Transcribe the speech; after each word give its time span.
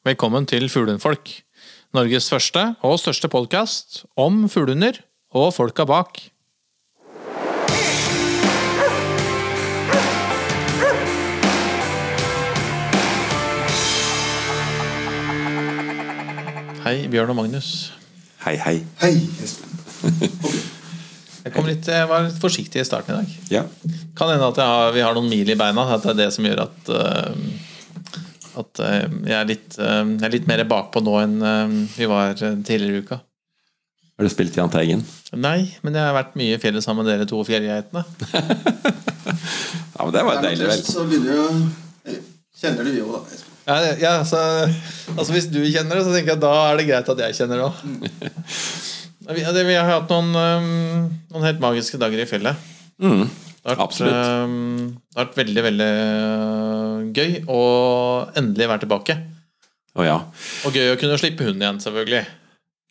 Velkommen 0.00 0.46
til 0.48 0.64
Fuglehundfolk. 0.72 1.28
Norges 1.92 2.30
første 2.32 2.60
og 2.80 2.94
største 3.02 3.28
podkast 3.28 3.98
om 4.16 4.46
fuglehunder 4.48 4.96
og 5.36 5.50
folka 5.52 5.84
bak. 5.84 6.16
Hei, 16.80 17.04
Bjørn 17.12 17.34
og 17.34 17.36
Magnus. 17.42 17.92
Hei, 18.46 18.56
hei. 18.56 18.78
Hei. 19.04 19.12
Jeg, 21.44 21.52
kom 21.52 21.68
litt, 21.68 21.84
jeg 21.88 22.08
var 22.08 22.24
litt 22.24 22.40
forsiktig 22.40 22.80
i 22.80 22.88
starten 22.88 23.12
i 23.12 23.20
dag. 23.20 23.28
Ja. 23.52 23.62
Kan 24.16 24.32
hende 24.32 24.48
at 24.48 24.56
jeg 24.60 24.68
har, 24.68 24.92
vi 24.92 25.00
har 25.04 25.12
noen 25.16 25.28
mil 25.28 25.48
i 25.48 25.56
beina. 25.56 25.86
At 25.92 26.04
det 26.04 26.10
er 26.12 26.18
det 26.24 26.32
som 26.36 26.44
gjør 26.44 26.60
at 26.66 26.90
uh, 26.92 27.32
At 28.60 28.82
uh, 28.84 29.02
jeg, 29.26 29.36
er 29.36 29.48
litt, 29.48 29.74
uh, 29.80 30.04
jeg 30.04 30.28
er 30.28 30.36
litt 30.36 30.48
mer 30.50 30.62
bakpå 30.68 31.02
nå 31.04 31.16
enn 31.22 31.36
vi 31.96 32.08
var 32.10 32.36
tidligere 32.38 33.00
i 33.00 33.04
uka. 33.04 33.20
Har 34.20 34.28
du 34.28 34.32
spilt 34.32 34.56
Jahn 34.58 34.72
Teigen? 34.72 35.02
Nei, 35.32 35.70
men 35.80 35.94
jeg 35.96 36.04
har 36.04 36.16
vært 36.16 36.34
mye 36.36 36.56
i 36.56 36.60
fjellet 36.60 36.84
sammen 36.84 37.06
med 37.06 37.14
dere 37.14 37.28
to 37.28 37.40
fjellgeitene. 37.46 38.04
Ja, 40.00 40.06
men 40.06 40.14
det 40.14 40.20
var 40.24 40.38
deilig, 40.40 40.64
vel. 40.64 40.78
Så 40.80 41.02
begynner 41.04 41.34
du 41.36 41.40
å 41.44 42.14
Kjenner 42.60 42.86
du 42.88 42.94
jo, 42.94 43.10
da, 43.12 43.18
Ja, 43.66 43.74
ja 44.00 44.12
altså, 44.22 44.40
altså 45.12 45.34
Hvis 45.34 45.50
du 45.52 45.58
kjenner 45.60 45.98
det, 45.98 46.06
så 46.06 46.14
tenker 46.14 46.34
jeg 46.34 46.40
da 46.40 46.52
er 46.70 46.80
det 46.80 46.86
greit 46.88 47.10
at 47.12 47.20
jeg 47.26 47.36
kjenner 47.36 47.60
det 47.60 47.66
òg. 47.68 47.76
Vi, 49.30 49.44
vi 49.44 49.76
har 49.76 49.86
hatt 49.86 50.10
noen, 50.10 50.32
noen 51.30 51.44
helt 51.46 51.60
magiske 51.62 52.00
dager 52.00 52.24
i 52.24 52.26
fjellet. 52.26 52.64
Mm. 53.00 53.28
Det 53.60 53.74
har 53.74 53.76
vært, 53.76 54.00
um, 54.48 54.86
det 54.96 55.18
har 55.18 55.26
vært 55.26 55.38
veldig, 55.40 55.62
veldig 55.66 55.88
uh, 56.00 57.00
gøy 57.16 57.34
å 57.52 57.60
endelig 58.40 58.68
være 58.70 58.82
tilbake. 58.86 59.16
Å 60.00 60.06
ja. 60.06 60.18
Og 60.64 60.76
gøy 60.78 60.92
å 60.94 60.98
kunne 61.00 61.18
slippe 61.20 61.44
hunden 61.44 61.64
igjen, 61.66 61.80
selvfølgelig. 61.84 62.22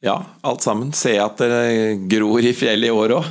Ja, 0.06 0.18
alt 0.48 0.62
sammen. 0.64 0.92
Se 0.96 1.16
at 1.20 1.42
det 1.42 2.08
gror 2.12 2.44
i 2.46 2.54
fjellet 2.56 2.92
i 2.92 2.94
år 2.94 3.16
òg. 3.18 3.26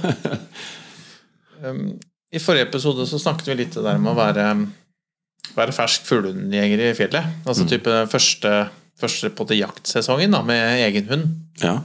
Um, 1.63 1.85
I 2.37 2.41
forrige 2.43 2.67
episode 2.69 3.07
så 3.09 3.21
snakket 3.23 3.53
vi 3.53 3.55
litt 3.63 3.77
det 3.79 3.85
der 3.87 4.01
med 4.03 4.13
å 4.13 4.19
være, 4.19 4.49
være 5.57 5.73
fersk 5.73 6.05
fuglehundjeger 6.11 6.83
i 6.89 6.97
fjellet. 6.99 7.31
Altså 7.49 7.65
Mm. 7.65 7.71
type 7.71 7.95
første, 8.13 8.51
første 9.01 9.31
på 9.33 9.47
til 9.49 9.63
jaktsesongen 9.63 10.35
da, 10.35 10.43
med 10.45 10.83
egen 10.89 11.09
hund. 11.13 11.31
ja. 11.63 11.79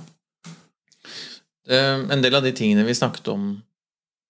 Eh, 1.70 2.00
En 2.12 2.22
del 2.22 2.36
av 2.36 2.44
de 2.44 2.52
tingene 2.52 2.84
vi 2.84 2.92
snakket 2.98 3.30
om 3.32 3.62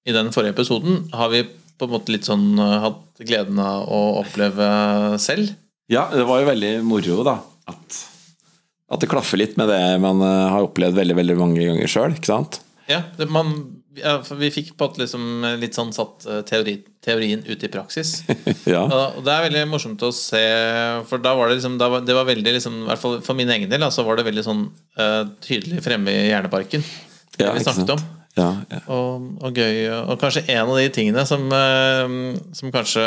i 0.04 0.16
den 0.16 0.32
forrige 0.36 0.56
episoden, 0.56 1.06
har 1.16 1.32
vi 1.34 1.44
på 1.80 1.88
en 1.88 1.94
måte 1.96 2.14
litt 2.14 2.28
sånn 2.28 2.58
eh, 2.60 2.80
hatt 2.84 3.24
gleden 3.24 3.60
av 3.62 3.88
å 3.92 4.02
oppleve 4.22 4.68
selv. 5.22 5.54
ja, 5.92 6.08
det 6.14 6.26
var 6.28 6.44
jo 6.44 6.50
veldig 6.52 6.74
moro, 6.88 7.22
da. 7.28 7.38
At, 7.72 8.02
at 8.92 9.04
det 9.04 9.10
klaffer 9.12 9.40
litt 9.40 9.56
med 9.60 9.72
det 9.72 9.82
man 10.04 10.22
eh, 10.24 10.50
har 10.54 10.68
opplevd 10.68 11.00
veldig 11.00 11.18
veldig 11.22 11.40
mange 11.40 11.70
ganger 11.70 11.92
sjøl. 11.92 12.18
Ikke 12.18 12.32
sant? 12.32 12.62
Ja, 12.90 13.00
det, 13.18 13.30
man, 13.32 13.54
ja, 13.96 14.18
Vi 14.36 14.52
fikk 14.52 14.74
på 14.76 14.90
måte 14.90 15.04
liksom 15.06 15.46
litt 15.62 15.78
sånn 15.78 15.94
satt 15.96 16.28
eh, 16.28 16.42
teori, 16.48 16.78
teorien 17.04 17.46
ut 17.48 17.64
i 17.64 17.72
praksis. 17.72 18.18
ja. 18.74 18.84
Og 18.86 19.24
det 19.24 19.34
er 19.34 19.48
veldig 19.48 19.64
morsomt 19.72 20.04
å 20.04 20.12
se, 20.16 20.44
for 21.10 21.24
da 21.24 21.36
var 21.40 21.50
det 21.50 21.62
liksom 21.62 21.80
da 21.82 21.90
var, 21.96 22.04
Det 22.06 22.18
var 22.18 22.28
veldig 22.28 22.58
liksom, 22.60 22.84
i 22.84 22.92
hvert 22.92 23.04
fall 23.04 23.22
for 23.26 23.40
min 23.40 23.52
egen 23.56 23.72
del, 23.72 23.88
så 23.92 24.06
var 24.08 24.20
det 24.20 24.28
veldig 24.28 24.46
sånn 24.46 24.68
uh, 25.00 25.24
tydelig 25.44 25.84
fremme 25.86 26.12
i 26.12 26.28
hjerneparken. 26.30 26.84
Det 27.34 27.48
Ja, 27.48 27.56
vi 27.56 27.64
snakket 27.66 27.96
om. 27.96 28.04
Ja, 28.38 28.50
ja. 28.72 28.80
og, 28.90 29.28
og 29.46 29.54
gøy. 29.54 29.84
Og 30.10 30.18
kanskje 30.22 30.46
en 30.56 30.64
av 30.66 30.78
de 30.80 30.90
tingene 30.94 31.26
som, 31.30 31.46
eh, 31.54 32.14
som 32.58 32.72
kanskje 32.74 33.04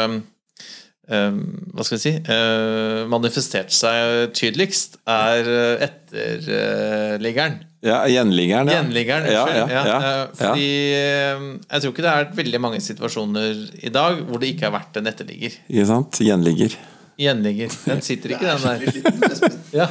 eh, 1.10 1.38
Hva 1.74 1.86
skal 1.86 1.96
vi 1.96 2.02
si 2.04 2.12
Manifestert 2.16 3.10
manifesterte 3.10 3.74
seg 3.74 4.34
tydeligst, 4.38 5.00
er 5.10 5.50
eh, 5.50 5.86
etterliggeren. 5.88 7.58
ja 7.86 8.00
gjenliggeren. 8.10 8.70
Ja. 8.70 8.80
Gjenliggeren. 8.80 9.30
Ja, 9.30 9.44
unnskyld. 9.44 9.74
ja, 9.74 9.84
ja, 9.86 9.96
eh, 9.98 10.16
ja. 10.16 10.26
Fordi 10.40 10.68
eh, 10.94 11.46
jeg 11.72 11.82
tror 11.82 11.94
ikke 11.94 12.06
det 12.06 12.12
er 12.14 12.34
veldig 12.42 12.60
mange 12.62 12.82
situasjoner 12.82 13.64
i 13.82 13.94
dag 13.94 14.22
hvor 14.28 14.42
det 14.42 14.54
ikke 14.54 14.68
har 14.70 14.76
vært 14.78 14.98
en 15.02 15.10
etterligger. 15.10 15.58
Ikke 15.66 15.88
sant? 15.90 16.22
Gjenligger. 16.22 16.78
Gjenligger. 17.18 17.72
Den 17.86 18.02
sitter 18.04 18.34
ikke, 18.36 18.54
den 18.54 18.62
der. 18.62 19.54
Ja. 19.72 19.86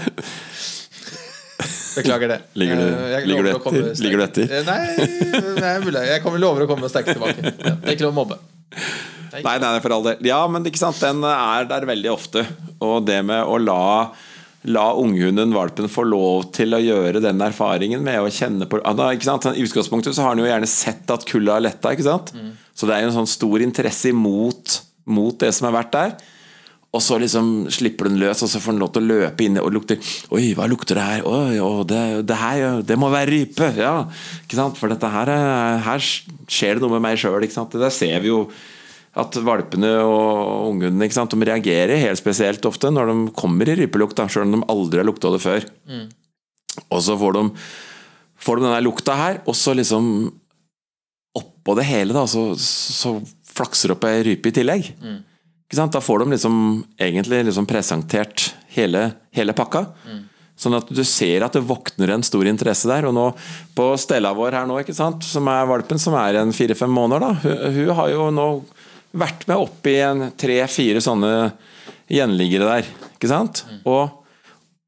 Beklager 1.95 2.27
det. 2.33 2.39
Ligger 2.55 2.75
du- 2.75 2.87
Eh, 2.91 3.25
ligger 3.25 3.43
du 3.43 3.49
etter? 3.55 4.03
Ligger 4.03 4.17
du 4.17 4.23
etter? 4.23 4.51
Eh, 4.51 4.63
Nei, 4.67 4.79
nei 5.61 5.73
mulig. 5.85 6.05
jeg 6.07 6.23
kommer 6.23 6.39
lover 6.39 6.65
å 6.65 6.69
komme 6.69 6.89
sterkt 6.91 7.13
tilbake. 7.15 7.41
Ja, 7.43 7.75
det 7.75 7.89
er 7.89 7.95
ikke 7.95 8.07
lov 8.07 8.13
å 8.13 8.19
mobbe. 8.21 8.37
Nei, 9.35 9.41
nei, 9.43 9.57
nei, 9.59 9.79
for 9.83 9.91
all 9.95 10.03
del. 10.03 10.17
Ja, 10.23 10.45
men 10.47 10.63
ikke 10.63 10.79
sant, 10.79 10.99
den 11.03 11.23
er 11.27 11.65
der 11.67 11.85
veldig 11.89 12.11
ofte. 12.13 12.45
Og 12.81 13.05
det 13.07 13.23
med 13.25 13.43
å 13.45 13.59
la 13.63 14.11
La 14.65 14.87
unghunden, 14.97 15.51
valpen, 15.53 15.85
få 15.93 16.01
lov 16.09 16.47
til 16.51 16.73
å 16.73 16.79
gjøre 16.81 17.19
den 17.21 17.37
erfaringen 17.45 18.01
med 18.01 18.17
å 18.17 18.31
kjenne 18.33 18.65
på? 18.65 18.79
I 18.81 19.61
utgangspunktet 19.61 20.15
så 20.17 20.23
har 20.23 20.29
han 20.33 20.39
jo 20.41 20.47
gjerne 20.49 20.65
sett 20.67 21.11
at 21.13 21.23
kulda 21.29 21.53
har 21.53 21.61
letta, 21.61 21.91
ikke 21.93 22.01
sant? 22.07 22.31
Så 22.73 22.87
det 22.89 22.95
er 22.95 23.03
jo 23.03 23.11
en 23.11 23.19
sånn 23.19 23.29
stor 23.29 23.61
interesse 23.61 24.09
imot 24.09 24.79
mot 25.05 25.37
det 25.37 25.53
som 25.53 25.67
har 25.71 25.83
vært 25.83 25.91
der. 25.93 26.15
Og 26.95 27.01
så 27.03 27.17
liksom 27.19 27.47
slipper 27.75 28.07
den 28.07 28.19
løs, 28.21 28.39
og 28.45 28.49
så 28.51 28.61
får 28.63 28.71
den 28.75 28.79
lov 28.85 28.91
til 28.95 29.03
å 29.03 29.09
løpe 29.09 29.43
inn 29.43 29.57
og 29.59 29.73
lukte 29.75 29.97
Oi, 30.35 30.53
hva 30.55 30.67
lukter 30.71 30.95
det 30.95 31.03
her? 31.09 31.25
Oi, 31.27 31.57
å, 31.59 31.71
det, 31.87 32.01
det 32.29 32.37
her 32.39 32.79
det 32.87 32.95
må 33.01 33.09
være 33.11 33.33
rype! 33.33 33.67
Ja, 33.75 33.95
ikke 34.45 34.59
sant? 34.61 34.79
For 34.79 34.93
dette 34.93 35.09
her, 35.11 35.31
er- 35.33 35.81
her 35.89 36.05
skjer 36.05 36.77
det 36.79 36.85
noe 36.85 36.95
med 36.95 37.03
meg 37.09 37.19
sjøl. 37.19 37.35
Det 37.43 37.81
der 37.81 37.91
ser 37.93 38.21
vi 38.23 38.31
jo 38.31 38.45
at 39.15 39.35
valpene 39.47 39.89
og 40.03 40.71
unghundene 40.73 41.07
ikke 41.07 41.15
sant? 41.19 41.31
De 41.35 41.47
reagerer 41.51 41.99
helt 42.01 42.19
spesielt 42.19 42.65
ofte 42.67 42.89
når 42.91 43.11
de 43.11 43.17
kommer 43.35 43.69
i 43.71 43.75
rypelukt, 43.81 44.19
sjøl 44.31 44.47
om 44.47 44.55
de 44.57 44.63
aldri 44.71 44.99
har 45.03 45.07
lukta 45.07 45.31
det 45.35 45.43
før. 45.43 45.67
Og 46.91 46.99
så 47.05 47.15
får 47.19 47.37
de, 47.37 47.43
får 48.43 48.59
de 48.59 48.65
denne 48.69 48.81
lukta 48.87 49.15
her, 49.19 49.41
og 49.47 49.55
så 49.55 49.75
liksom 49.75 50.09
Oppå 51.35 51.73
det 51.75 51.83
hele, 51.89 52.13
da, 52.15 52.21
så, 52.31 52.53
så 52.55 53.17
flakser 53.55 53.91
det 53.91 53.95
opp 53.97 54.05
ei 54.07 54.21
rype 54.23 54.47
i 54.47 54.53
tillegg. 54.55 54.85
Sant? 55.03 55.34
Da 55.75 56.01
får 56.01 56.23
de 56.23 56.31
liksom 56.35 56.55
egentlig 56.97 57.43
liksom 57.49 57.67
presentert 57.69 58.53
hele, 58.75 59.09
hele 59.35 59.55
pakka. 59.57 59.85
Sånn 60.55 60.77
at 60.77 60.87
du 60.87 61.01
ser 61.03 61.43
at 61.43 61.55
det 61.57 61.65
våkner 61.67 62.13
en 62.13 62.23
stor 62.23 62.47
interesse 62.47 62.87
der. 62.87 63.07
Og 63.09 63.15
nå 63.15 63.27
på 63.75 63.89
Stella 63.99 64.31
vår 64.35 64.55
her 64.55 64.69
nå, 64.69 64.79
ikke 64.81 64.95
sant? 64.95 65.25
som 65.27 65.47
er 65.51 65.67
valpen, 65.67 65.99
som 65.99 66.15
er 66.19 66.39
en 66.39 66.53
fire-fem 66.55 66.91
måneder, 66.91 67.25
da. 67.25 67.31
Hun, 67.43 67.79
hun 67.79 67.95
har 67.99 68.11
jo 68.13 68.29
nå 68.31 68.49
vært 69.15 69.43
med 69.49 69.63
opp 69.63 69.87
i 69.87 69.97
tre-fire 70.39 71.01
sånne 71.03 71.31
gjenliggere 72.11 72.69
der. 72.69 72.93
Ikke 73.15 73.31
sant? 73.31 73.65
Og, 73.83 74.21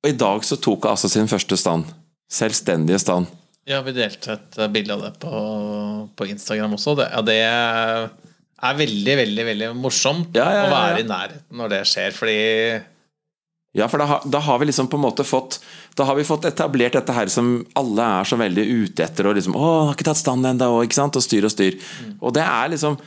og 0.03 0.07
i 0.07 0.15
dag 0.15 0.45
så 0.47 0.59
tok 0.59 0.87
hun 0.87 0.93
altså 0.93 1.11
sin 1.11 1.27
første 1.31 1.59
stand. 1.59 1.91
Selvstendige 2.31 2.99
stand. 3.03 3.27
Ja, 3.67 3.81
vi 3.83 3.91
delte 3.95 4.37
et 4.37 4.57
eh, 4.59 4.69
bilde 4.71 4.95
av 4.95 5.01
det 5.03 5.13
på, 5.19 5.31
på 6.15 6.27
Instagram 6.31 6.77
også. 6.77 6.95
Det, 6.99 7.09
ja, 7.11 7.23
det 7.27 7.37
er 8.63 8.77
veldig, 8.79 9.15
veldig 9.21 9.45
veldig 9.51 9.67
morsomt 9.77 10.35
Ja, 10.37 10.47
ja, 10.49 10.61
ja, 10.63 10.67
å 10.67 10.71
være 10.73 11.01
i 11.03 11.07
nærheten 11.07 11.59
når 11.59 11.69
det 11.75 11.81
skjer, 11.91 12.15
fordi 12.17 12.37
Ja, 13.77 13.85
for 13.87 14.01
da, 14.01 14.05
har- 14.09 14.23
da 14.25 14.39
har 14.39 14.57
vi 14.59 14.65
liksom 14.65 14.87
på 14.89 14.97
en 14.97 15.03
måte 15.03 15.25
fått 15.27 15.59
Da 15.95 16.05
har 16.05 16.15
vi 16.15 16.23
fått 16.25 16.45
etablert 16.49 16.93
dette 16.97 17.13
her 17.13 17.27
som 17.29 17.65
alle 17.75 18.01
er 18.21 18.23
så 18.25 18.37
veldig 18.37 18.65
ute 18.85 19.03
etter. 19.03 19.27
Og 19.27 19.35
liksom 19.35 19.53
'Å, 19.53 19.69
har 19.87 19.93
ikke 19.95 20.05
tatt 20.05 20.17
stand 20.17 20.45
ennå', 20.45 20.69
og, 20.77 20.83
ikke 20.85 20.93
sant? 20.93 21.15
og 21.15 21.23
styr 21.23 21.43
og 21.45 21.51
styr. 21.51 21.77
Og 22.21 22.33
det 22.33 22.43
er 22.43 22.69
liksom 22.69 22.97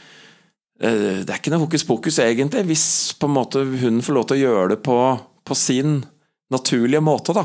eh, 0.82 1.22
Det 1.24 1.30
er 1.30 1.38
ikke 1.38 1.50
noe 1.50 1.64
hokus 1.66 1.84
pokus, 1.84 2.18
egentlig, 2.18 2.64
hvis 2.66 3.12
på 3.18 3.26
en 3.28 3.34
måte 3.34 3.62
hun 3.80 4.00
får 4.02 4.14
lov 4.14 4.26
til 4.26 4.36
å 4.38 4.44
gjøre 4.44 4.68
det 4.70 4.82
på, 4.82 5.20
på 5.44 5.54
sin 5.56 6.04
naturlige 6.50 7.00
måte, 7.02 7.32
da. 7.34 7.44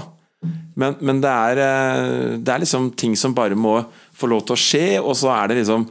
Men, 0.75 0.95
men 1.01 1.21
det, 1.21 1.29
er, 1.29 1.57
eh, 1.61 2.37
det 2.37 2.49
er 2.53 2.59
liksom 2.59 2.95
ting 2.95 3.15
som 3.15 3.33
bare 3.33 3.55
må 3.55 3.85
få 4.13 4.27
lov 4.29 4.45
til 4.45 4.55
å 4.55 4.59
skje, 4.59 4.99
og 5.03 5.15
så 5.15 5.29
er 5.43 5.47
det 5.49 5.57
liksom 5.65 5.87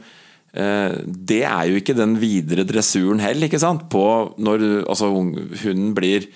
Det 0.55 1.41
er 1.43 1.65
jo 1.67 1.79
ikke 1.81 1.97
den 1.97 2.13
videre 2.21 2.63
dressuren 2.67 3.19
heller, 3.19 3.49
ikke 3.49 3.59
sant? 3.59 3.89
På 3.91 4.31
når 4.39 4.85
altså, 4.85 5.09
hunden 5.11 5.91
blir 5.97 6.29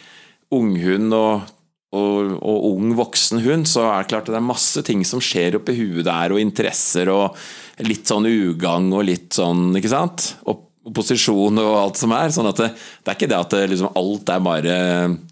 unghund 0.51 1.13
og, 1.16 1.50
og, 1.95 2.33
og 2.38 2.66
ung 2.74 2.94
voksen 2.98 3.39
hund, 3.45 3.68
så 3.69 3.86
er 3.88 4.04
det 4.04 4.12
klart 4.12 4.27
at 4.27 4.36
det 4.36 4.42
er 4.42 4.50
masse 4.50 4.83
ting 4.86 5.06
som 5.07 5.24
skjer 5.24 5.60
oppi 5.60 5.77
huet 5.77 6.07
der, 6.07 6.33
og 6.36 6.42
interesser 6.42 7.12
og 7.13 7.38
litt 7.86 8.10
sånn 8.10 8.27
ugagn 8.27 8.92
og 8.92 9.06
litt 9.07 9.38
sånn, 9.38 9.69
ikke 9.80 9.94
sant? 9.94 10.33
Og 10.50 10.65
posisjon 10.95 11.60
og 11.62 11.75
alt 11.77 12.00
som 12.00 12.13
er. 12.15 12.33
Sånn 12.33 12.50
at 12.50 12.60
det, 12.62 12.69
det 12.74 13.12
er 13.12 13.18
ikke 13.18 13.30
det 13.30 13.39
at 13.39 13.56
det, 13.56 13.63
liksom, 13.74 13.94
alt 14.00 14.33
er 14.33 14.44
bare 14.45 14.75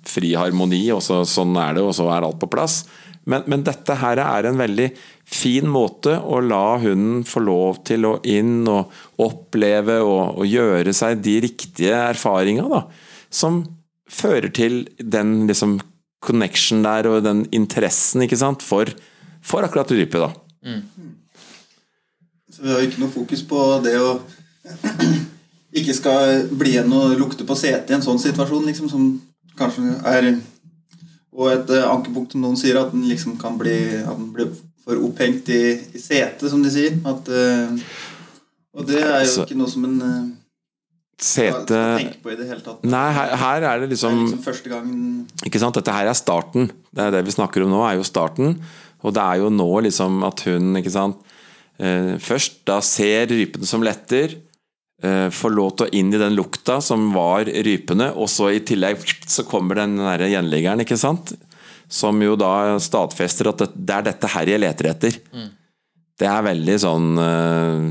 fri 0.08 0.34
harmoni, 0.38 0.84
og 0.96 1.04
så, 1.04 1.24
sånn 1.28 1.56
er 1.62 1.78
det, 1.78 1.86
og 1.86 1.96
så 1.98 2.08
er 2.14 2.28
alt 2.28 2.40
på 2.42 2.50
plass. 2.52 2.84
Men, 3.28 3.44
men 3.52 3.64
dette 3.68 3.98
her 4.00 4.22
er 4.24 4.48
en 4.48 4.60
veldig 4.60 4.88
fin 5.28 5.68
måte 5.68 6.16
å 6.16 6.40
la 6.40 6.78
hunden 6.80 7.26
få 7.28 7.44
lov 7.44 7.82
til 7.88 8.08
å 8.08 8.14
inn 8.24 8.62
og 8.72 8.94
oppleve 9.24 10.00
og, 10.00 10.40
og 10.40 10.48
gjøre 10.48 10.94
seg 10.96 11.20
de 11.26 11.36
riktige 11.44 11.98
erfaringene. 12.08 12.86
Som 13.28 13.66
fører 14.08 14.50
til 14.56 14.86
den 14.98 15.42
liksom 15.50 15.78
connection 16.24 16.82
der 16.86 17.10
og 17.12 17.22
den 17.28 17.46
interessen, 17.56 18.24
ikke 18.24 18.40
sant, 18.40 18.64
for, 18.66 18.90
for 19.44 19.68
akkurat 19.68 19.92
rype, 19.94 20.24
da. 20.24 20.32
Så 22.52 22.64
vi 22.64 22.74
har 22.74 22.84
ikke 22.88 23.04
noe 23.04 23.14
fokus 23.14 23.44
på 23.48 23.60
det 23.86 23.98
å 24.02 24.18
ikke 25.80 25.96
skal 25.96 26.48
bli 26.58 26.74
igjen 26.78 26.96
og 26.96 27.18
lukte 27.20 27.46
på 27.48 27.56
setet 27.60 27.92
i 27.92 27.98
en 28.00 28.06
sånn 28.06 28.20
situasjon, 28.24 28.66
liksom, 28.72 28.90
som 28.92 29.12
kanskje 29.60 30.00
er 30.08 30.32
Og 31.38 31.52
et 31.54 31.70
eh, 31.76 31.86
ankepunkt 31.86 32.34
som 32.34 32.44
noen 32.44 32.58
sier, 32.58 32.80
at 32.82 32.94
den 32.94 33.06
liksom 33.06 33.38
kan 33.42 33.60
bli, 33.60 33.78
blir 34.34 34.50
for 34.88 34.98
opphengt 35.06 35.50
i, 35.54 35.62
i 35.94 36.02
setet, 36.02 36.48
som 36.50 36.64
de 36.64 36.72
sier. 36.74 36.98
At, 37.08 37.30
eh, 37.30 37.78
og 38.78 38.88
det 38.90 39.04
er 39.04 39.24
jo 39.26 39.46
ikke 39.46 39.58
noe 39.60 39.72
som 39.72 39.88
en 39.90 40.02
eh, 40.02 40.20
Sete. 41.18 41.78
Nei, 42.86 43.08
her, 43.10 43.32
her 43.42 43.64
er 43.66 43.80
det 43.82 43.88
Det 43.88 43.88
er 43.88 43.90
liksom 43.90 44.20
liksom 44.20 44.42
første 44.44 44.70
gangen 44.70 45.00
Ikke 45.50 45.58
sant? 45.58 45.74
Dette 45.74 45.96
her 45.96 46.06
er 46.06 46.14
starten. 46.14 46.68
Det 46.94 47.08
er 47.08 47.16
det 47.16 47.24
vi 47.26 47.34
snakker 47.34 47.66
om 47.66 47.72
nå, 47.74 47.80
er 47.88 47.96
jo 47.98 48.06
starten. 48.06 48.60
Og 49.02 49.16
det 49.18 49.24
er 49.24 49.40
jo 49.42 49.50
nå 49.50 49.66
liksom 49.88 50.22
at 50.28 50.44
hun 50.46 50.78
ikke 50.78 50.94
sant, 50.94 51.34
først 52.22 52.62
da 52.70 52.78
ser 52.86 53.26
rypene 53.34 53.66
som 53.70 53.82
letter, 53.86 54.36
får 54.98 55.52
lov 55.54 55.76
til 55.78 55.86
å 55.86 55.94
inn 55.94 56.08
i 56.10 56.18
den 56.18 56.34
lukta 56.34 56.80
som 56.82 57.12
var 57.14 57.46
rypende, 57.46 58.08
og 58.18 58.26
så 58.34 58.48
i 58.50 58.64
tillegg 58.66 59.04
så 59.30 59.44
kommer 59.46 59.78
den 59.78 60.00
der 60.02 60.24
gjenliggeren, 60.26 60.82
ikke 60.82 60.98
sant? 60.98 61.36
Som 61.86 62.18
jo 62.26 62.34
da 62.40 62.80
stadfester 62.82 63.52
at 63.52 63.62
det, 63.76 63.94
er 63.94 64.08
dette 64.10 64.32
her 64.34 64.50
jeg 64.50 64.64
leter 64.64 64.90
etter. 64.90 65.20
Det 66.18 66.26
er 66.26 66.48
veldig 66.50 66.80
sånn 66.82 67.22
eh, 67.22 67.86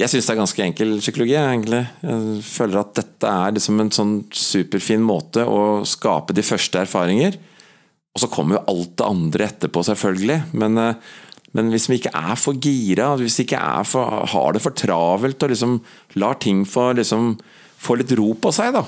jeg 0.00 0.08
syns 0.08 0.26
det 0.26 0.32
er 0.32 0.40
ganske 0.40 0.64
enkel 0.64 0.92
psykologi, 1.02 1.34
egentlig. 1.36 1.82
Jeg 2.00 2.44
føler 2.46 2.80
at 2.80 2.94
dette 2.96 3.28
er 3.28 3.56
liksom 3.58 3.82
en 3.82 3.90
sånn 3.92 4.14
superfin 4.34 5.02
måte 5.04 5.44
å 5.44 5.82
skape 5.88 6.34
de 6.36 6.44
første 6.46 6.80
erfaringer. 6.80 7.36
Og 8.12 8.22
så 8.22 8.28
kommer 8.32 8.58
jo 8.58 8.64
alt 8.72 8.94
det 8.98 9.08
andre 9.08 9.48
etterpå, 9.50 9.84
selvfølgelig. 9.84 10.38
Men, 10.56 10.80
eh, 10.80 10.94
men 11.56 11.68
hvis 11.72 11.88
vi 11.90 11.98
ikke 12.00 12.14
er 12.16 12.38
for 12.40 12.56
gira, 12.56 13.12
hvis 13.20 13.38
vi 13.40 13.46
ikke 13.46 13.60
for, 13.88 14.24
har 14.32 14.56
det 14.56 14.62
for 14.64 14.76
travelt 14.76 15.44
og 15.44 15.52
liksom 15.52 15.78
lar 16.22 16.40
ting 16.40 16.64
få, 16.68 16.92
liksom, 16.96 17.34
litt 17.98 18.16
ro 18.18 18.32
på 18.40 18.52
seg, 18.54 18.72
da, 18.76 18.84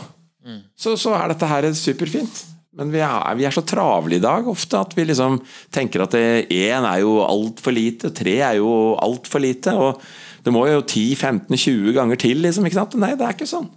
så, 0.76 0.94
så 1.00 1.14
er 1.18 1.32
dette 1.32 1.48
her 1.48 1.68
superfint. 1.76 2.44
Men 2.74 2.90
vi 2.90 3.00
er, 3.06 3.36
vi 3.38 3.46
er 3.46 3.54
så 3.54 3.62
travle 3.62 4.16
i 4.16 4.22
dag 4.22 4.48
ofte 4.50 4.80
at 4.80 4.94
vi 4.96 5.04
liksom 5.06 5.38
tenker 5.74 6.02
at 6.02 6.16
én 6.18 6.82
er 6.88 7.02
jo 7.04 7.20
altfor 7.22 7.74
lite, 7.74 8.10
tre 8.10 8.40
er 8.42 8.58
jo 8.58 8.96
altfor 8.98 9.44
lite. 9.44 9.74
og 9.78 10.00
det 10.44 10.52
må 10.52 10.66
jo 10.68 10.82
10-15-20 10.82 11.94
ganger 11.96 12.20
til, 12.20 12.42
liksom. 12.44 12.66
ikke 12.66 12.80
sant? 12.80 12.96
Nei, 13.00 13.14
det 13.16 13.24
er 13.24 13.36
ikke 13.36 13.48
sånn. 13.48 13.70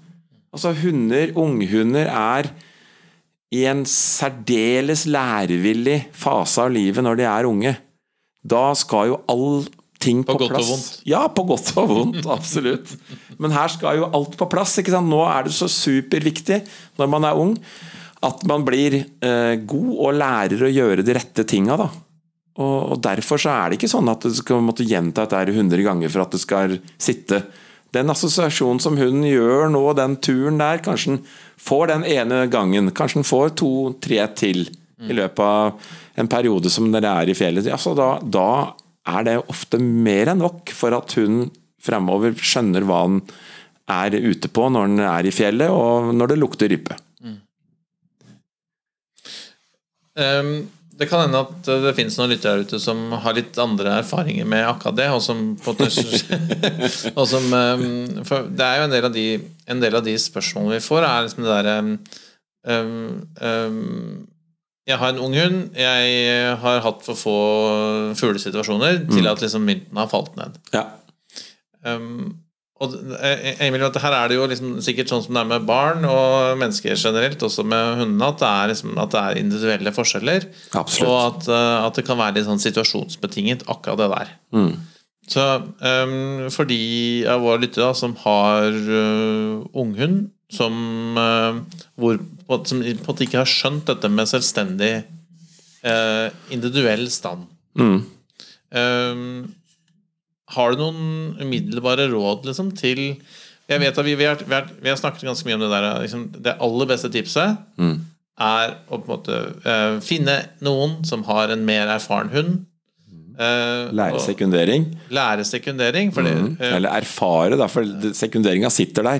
Altså, 0.51 0.73
hunder, 0.81 1.31
unghunder, 1.37 2.09
er 2.09 2.49
i 3.55 3.63
en 3.69 3.85
særdeles 3.87 5.05
lærevillig 5.07 6.09
fase 6.17 6.65
av 6.65 6.73
livet 6.75 7.05
når 7.05 7.21
de 7.21 7.27
er 7.29 7.47
unge. 7.47 7.75
Da 8.47 8.71
skal 8.77 9.11
jo 9.11 9.19
all 9.31 9.67
ting 9.99 10.23
på, 10.23 10.35
På 10.37 10.45
godt 10.45 10.59
og 10.59 10.67
vondt. 10.71 10.89
Ja, 11.09 11.23
på 11.33 11.45
godt 11.49 11.71
og 11.79 11.91
vondt, 11.91 12.25
absolutt. 12.37 12.93
Men 13.41 13.55
her 13.55 13.71
skal 13.73 14.01
jo 14.01 14.09
alt 14.13 14.37
på 14.39 14.49
plass. 14.51 14.77
ikke 14.81 14.93
sant? 14.93 15.09
Nå 15.11 15.23
er 15.25 15.47
det 15.47 15.55
så 15.57 15.69
superviktig 15.71 16.61
når 16.99 17.11
man 17.11 17.27
er 17.27 17.39
ung, 17.39 17.55
at 18.25 18.43
man 18.49 18.65
blir 18.65 18.99
eh, 19.01 19.55
god 19.69 19.93
og 19.93 20.17
lærer 20.17 20.65
å 20.65 20.73
gjøre 20.73 21.05
de 21.05 21.17
rette 21.17 21.45
tinga, 21.49 21.77
da. 21.77 21.89
Og, 22.57 22.77
og 22.93 23.01
Derfor 23.05 23.41
så 23.41 23.53
er 23.53 23.69
det 23.69 23.77
ikke 23.77 23.91
sånn 23.91 24.09
at 24.09 24.25
du 24.25 24.33
skal 24.33 24.63
måtte 24.65 24.85
gjenta 24.87 25.25
dette 25.25 25.43
her 25.43 25.53
100 25.53 25.85
ganger 25.85 26.13
for 26.13 26.25
at 26.25 26.33
det 26.33 26.41
skal 26.41 26.77
sitte. 26.97 27.43
Den 27.93 28.09
assosiasjonen 28.11 28.81
som 28.83 28.97
hun 28.99 29.21
gjør 29.25 29.69
nå, 29.73 29.83
den 29.97 30.17
turen 30.21 30.57
der, 30.59 30.81
kanskje 30.83 31.15
den 31.15 31.21
får 31.61 31.91
den 31.93 32.05
ene 32.09 32.41
gangen. 32.51 32.89
Kanskje 32.97 33.21
den 33.21 33.29
får 33.29 33.53
to-tre 33.61 34.25
til 34.37 34.65
i 35.05 35.13
løpet 35.13 35.43
av 35.43 35.91
en 36.17 36.29
periode 36.31 36.71
som 36.73 36.89
dere 36.93 37.13
er 37.21 37.29
i 37.29 37.37
fjellet. 37.37 37.69
Altså 37.69 37.93
da, 37.97 38.15
da 38.23 38.49
er 39.07 39.27
det 39.27 39.35
ofte 39.45 39.79
mer 39.81 40.33
enn 40.33 40.41
nok 40.41 40.73
for 40.75 40.95
at 40.97 41.13
hun 41.19 41.45
fremover 41.83 42.33
skjønner 42.41 42.87
hva 42.87 43.03
han 43.05 43.19
er 43.87 44.17
ute 44.19 44.49
på 44.51 44.65
når 44.73 44.89
han 44.89 45.03
er 45.07 45.27
i 45.29 45.35
fjellet, 45.35 45.69
og 45.71 46.09
når 46.17 46.33
det 46.33 46.41
lukter 46.41 46.73
rype. 46.73 46.97
Ehm, 50.17 50.67
det 50.97 51.05
kan 51.11 51.27
hende 51.27 51.43
at 51.45 51.67
det 51.85 51.93
finnes 51.97 52.15
noen 52.17 52.31
lyttere 52.33 52.57
der 52.57 52.65
ute 52.65 52.79
som 52.81 53.11
har 53.21 53.35
litt 53.37 53.57
andre 53.61 53.99
erfaringer 54.01 54.47
med 54.49 54.65
akkurat 54.65 54.97
det. 54.97 55.09
Og 55.13 55.21
som, 55.21 55.51
og 57.19 57.25
som 57.29 57.53
ehm, 57.53 58.23
For 58.27 58.49
det 58.49 58.65
er 58.65 58.79
jo 58.79 58.87
en 58.87 58.95
del 58.95 59.09
av 59.09 59.13
de, 59.13 59.27
del 59.85 59.99
av 59.99 60.07
de 60.07 60.15
spørsmålene 60.21 60.79
vi 60.79 60.87
får, 60.87 61.05
er 61.05 61.27
liksom 61.27 61.45
det 61.45 61.53
derre 61.53 61.77
um, 61.85 63.03
ehm, 63.45 64.25
Jeg 64.87 65.01
har 65.01 65.13
en 65.13 65.19
ung 65.19 65.35
hund. 65.35 65.63
Jeg 65.75 66.57
har 66.63 66.83
hatt 66.85 67.05
for 67.05 67.19
få 67.19 67.37
fuglesituasjoner 68.15 69.03
til 69.11 69.27
at 69.27 69.41
liksom 69.43 69.65
mynten 69.67 69.99
har 69.99 70.07
falt 70.11 70.35
ned. 70.39 70.55
Ja. 70.73 70.85
Um, 71.83 72.37
og 72.83 72.93
eh, 73.25 73.57
Emil, 73.65 73.81
at 73.87 73.97
her 74.03 74.13
er 74.13 74.29
det 74.29 74.37
jo 74.37 74.45
liksom 74.49 74.75
sikkert 74.85 75.09
sånn 75.09 75.23
som 75.25 75.37
det 75.37 75.41
er 75.41 75.49
med 75.49 75.65
barn 75.65 76.05
og 76.05 76.59
mennesker 76.61 76.93
generelt, 76.93 77.41
også 77.43 77.65
med 77.65 78.03
hundene, 78.03 78.27
at 78.29 78.41
det 78.41 78.49
er, 78.49 78.71
liksom, 78.71 78.91
at 79.01 79.15
det 79.15 79.23
er 79.23 79.39
individuelle 79.41 79.93
forskjeller. 79.95 80.45
Absolutt. 80.77 81.07
Og 81.09 81.17
at, 81.23 81.49
eh, 81.57 81.87
at 81.87 81.97
det 81.97 82.05
kan 82.05 82.19
være 82.21 82.37
litt 82.37 82.47
sånn 82.49 82.61
situasjonsbetinget, 82.61 83.65
akkurat 83.73 84.03
det 84.03 84.11
der. 84.13 84.33
Mm. 84.53 84.71
Så 85.27 85.43
um, 85.81 86.45
for 86.53 86.69
de 86.69 86.79
av 87.27 87.41
våre 87.43 87.65
lyttere 87.65 87.89
som 87.97 88.13
har 88.21 88.69
uh, 88.71 89.65
unghund, 89.75 90.29
som, 90.53 90.77
uh, 91.17 91.57
hvor, 91.99 92.21
på, 92.47 92.57
som 92.67 92.79
på 92.81 92.87
en 92.93 93.01
måte 93.07 93.25
ikke 93.27 93.41
har 93.41 93.49
skjønt 93.49 93.85
dette 93.89 94.09
med 94.09 94.29
selvstendig 94.29 94.91
eh, 95.83 96.27
individuell 96.55 97.07
stand 97.11 97.47
Mm. 97.77 97.99
um, 98.73 99.53
Har 100.55 100.71
du 100.73 100.79
noen 100.81 101.35
umiddelbare 101.43 102.07
råd 102.09 102.47
liksom, 102.49 102.71
til 102.79 103.01
Jeg 103.69 103.81
vet 103.83 103.97
at 103.99 104.05
vi, 104.07 104.15
vi, 104.17 104.25
har, 104.25 104.39
vi, 104.41 104.53
har, 104.55 104.69
vi 104.81 104.89
har 104.89 104.97
snakket 104.97 105.27
ganske 105.27 105.45
mye 105.45 105.57
om 105.59 105.65
det 105.65 105.69
der 105.75 105.87
liksom, 106.05 106.23
Det 106.41 106.55
aller 106.63 106.89
beste 106.89 107.11
tipset 107.13 107.57
Mm. 107.77 107.99
er 108.39 108.73
å 108.89 108.97
på 108.97 109.03
en 109.03 109.11
måte 109.11 109.37
uh, 109.65 109.99
finne 110.01 110.39
noen 110.65 111.03
som 111.05 111.23
har 111.29 111.49
en 111.53 111.63
mer 111.65 111.87
erfaren 111.89 112.29
hund. 112.33 112.65
Uh, 113.37 113.89
Lære 113.93 114.19
sekundering. 114.21 114.87
Lære 115.13 115.43
sekundering. 115.45 116.11
For 116.13 116.21
det, 116.25 116.33
Mm. 116.37 116.57
eh, 116.59 116.75
Eller 116.77 116.89
erfare, 116.97 117.57
da, 117.57 117.67
for 117.67 117.83
sekunderinga 118.13 118.69
sitter 118.73 119.03
der. 119.03 119.19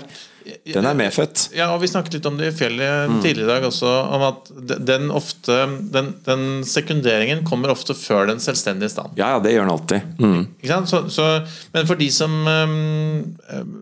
Den 0.74 0.86
er 0.86 0.98
medfødt. 0.98 1.48
Ja, 1.56 1.70
og 1.74 1.82
vi 1.82 1.90
snakket 1.92 2.18
litt 2.18 2.26
om 2.30 2.38
det 2.40 2.52
i 2.52 2.56
fjellet 2.58 3.10
Mm. 3.12 3.20
tidligere 3.24 3.48
i 3.48 3.52
dag 3.54 3.68
også, 3.68 3.92
om 4.16 4.22
at 4.28 4.52
den 4.88 5.10
ofte 5.12 5.58
den, 5.94 6.14
den 6.26 6.64
sekunderingen 6.68 7.44
kommer 7.48 7.70
ofte 7.74 7.94
før 7.98 8.28
den 8.28 8.40
selvstendige 8.44 8.90
stand. 8.94 9.18
Ja, 9.20 9.36
ja, 9.36 9.40
det 9.44 9.54
gjør 9.54 9.68
den 9.68 9.76
alltid. 9.76 10.02
Mm. 10.20 10.88
Så, 10.88 11.04
så, 11.10 11.28
men 11.74 11.88
for 11.90 11.96
de 12.00 12.10
som 12.12 12.34
um, 12.48 13.78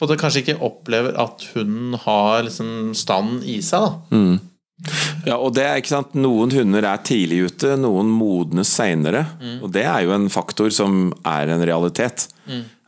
både 0.00 0.16
kanskje 0.20 0.42
ikke 0.44 0.58
opplever 0.64 1.14
at 1.20 1.44
hunden 1.54 1.94
har 2.04 2.42
liksom 2.46 2.92
stand 2.98 3.44
i 3.48 3.60
seg, 3.64 3.86
da. 3.86 4.16
Mm. 4.16 4.40
Ja, 5.24 5.36
og 5.38 5.54
det 5.56 5.62
er 5.64 5.78
ikke 5.80 5.92
sant 5.94 6.16
Noen 6.18 6.50
hunder 6.52 6.84
er 6.84 6.98
tidlig 7.06 7.44
ute, 7.46 7.76
noen 7.80 8.10
modnes 8.12 8.68
seinere. 8.74 9.22
Og 9.62 9.70
det 9.72 9.84
er 9.86 10.02
jo 10.04 10.12
en 10.16 10.26
faktor 10.28 10.68
som 10.74 11.06
er 11.24 11.54
en 11.54 11.62
realitet. 11.64 12.26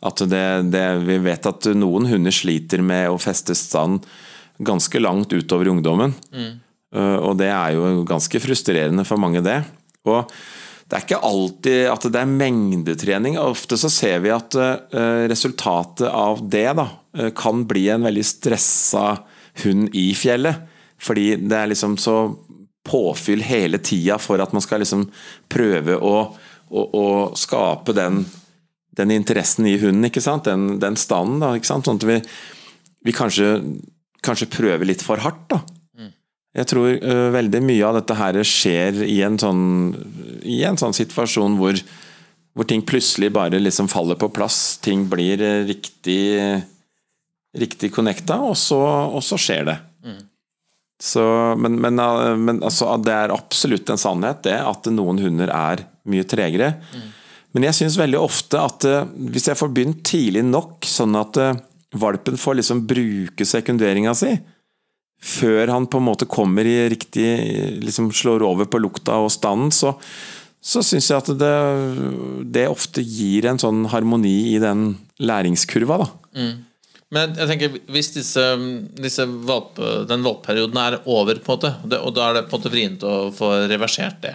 At 0.07 0.23
det, 0.31 0.47
det, 0.73 0.85
Vi 1.07 1.19
vet 1.25 1.49
at 1.51 1.69
noen 1.77 2.07
hunder 2.11 2.35
sliter 2.35 2.85
med 2.85 3.11
å 3.11 3.21
feste 3.21 3.57
stand 3.59 4.07
ganske 4.57 5.03
langt 5.03 5.35
utover 5.35 5.69
ungdommen. 5.69 6.15
Mm. 6.33 6.53
Og 6.97 7.35
det 7.37 7.51
er 7.53 7.75
jo 7.75 8.07
ganske 8.09 8.41
frustrerende 8.41 9.05
for 9.05 9.21
mange, 9.21 9.43
det. 9.45 9.59
Og 10.09 10.31
det 10.87 10.95
er 10.97 11.03
ikke 11.03 11.25
alltid 11.27 11.89
at 11.91 12.05
det 12.15 12.21
er 12.21 12.31
mengdetrening. 12.31 13.37
Ofte 13.43 13.79
så 13.81 13.91
ser 13.91 14.21
vi 14.23 14.31
at 14.31 14.55
uh, 14.55 15.27
resultatet 15.27 16.07
av 16.07 16.45
det 16.47 16.69
da, 16.79 16.87
uh, 17.19 17.31
kan 17.35 17.65
bli 17.67 17.89
en 17.91 18.07
veldig 18.07 18.23
stressa 18.27 19.07
hund 19.65 19.91
i 19.99 20.13
fjellet. 20.15 20.63
Fordi 21.03 21.33
det 21.43 21.59
er 21.59 21.73
liksom 21.73 21.99
så 22.01 22.21
påfyll 22.87 23.43
hele 23.43 23.81
tida 23.83 24.21
for 24.23 24.39
at 24.39 24.55
man 24.55 24.63
skal 24.63 24.85
liksom 24.85 25.09
prøve 25.51 25.99
å, 25.99 26.15
å, 26.71 26.85
å 26.87 27.07
skape 27.37 27.97
den, 27.97 28.23
den 28.97 29.13
interessen 29.15 29.69
i 29.69 29.77
hunden, 29.81 30.09
ikke 30.09 30.25
sant? 30.25 30.49
Den, 30.49 30.79
den 30.83 30.99
standen, 31.01 31.41
da. 31.43 31.55
Ikke 31.57 31.69
sant? 31.69 31.89
Sånn 31.89 32.01
at 32.01 32.07
vi, 32.09 32.21
vi 33.07 33.15
kanskje, 33.17 33.51
kanskje 34.25 34.51
prøver 34.53 34.89
litt 34.89 35.05
for 35.05 35.21
hardt, 35.23 35.45
da. 35.53 35.63
Jeg 36.57 36.71
tror 36.71 36.89
uh, 36.89 37.29
veldig 37.35 37.61
mye 37.69 37.85
av 37.85 37.99
dette 37.99 38.17
her 38.17 38.39
skjer 38.49 39.03
i 39.05 39.19
en 39.27 39.37
sånn, 39.41 39.65
i 40.41 40.63
en 40.65 40.79
sånn 40.81 40.97
situasjon 40.97 41.59
hvor, 41.61 41.77
hvor 42.57 42.69
ting 42.69 42.85
plutselig 42.87 43.29
bare 43.37 43.61
liksom 43.61 43.91
faller 43.93 44.17
på 44.21 44.31
plass. 44.33 44.79
Ting 44.85 45.05
blir 45.11 45.43
øh, 45.45 45.67
riktig, 45.69 46.23
riktig 47.61 47.93
connecta, 47.93 48.41
og 48.41 48.57
så, 48.57 48.81
og 49.13 49.21
så 49.25 49.37
skjer 49.41 49.69
det. 49.69 49.77
Så, 51.03 51.23
men, 51.61 51.77
men, 51.83 52.01
øh, 52.01 52.39
men 52.41 52.63
altså, 52.65 52.89
det 53.05 53.13
er 53.13 53.35
absolutt 53.35 53.93
en 53.93 54.01
sannhet, 54.01 54.41
det, 54.49 54.57
at 54.57 54.89
noen 54.97 55.21
hunder 55.21 55.53
er 55.53 55.85
mye 56.09 56.25
tregere. 56.29 56.73
Men 57.57 57.71
jeg 57.71 57.79
syns 57.79 57.97
veldig 57.97 58.19
ofte 58.21 58.61
at 58.61 58.85
øh, 58.85 59.09
hvis 59.33 59.49
jeg 59.49 59.57
får 59.57 59.73
begynt 59.73 60.03
tidlig 60.05 60.43
nok, 60.45 60.85
sånn 60.85 61.17
at 61.17 61.39
øh, 61.41 61.57
valpen 61.97 62.37
får 62.37 62.59
liksom 62.59 62.83
bruke 62.85 63.47
sekunderinga 63.49 64.13
si, 64.19 64.35
før 65.25 65.73
han 65.73 65.87
på 65.89 65.97
en 65.97 66.05
måte 66.11 66.29
kommer 66.29 66.69
i 66.69 66.83
riktig 66.93 67.25
liksom 67.81 68.11
slår 68.13 68.45
over 68.45 68.69
på 68.69 68.81
lukta 68.85 69.17
og 69.25 69.33
standen, 69.33 69.73
så, 69.73 69.95
så 70.61 70.83
syns 70.85 71.09
jeg 71.09 71.23
at 71.23 71.31
det, 71.41 71.55
det 72.59 72.67
ofte 72.69 73.01
gir 73.01 73.49
en 73.49 73.61
sånn 73.63 73.87
harmoni 73.89 74.53
i 74.53 74.59
den 74.61 74.91
læringskurva, 75.17 76.03
da. 76.03 76.11
Men 77.17 77.39
jeg 77.39 77.49
tenker, 77.49 77.79
hvis 77.95 78.11
disse, 78.19 78.45
disse 78.99 79.25
valp, 79.49 79.79
den 80.11 80.27
valpeperioden 80.27 80.81
er 80.83 80.99
over, 81.07 81.41
på 81.41 81.55
en 81.55 81.63
måte, 81.63 82.01
og 82.03 82.13
da 82.19 82.29
er 82.29 82.37
det 82.37 82.45
på 82.51 82.59
en 82.59 82.61
måte 82.61 82.75
vrient 82.75 83.09
å 83.09 83.15
få 83.33 83.55
reversert 83.71 84.21
det 84.27 84.35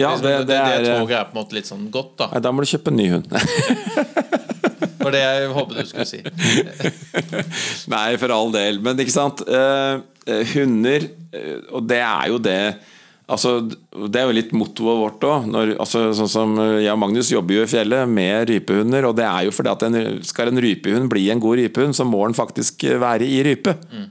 Ja, 0.00 0.14
det, 0.18 0.22
det, 0.22 0.46
det 0.50 0.56
er 0.58 0.82
det 0.82 0.94
toget 0.98 1.18
er 1.20 1.28
på 1.28 1.36
en 1.36 1.40
måte 1.42 1.56
litt 1.56 1.68
sånn 1.70 1.84
godt, 1.94 2.16
da. 2.18 2.30
Nei, 2.32 2.42
da 2.42 2.50
må 2.54 2.64
du 2.64 2.70
kjøpe 2.70 2.90
en 2.90 2.98
ny 2.98 3.10
hund. 3.12 3.30
For 5.04 5.12
det 5.12 5.20
jeg 5.20 5.52
håpet 5.52 5.76
du 5.76 5.90
skulle 5.90 6.08
si. 6.08 6.20
Nei, 7.92 8.16
for 8.16 8.32
all 8.32 8.52
del. 8.54 8.80
Men 8.84 9.00
ikke 9.04 9.12
sant. 9.12 9.42
Eh, 9.44 10.00
eh, 10.32 10.54
hunder, 10.54 11.04
eh, 11.36 11.58
og 11.76 11.84
det 11.90 12.00
er 12.00 12.32
jo 12.32 12.40
det 12.42 12.58
Altså, 13.24 13.54
Det 13.64 14.20
er 14.20 14.26
jo 14.28 14.34
litt 14.36 14.50
mottoet 14.52 14.98
vårt 15.00 15.22
òg. 15.24 15.46
Altså, 15.80 16.10
sånn 16.16 16.28
som 16.28 16.58
eh, 16.60 16.82
jeg 16.84 16.92
og 16.92 17.00
Magnus 17.00 17.30
jobber 17.32 17.56
jo 17.56 17.62
i 17.64 17.70
fjellet 17.70 18.10
med 18.10 18.50
rypehunder. 18.50 19.08
Og 19.08 19.16
det 19.16 19.24
er 19.24 19.46
jo 19.46 19.54
fordi 19.56 19.72
at 19.72 19.86
en, 19.86 19.96
skal 20.26 20.50
en 20.52 20.60
rypehund 20.60 21.08
bli 21.12 21.30
en 21.32 21.40
god 21.40 21.62
rypehund, 21.62 21.96
så 21.96 22.04
må 22.08 22.20
den 22.26 22.36
faktisk 22.36 22.84
være 23.00 23.24
i 23.24 23.40
rype. 23.46 23.76
Eh, 23.92 24.10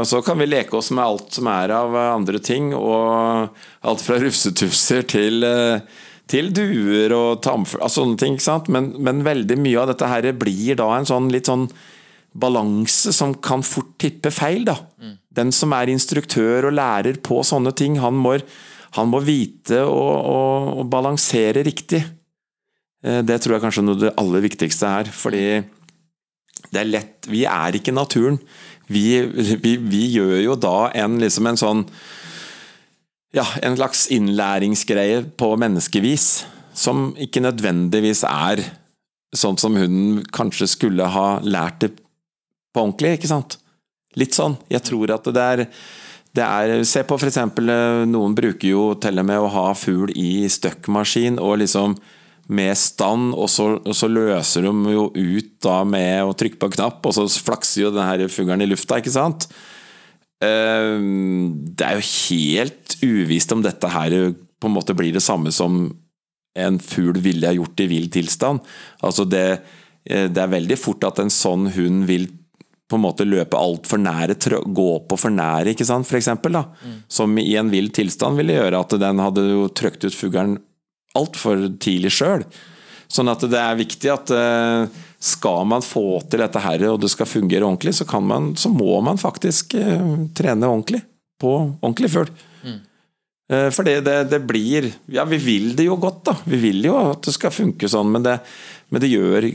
og 0.00 0.06
Så 0.08 0.22
kan 0.24 0.40
vi 0.40 0.48
leke 0.48 0.76
oss 0.78 0.90
med 0.94 1.04
alt 1.04 1.36
som 1.36 1.48
er 1.52 1.74
av 1.76 1.96
andre 1.96 2.40
ting. 2.42 2.72
Og 2.76 3.52
alt 3.82 4.04
fra 4.04 4.18
rufsetufser 4.24 5.06
til, 5.12 5.44
eh, 5.46 5.80
til 6.30 6.52
duer 6.56 7.12
og 7.16 7.42
tamfugl 7.44 7.82
altså 7.84 8.02
sånne 8.02 8.20
ting. 8.22 8.38
Men, 8.72 8.92
men 8.98 9.24
veldig 9.26 9.58
mye 9.60 9.82
av 9.82 9.92
dette 9.92 10.08
her 10.08 10.30
blir 10.38 10.78
da 10.80 10.88
en 10.96 11.08
sånn 11.08 11.30
litt 11.32 11.50
sånn 11.50 11.68
balanse 12.32 13.12
som 13.12 13.34
kan 13.44 13.64
fort 13.66 13.98
tippe 14.00 14.32
feil. 14.32 14.64
da. 14.64 14.78
Den 15.32 15.52
som 15.52 15.72
er 15.76 15.92
instruktør 15.92 16.70
og 16.70 16.76
lærer 16.76 17.20
på 17.24 17.42
sånne 17.44 17.74
ting, 17.76 17.98
han 18.00 18.16
må, 18.16 18.38
han 18.96 19.12
må 19.12 19.20
vite 19.24 19.82
å 19.84 20.84
balansere 20.88 21.64
riktig. 21.68 22.02
Eh, 23.04 23.20
Det 23.22 23.40
tror 23.42 23.56
jeg 23.58 23.64
kanskje 23.66 23.84
er 23.84 23.88
noe 23.88 23.98
av 23.98 24.04
det 24.06 24.16
aller 24.24 24.44
viktigste 24.48 24.96
her. 24.96 25.12
Fordi 25.12 25.44
det 26.72 26.80
er 26.80 26.88
lett 26.88 27.28
Vi 27.28 27.44
er 27.44 27.76
ikke 27.76 27.92
naturen. 27.94 28.38
Vi, 28.90 29.04
vi, 29.62 29.76
vi 29.76 30.02
gjør 30.16 30.36
jo 30.42 30.56
da 30.58 30.90
en, 31.04 31.20
liksom 31.22 31.48
en 31.48 31.60
sånn 31.60 31.84
Ja, 33.32 33.46
en 33.64 33.78
slags 33.78 34.08
innlæringsgreie 34.12 35.22
på 35.40 35.54
menneskevis. 35.56 36.44
Som 36.76 37.12
ikke 37.20 37.42
nødvendigvis 37.44 38.24
er 38.28 38.64
sånn 39.32 39.58
som 39.60 39.76
hunden 39.76 40.20
kanskje 40.32 40.68
skulle 40.68 41.06
ha 41.08 41.26
lært 41.40 41.80
det 41.84 41.94
på 42.72 42.82
ordentlig, 42.84 43.18
ikke 43.18 43.30
sant? 43.30 43.58
Litt 44.20 44.36
sånn. 44.36 44.58
Jeg 44.72 44.84
tror 44.84 45.14
at 45.14 45.28
det 45.32 45.44
er, 45.54 45.62
det 46.36 46.44
er 46.44 46.84
Se 46.88 47.04
på 47.08 47.16
for 47.16 47.28
eksempel 47.28 47.72
Noen 48.08 48.36
bruker 48.36 48.68
jo 48.68 48.84
til 49.00 49.20
og 49.20 49.28
med 49.28 49.40
å 49.40 49.52
ha 49.52 49.66
fugl 49.76 50.12
i 50.16 50.44
støkkmaskin 50.52 51.40
og 51.40 51.62
liksom 51.64 51.96
med 52.48 52.76
stand, 52.76 53.34
og 53.38 53.48
så, 53.50 53.68
og 53.78 53.94
så 53.96 54.08
løser 54.10 54.66
de 54.66 54.94
jo 54.94 55.08
ut 55.14 55.52
da 55.62 55.82
med 55.86 56.24
å 56.26 56.34
trykke 56.36 56.58
på 56.58 56.68
en 56.70 56.76
knapp, 56.76 57.06
og 57.06 57.14
så 57.14 57.26
flakser 57.30 57.86
jo 57.86 57.92
den 57.94 58.06
her 58.06 58.24
fuglen 58.32 58.64
i 58.64 58.68
lufta, 58.68 58.98
ikke 58.98 59.14
sant? 59.14 59.46
Eh, 60.42 60.98
Det 61.72 61.86
er 61.86 62.00
jo 62.00 62.08
helt 62.28 62.96
uvisst 63.02 63.52
om 63.54 63.62
dette 63.62 63.88
her 63.88 64.34
på 64.62 64.70
en 64.70 64.74
måte 64.74 64.94
blir 64.94 65.14
det 65.14 65.22
samme 65.24 65.52
som 65.54 65.84
en 66.58 66.78
fugl 66.78 67.18
ville 67.24 67.48
ha 67.48 67.54
gjort 67.56 67.80
i 67.80 67.88
vill 67.88 68.10
tilstand. 68.12 68.60
Altså 69.02 69.24
det, 69.24 69.62
eh, 70.04 70.28
det 70.28 70.42
er 70.42 70.52
veldig 70.52 70.78
fort 70.78 71.04
at 71.08 71.18
en 71.22 71.32
sånn 71.32 71.70
hund 71.72 72.06
vil 72.06 72.28
på 72.90 72.98
en 72.98 73.06
måte 73.06 73.24
løpe 73.24 73.56
altfor 73.56 73.96
nære, 74.02 74.36
gå 74.68 74.90
på 75.08 75.16
for 75.16 75.32
nære, 75.32 75.72
ikke 75.72 75.86
sant, 75.88 76.06
for 76.06 76.18
eksempel, 76.18 76.52
da. 76.52 76.66
Som 77.08 77.38
i 77.38 77.54
en 77.56 77.70
vill 77.72 77.88
tilstand 77.88 78.36
ville 78.36 78.52
gjøre 78.58 78.80
at 78.84 78.90
den 79.00 79.18
hadde 79.18 79.46
jo 79.48 79.68
trøkt 79.72 80.04
ut 80.04 80.12
fuglen 80.12 80.58
altfor 81.18 81.66
tidlig 81.82 82.12
sjøl. 82.16 82.44
Sånn 83.12 83.28
at 83.28 83.44
det 83.44 83.60
er 83.60 83.76
viktig 83.76 84.12
at 84.12 84.32
eh, 84.32 85.00
skal 85.22 85.66
man 85.68 85.84
få 85.84 86.22
til 86.30 86.40
dette 86.42 86.62
her, 86.64 86.86
og 86.88 87.02
det 87.02 87.10
skal 87.12 87.28
fungere 87.28 87.66
ordentlig, 87.66 87.94
så, 87.98 88.06
kan 88.08 88.24
man, 88.24 88.52
så 88.56 88.72
må 88.72 88.96
man 89.04 89.20
faktisk 89.20 89.76
eh, 89.78 90.06
trene 90.36 90.70
ordentlig 90.70 91.02
på 91.42 91.52
ordentlig 91.82 92.12
fugl. 92.14 92.32
Mm. 92.62 92.80
For 93.74 93.84
det, 93.84 93.98
det, 94.06 94.14
det 94.30 94.38
blir 94.48 94.86
Ja, 95.12 95.26
vi 95.28 95.36
vil 95.42 95.74
det 95.76 95.84
jo 95.84 95.98
godt, 96.00 96.22
da. 96.24 96.32
Vi 96.48 96.56
vil 96.62 96.86
jo 96.86 96.94
at 96.96 97.26
det 97.26 97.34
skal 97.34 97.52
funke 97.52 97.90
sånn, 97.90 98.08
men 98.14 98.24
det, 98.24 98.38
men 98.88 99.02
det 99.02 99.10
gjør 99.10 99.50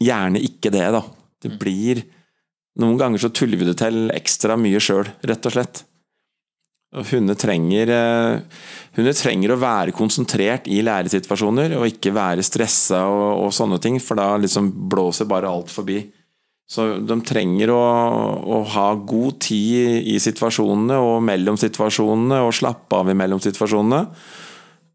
gjerne 0.00 0.40
ikke 0.46 0.72
det, 0.72 0.86
da. 0.94 1.02
Det 1.42 1.50
blir 1.60 2.04
Noen 2.80 2.96
ganger 2.96 3.20
så 3.20 3.28
tuller 3.28 3.60
vi 3.60 3.66
det 3.68 3.74
til 3.82 4.06
ekstra 4.14 4.54
mye 4.56 4.80
sjøl, 4.80 5.10
rett 5.28 5.48
og 5.48 5.52
slett. 5.52 5.82
Hunder 6.92 7.34
trenger 7.40 7.88
eh, 7.88 8.40
Hunder 8.92 9.14
trenger 9.16 9.54
å 9.54 9.60
være 9.60 9.94
konsentrert 9.96 10.66
i 10.68 10.82
læresituasjoner, 10.84 11.78
og 11.78 11.88
ikke 11.88 12.12
være 12.12 12.44
stressa 12.44 13.06
og, 13.08 13.46
og 13.46 13.54
sånne 13.56 13.78
ting, 13.80 13.96
for 14.04 14.20
da 14.20 14.34
liksom 14.36 14.68
blåser 14.92 15.28
bare 15.30 15.48
alt 15.48 15.72
forbi. 15.72 16.02
Så 16.68 16.86
de 17.04 17.16
trenger 17.24 17.72
å, 17.72 17.80
å 18.44 18.60
ha 18.74 18.86
god 18.96 19.40
tid 19.44 20.06
i 20.12 20.18
situasjonene 20.20 21.00
og 21.00 21.18
mellom 21.24 21.56
situasjonene, 21.60 22.42
og 22.44 22.54
slappe 22.56 23.00
av 23.00 23.08
mellom 23.16 23.40
situasjonene, 23.44 24.04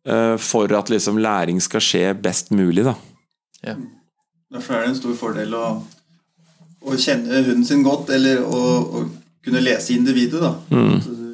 eh, 0.06 0.36
for 0.38 0.77
at 0.77 0.94
liksom 0.94 1.18
læring 1.22 1.62
skal 1.66 1.82
skje 1.82 2.06
best 2.22 2.54
mulig, 2.54 2.86
da. 2.86 2.94
Ja. 3.66 3.77
Derfor 4.54 4.77
er 4.77 4.86
det 4.86 4.94
en 4.94 5.00
stor 5.01 5.18
fordel 5.18 5.58
å, 5.58 5.68
å 6.86 6.98
kjenne 7.01 7.42
hunden 7.42 7.66
sin 7.66 7.82
godt, 7.86 8.13
eller 8.13 8.46
å, 8.46 8.62
å 8.86 9.08
kunne 9.42 9.66
lese 9.66 9.98
individet. 9.98 10.46
da. 10.46 10.54
Mm. 10.70 11.26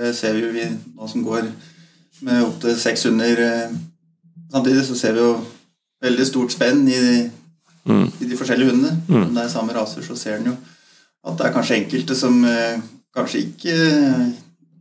Det 0.00 0.14
ser 0.16 0.32
vi 0.36 0.46
jo 0.46 0.52
vi 0.54 0.64
nå 0.96 1.08
som 1.08 1.24
går 1.26 1.50
med 2.24 2.44
opptil 2.44 2.76
seks 2.80 3.04
hunder 3.08 3.42
eh, 3.44 3.74
samtidig, 4.52 4.84
så 4.88 4.96
ser 4.96 5.16
vi 5.16 5.24
jo 5.24 5.34
veldig 6.00 6.26
stort 6.28 6.56
spenn 6.56 6.86
i 6.88 7.02
Mm. 7.84 8.10
i 8.20 8.26
de 8.28 8.36
forskjellige 8.36 8.70
hundene. 8.70 9.02
Mm. 9.08 9.22
Om 9.22 9.34
det 9.34 9.44
er 9.44 9.48
samme 9.48 9.72
raser, 9.72 10.04
så 10.04 10.16
ser 10.16 10.36
en 10.36 10.50
jo 10.50 10.56
at 11.24 11.36
det 11.38 11.46
er 11.46 11.52
kanskje 11.54 11.76
enkelte 11.80 12.16
som 12.16 12.36
eh, 12.44 12.80
kanskje 13.16 13.44
ikke 13.46 13.74
eh, 13.74 14.30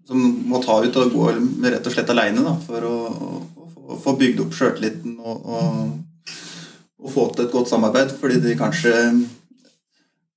Som 0.09 0.23
må 0.49 0.57
ta 0.57 0.79
ut 0.81 0.95
og 0.97 1.11
gå 1.13 1.25
rett 1.69 1.85
og 1.85 1.93
slett 1.93 2.09
aleine 2.09 2.55
for 2.65 2.81
å, 2.81 2.93
å, 3.13 3.65
å 3.93 3.97
få 4.01 4.15
bygd 4.17 4.39
opp 4.41 4.55
sjøltilliten 4.57 5.19
og, 5.21 5.43
og, 5.45 6.31
og 6.97 7.11
få 7.13 7.27
til 7.35 7.45
et 7.45 7.51
godt 7.53 7.69
samarbeid, 7.69 8.15
fordi 8.17 8.39
de 8.41 8.55
kanskje 8.57 8.95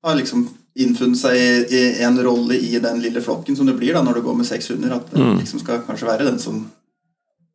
har 0.05 0.19
liksom 0.19 0.43
innfunnet 0.81 1.19
seg 1.21 1.37
i, 1.37 1.81
i 2.01 2.03
en 2.07 2.17
rolle 2.25 2.57
i 2.57 2.79
den 2.81 3.01
lille 3.03 3.21
flokken 3.21 3.57
som 3.59 3.67
det 3.69 3.75
blir 3.77 3.93
da 3.95 4.03
når 4.03 4.15
du 4.21 4.23
går 4.25 4.39
med 4.39 4.47
seks 4.49 4.71
hunder. 4.73 4.95
At 4.97 5.11
det 5.13 5.21
Mm. 5.21 5.39
liksom 5.41 5.61
skal 5.61 5.83
kanskje 5.87 6.09
være 6.09 6.25
den 6.31 6.39
som 6.39 6.63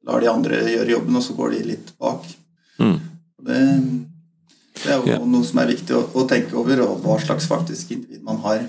lar 0.07 0.21
de 0.21 0.29
andre 0.31 0.59
gjøre 0.69 0.89
jobben, 0.93 1.15
og 1.15 1.23
så 1.23 1.33
går 1.35 1.51
de 1.57 1.63
litt 1.73 1.89
bak. 1.99 2.23
Mm. 2.79 2.99
Det, 3.47 3.57
det 4.83 4.91
er 4.91 4.99
jo 5.01 5.07
yeah. 5.09 5.25
noe 5.25 5.43
som 5.43 5.59
er 5.59 5.67
viktig 5.73 5.95
å, 5.97 6.03
å 6.13 6.27
tenke 6.29 6.55
over, 6.55 6.79
og 6.85 7.01
hva 7.03 7.17
slags 7.19 7.47
faktisk 7.49 7.91
individ 7.91 8.21
man 8.23 8.37
har. 8.45 8.67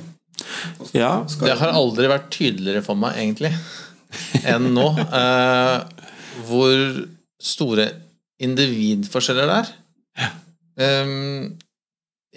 Ja, 0.95 1.13
skal- 1.29 1.49
Det 1.53 1.59
har 1.61 1.75
aldri 1.77 2.09
vært 2.11 2.31
tydeligere 2.35 2.83
for 2.83 2.97
meg, 2.99 3.17
egentlig, 3.21 3.53
enn 4.45 4.73
nå. 4.75 4.89
Eh, 4.99 5.79
hvor 6.49 7.07
store 7.43 7.89
individforskjeller 8.43 9.47
det 9.51 9.59
er. 9.61 10.33
Ehm, 10.79 11.59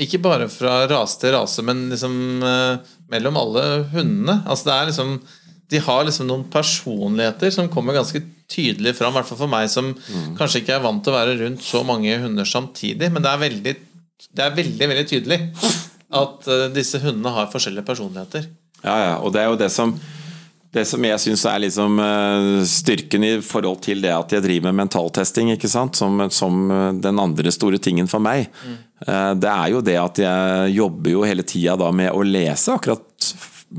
ikke 0.02 0.22
bare 0.24 0.48
fra 0.52 0.82
rase 0.90 1.20
til 1.22 1.36
rase, 1.36 1.64
men 1.66 1.88
liksom 1.92 2.16
eh, 2.48 2.92
mellom 3.12 3.40
alle 3.42 3.66
hundene. 3.94 4.42
Altså 4.46 4.70
det 4.70 4.76
er 4.76 4.92
liksom 4.92 5.16
De 5.72 5.80
har 5.80 6.04
liksom 6.04 6.28
noen 6.28 6.48
personligheter 6.52 7.54
som 7.56 7.70
kommer 7.72 7.96
ganske 7.96 8.20
tydelig 8.52 8.92
fram, 8.98 9.14
i 9.14 9.20
hvert 9.20 9.30
fall 9.30 9.40
for 9.46 9.52
meg 9.52 9.70
som 9.72 9.94
kanskje 10.36 10.60
ikke 10.64 10.74
er 10.76 10.84
vant 10.84 11.00
til 11.04 11.14
å 11.14 11.16
være 11.16 11.38
rundt 11.40 11.64
så 11.64 11.86
mange 11.88 12.18
hunder 12.20 12.48
samtidig. 12.48 13.08
Men 13.08 13.24
det 13.24 13.32
er 13.32 13.44
veldig, 13.46 13.76
det 14.36 14.44
er 14.44 14.58
veldig, 14.58 14.90
veldig 14.92 15.06
tydelig 15.14 15.40
at 16.22 16.50
eh, 16.52 16.66
disse 16.76 17.00
hundene 17.00 17.32
har 17.38 17.54
forskjellige 17.54 17.88
personligheter. 17.88 18.50
Ja, 18.82 18.98
ja, 18.98 19.14
og 19.22 19.32
det 19.32 19.44
er 19.46 19.54
jo 19.54 19.62
det 19.62 19.72
som 19.72 19.96
det 20.72 20.86
som 20.88 21.04
jeg 21.04 21.20
syns 21.20 21.44
er 21.50 21.60
liksom 21.66 22.00
eh, 22.00 22.62
styrken 22.68 23.26
i 23.28 23.32
forhold 23.44 23.82
til 23.84 24.04
det 24.04 24.14
at 24.16 24.32
jeg 24.32 24.44
driver 24.46 24.70
med 24.70 24.86
mentaltesting, 24.86 25.52
ikke 25.56 25.70
sant? 25.72 26.00
Som, 26.00 26.22
som 26.32 26.62
eh, 26.72 26.86
den 27.04 27.20
andre 27.20 27.52
store 27.52 27.80
tingen 27.84 28.08
for 28.12 28.24
meg, 28.24 28.48
eh, 28.48 28.78
det 29.02 29.50
er 29.50 29.72
jo 29.74 29.82
det 29.86 29.98
at 29.98 30.20
jeg 30.22 30.76
jobber 30.76 31.16
jo 31.16 31.24
hele 31.26 31.46
tida 31.48 31.90
med 31.96 32.12
å 32.14 32.22
lese 32.26 32.76
akkurat 32.76 33.32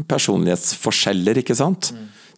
personlighetsforskjeller, 0.09 1.43
ikke 1.43 1.57
sant? 1.59 1.93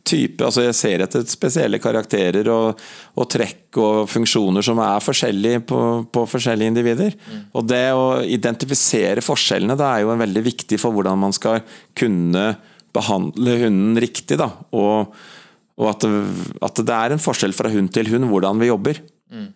Type, 0.04 0.44
altså 0.44 0.66
Jeg 0.66 0.76
ser 0.76 1.02
etter 1.06 1.22
spesielle 1.32 1.78
karakterer 1.80 2.48
og, 2.52 2.80
og 3.16 3.28
trekk 3.32 3.78
og 3.80 4.10
funksjoner 4.12 4.64
som 4.66 4.82
er 4.84 5.00
forskjellige 5.00 5.62
på, 5.70 5.78
på 6.12 6.24
forskjellige 6.28 6.74
individer. 6.74 7.16
Og 7.56 7.64
det 7.70 7.86
å 7.96 8.20
identifisere 8.20 9.24
forskjellene 9.24 9.78
det 9.80 9.86
er 9.88 10.04
jo 10.04 10.18
veldig 10.20 10.44
viktig 10.44 10.80
for 10.82 10.92
hvordan 10.92 11.22
man 11.24 11.32
skal 11.32 11.62
kunne 11.96 12.50
behandle 12.94 13.56
hunden 13.64 13.96
riktig. 14.04 14.36
da, 14.38 14.50
Og, 14.76 15.14
og 15.80 15.88
at, 15.90 16.04
det, 16.04 16.24
at 16.68 16.84
det 16.84 16.98
er 17.00 17.14
en 17.14 17.24
forskjell 17.24 17.56
fra 17.56 17.72
hund 17.72 17.88
til 17.94 18.12
hund 18.12 18.28
hvordan 18.28 18.60
vi 18.60 18.68
jobber. 18.68 19.00
Mm. 19.32 19.48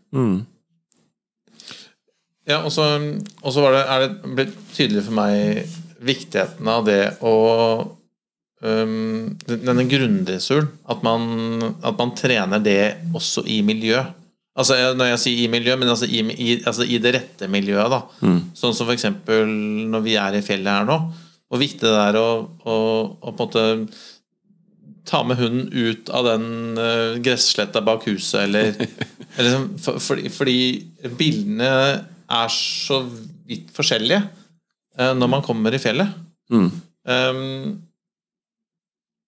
Ja, 2.48 2.62
og 2.64 2.72
så, 2.72 2.84
er 3.76 4.04
det 4.06 4.34
blitt 4.38 4.54
tydelig 4.74 5.02
for 5.06 5.16
meg 5.18 5.66
viktigheten 6.08 6.68
av 6.70 6.86
det 6.86 7.00
å 7.26 7.32
um, 8.62 9.36
Denne 9.48 9.84
grunddressuren. 9.90 10.70
At, 10.88 11.02
man- 11.04 11.74
at 11.82 11.98
man 11.98 12.14
trener 12.16 12.62
det 12.64 12.78
også 13.14 13.44
i 13.46 13.60
miljø. 13.66 14.00
Altså 14.58 14.74
Når 14.98 15.12
jeg 15.12 15.22
sier 15.22 15.44
i 15.44 15.50
miljø, 15.52 15.76
men 15.78 15.88
altså 15.92 16.08
i, 16.10 16.22
i, 16.34 16.50
altså 16.66 16.82
i 16.88 16.98
det 17.02 17.12
rette 17.14 17.46
miljøet. 17.52 17.92
da 17.92 18.00
Sånn 18.58 18.74
som 18.74 18.88
f.eks. 18.90 19.04
når 19.28 20.02
vi 20.06 20.16
er 20.18 20.38
i 20.40 20.42
fjellet 20.42 20.72
her 20.80 20.88
nå. 20.88 20.98
Hvor 21.48 21.60
viktig 21.62 21.84
det 21.86 22.00
er 22.08 22.16
å, 22.20 22.26
å, 22.68 22.74
å 23.22 23.32
på 23.32 23.44
en 23.44 23.44
måte 23.44 23.98
ta 25.08 25.22
med 25.24 25.38
hunden 25.40 25.70
ut 25.72 26.10
av 26.12 26.26
den 26.26 26.48
uh, 26.76 27.14
gressletta 27.24 27.80
bak 27.80 28.02
huset, 28.10 28.42
eller, 28.44 28.74
eller 29.40 29.62
for, 29.80 29.96
for, 30.04 30.20
fordi, 30.20 30.26
fordi 30.34 31.14
bildene 31.16 31.70
er 32.28 32.52
så 32.52 33.02
vidt 33.48 33.72
forskjellige 33.76 34.22
uh, 35.00 35.12
når 35.16 35.30
man 35.38 35.44
kommer 35.44 35.74
i 35.74 35.80
fjellet. 35.82 36.16
Mm. 36.52 36.70
Um, 37.08 37.78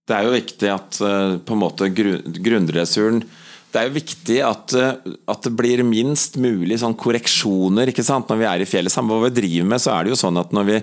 Det 0.08 0.16
er 0.16 0.26
jo 0.26 0.34
viktig 0.34 0.72
at 0.72 0.98
uh, 1.04 1.38
på 1.38 1.54
en 1.54 1.62
måte 1.62 1.88
grunnresuren 1.92 3.22
Det 3.70 3.78
er 3.78 3.86
jo 3.86 3.94
viktig 3.94 4.38
at, 4.42 4.74
eh, 4.74 5.12
at 5.30 5.44
det 5.46 5.52
blir 5.54 5.84
minst 5.86 6.34
mulig 6.42 6.80
sånn 6.80 6.96
korreksjoner 6.98 7.92
ikke 7.92 8.02
sant? 8.02 8.26
når 8.28 8.40
vi 8.40 8.48
er 8.50 8.64
i 8.64 8.66
fjellet. 8.66 8.90
Samme 8.90 9.14
hva 9.14 9.28
vi 9.28 9.36
driver 9.36 9.68
med, 9.70 9.80
så 9.80 9.92
er 9.94 10.04
det 10.04 10.10
jo 10.10 10.18
sånn 10.18 10.40
at 10.40 10.50
når 10.56 10.66
vi, 10.66 10.78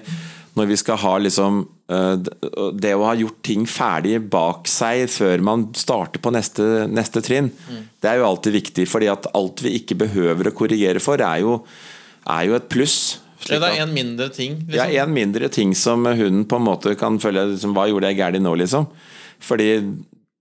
når 0.55 0.69
vi 0.69 0.77
skal 0.79 1.01
ha 1.01 1.17
liksom 1.19 1.65
Det 1.87 2.93
å 2.95 3.03
ha 3.07 3.13
gjort 3.15 3.41
ting 3.43 3.67
ferdig 3.67 4.17
bak 4.31 4.67
seg 4.67 5.05
før 5.11 5.43
man 5.43 5.67
starter 5.75 6.19
på 6.19 6.31
neste, 6.35 6.87
neste 6.87 7.21
trinn, 7.23 7.51
det 8.03 8.09
er 8.09 8.21
jo 8.21 8.25
alltid 8.27 8.55
viktig. 8.55 8.87
fordi 8.87 9.07
at 9.11 9.27
alt 9.35 9.63
vi 9.63 9.75
ikke 9.81 9.95
behøver 9.95 10.47
å 10.49 10.55
korrigere 10.55 10.99
for, 11.03 11.19
er 11.19 11.43
jo, 11.43 11.61
er 12.27 12.49
jo 12.49 12.57
et 12.57 12.67
pluss. 12.71 12.97
ja, 13.47 13.59
det 13.61 13.71
er 13.71 13.85
en 13.85 13.95
mindre 13.95 14.29
ting. 14.33 14.59
Liksom. 14.65 14.75
Ja, 14.75 15.03
en 15.03 15.15
mindre 15.15 15.49
ting 15.53 15.73
som 15.77 16.05
hunden 16.05 16.45
på 16.49 16.59
en 16.59 16.67
måte 16.67 16.95
kan 16.99 17.19
føle 17.21 17.45
liksom, 17.53 17.75
Hva 17.77 17.87
gjorde 17.87 18.11
jeg 18.11 18.19
galt 18.19 18.41
nå, 18.43 18.55
liksom? 18.59 18.89
Fordi 19.43 19.69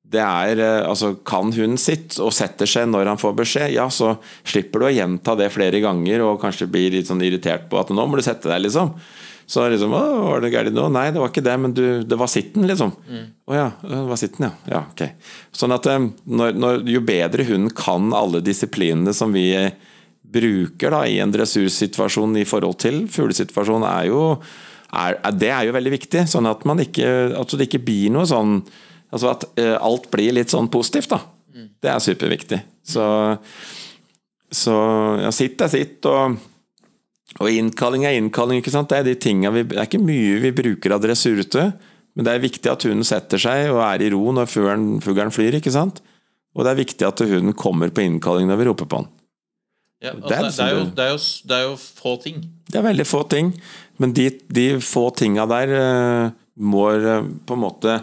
det 0.07 0.23
er 0.23 0.63
eh, 0.63 0.89
Altså, 0.89 1.13
kan 1.27 1.53
hunden 1.55 1.79
sitt 1.81 2.19
og 2.23 2.33
setter 2.35 2.69
seg 2.71 2.89
når 2.91 3.13
han 3.13 3.21
får 3.21 3.37
beskjed, 3.43 3.77
ja, 3.77 3.87
så 3.91 4.17
slipper 4.47 4.83
du 4.83 4.89
å 4.89 4.95
gjenta 4.95 5.37
det 5.39 5.53
flere 5.55 5.83
ganger 5.85 6.25
og 6.27 6.41
kanskje 6.43 6.71
blir 6.71 6.95
litt 6.95 7.11
sånn 7.11 7.23
irritert 7.27 7.69
på 7.71 7.81
at 7.81 7.93
nå 7.95 8.07
må 8.07 8.19
du 8.19 8.25
sette 8.27 8.51
deg, 8.51 8.65
liksom. 8.69 8.95
Så 9.47 9.63
liksom 9.71 9.93
Å, 9.95 10.03
var 10.27 10.41
det 10.43 10.51
galt 10.51 10.75
nå? 10.75 10.89
Nei, 10.91 11.09
det 11.15 11.23
var 11.23 11.31
ikke 11.31 11.45
det, 11.47 11.57
men 11.63 11.75
du, 11.75 11.85
det 12.03 12.19
var 12.19 12.31
sitten, 12.31 12.67
liksom. 12.67 12.95
Å 13.47 13.55
ja, 13.55 13.67
det 13.83 14.01
var 14.09 14.19
sitten, 14.19 14.49
ja. 14.49 14.73
Ja, 14.73 14.81
ok. 14.91 15.29
Sånn 15.55 15.75
at 15.77 15.87
eh, 15.91 16.09
når, 16.27 16.57
når, 16.59 16.81
jo 16.91 17.03
bedre 17.07 17.47
hunden 17.47 17.75
kan 17.77 18.11
alle 18.17 18.43
disiplinene 18.43 19.15
som 19.15 19.35
vi 19.37 19.53
eh, 19.55 19.71
bruker 20.37 20.93
da 20.93 21.03
i 21.09 21.19
en 21.25 21.33
dressursituasjon 21.35 22.37
i 22.41 22.47
forhold 22.49 22.79
til 22.85 23.05
fuglesituasjonen, 23.13 23.89
er 23.89 24.11
jo 24.11 24.27
er, 24.97 25.17
det 25.35 25.51
er 25.51 25.67
jo 25.67 25.75
veldig 25.77 25.95
viktig. 25.97 26.27
Sånn 26.31 26.49
at 26.49 26.63
ikke, 26.85 27.09
at 27.37 27.57
det 27.59 27.69
ikke 27.69 27.85
blir 27.87 28.13
noe 28.15 28.29
sånn 28.29 28.61
Altså 29.15 29.29
at 29.31 29.45
eh, 29.63 29.77
alt 29.79 30.09
blir 30.11 30.35
litt 30.35 30.51
sånn 30.51 30.67
positivt, 30.69 31.13
da. 31.13 31.21
Det 31.81 31.89
er 31.89 32.03
superviktig. 32.03 32.59
Så, 32.85 33.05
så 34.53 34.75
ja, 35.23 35.31
sitt 35.33 35.63
er 35.63 35.71
sitt, 35.73 36.09
og, 36.11 36.35
og 37.39 37.51
innkalling 37.53 38.05
er 38.05 38.19
innkalling. 38.19 38.61
ikke 38.61 38.75
sant? 38.75 38.91
Det 38.91 38.99
er, 38.99 39.07
de 39.07 39.53
vi, 39.55 39.63
det 39.71 39.79
er 39.79 39.87
ikke 39.87 40.03
mye 40.03 40.41
vi 40.43 40.53
bruker 40.59 40.97
av 40.97 41.05
dressur 41.05 41.39
ute, 41.39 41.69
men 42.17 42.27
det 42.27 42.35
er 42.35 42.45
viktig 42.45 42.73
at 42.73 42.87
hunden 42.89 43.07
setter 43.07 43.41
seg 43.41 43.71
og 43.71 43.83
er 43.87 44.05
i 44.05 44.11
ro 44.13 44.25
når 44.35 44.51
fuglen 44.51 45.33
flyr. 45.33 45.61
ikke 45.61 45.73
sant? 45.73 46.03
Og 46.57 46.65
det 46.65 46.73
er 46.73 46.83
viktig 46.83 47.07
at 47.07 47.23
hunden 47.23 47.57
kommer 47.57 47.95
på 47.95 48.05
innkalling 48.05 48.51
når 48.51 48.61
vi 48.61 48.69
roper 48.71 48.91
på 48.91 49.03
den. 49.03 49.11
Ja, 50.07 50.15
altså, 50.15 50.63
Det 50.63 50.67
er 50.67 50.73
jo, 50.77 50.87
det. 50.87 51.05
er 51.05 51.13
jo, 51.13 51.21
det 51.51 51.59
er 51.59 51.67
jo 51.67 51.75
få 51.77 52.17
ting. 52.23 52.41
Det 52.67 52.81
er 52.81 52.87
veldig 52.87 53.07
få 53.07 53.23
ting, 53.31 53.53
men 54.03 54.15
de, 54.17 54.31
de 54.49 54.67
få 54.85 55.09
tinga 55.19 55.47
der 55.51 55.75
uh, 55.75 56.35
må 56.57 56.89
uh, 56.95 57.27
på 57.47 57.59
en 57.59 57.63
måte 57.63 57.99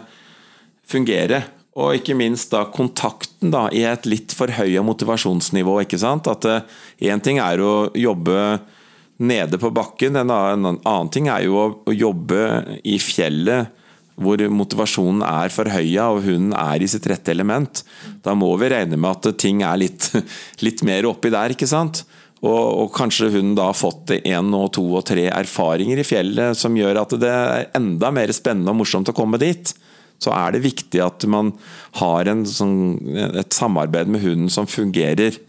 fungere. 0.88 1.42
Og 1.74 1.96
ikke 1.98 2.14
minst 2.14 2.52
da 2.54 2.62
kontakten 2.70 3.50
da, 3.50 3.66
i 3.74 3.82
et 3.88 4.06
litt 4.06 4.34
forhøya 4.36 4.84
motivasjonsnivå. 4.86 5.80
ikke 5.82 5.98
sant? 5.98 6.28
At 6.30 6.46
Én 7.02 7.22
ting 7.24 7.40
er 7.42 7.58
å 7.58 7.88
jobbe 7.98 8.60
nede 9.24 9.58
på 9.58 9.70
bakken, 9.74 10.16
en 10.18 10.30
annen, 10.30 10.68
en 10.68 10.78
annen 10.86 11.10
ting 11.10 11.28
er 11.30 11.46
jo 11.46 11.58
å, 11.58 11.66
å 11.86 11.94
jobbe 11.94 12.44
i 12.86 12.98
fjellet 13.02 13.72
hvor 14.20 14.40
motivasjonen 14.52 15.24
er 15.26 15.52
forhøya 15.52 16.08
og 16.14 16.24
hunden 16.26 16.52
er 16.56 16.82
i 16.82 16.88
sitt 16.90 17.06
rette 17.10 17.32
element. 17.34 17.82
Da 18.22 18.36
må 18.38 18.52
vi 18.60 18.70
regne 18.70 18.98
med 19.00 19.10
at 19.10 19.40
ting 19.42 19.64
er 19.66 19.80
litt, 19.80 20.10
litt 20.66 20.84
mer 20.86 21.08
oppi 21.10 21.32
der, 21.34 21.54
ikke 21.54 21.68
sant? 21.70 22.04
Og, 22.44 22.52
og 22.84 22.92
kanskje 22.94 23.30
hunden 23.32 23.54
da 23.56 23.70
har 23.70 23.78
fått 23.78 24.12
én 24.18 24.52
og 24.52 24.68
to 24.76 24.84
og 24.98 25.06
tre 25.08 25.26
erfaringer 25.32 26.02
i 26.02 26.06
fjellet 26.06 26.58
som 26.58 26.76
gjør 26.76 27.00
at 27.00 27.16
det 27.20 27.30
er 27.30 27.70
enda 27.78 28.10
mer 28.12 28.32
spennende 28.36 28.74
og 28.74 28.82
morsomt 28.82 29.10
å 29.10 29.16
komme 29.16 29.40
dit. 29.40 29.72
Så 30.20 30.32
er 30.34 30.54
det 30.54 30.64
viktig 30.64 31.00
at 31.02 31.24
man 31.30 31.54
har 31.98 32.28
en 32.30 32.44
sånn, 32.46 32.76
et 33.34 33.56
samarbeid 33.56 34.12
med 34.12 34.22
hunden 34.22 34.52
som 34.52 34.68
fungerer 34.70 35.40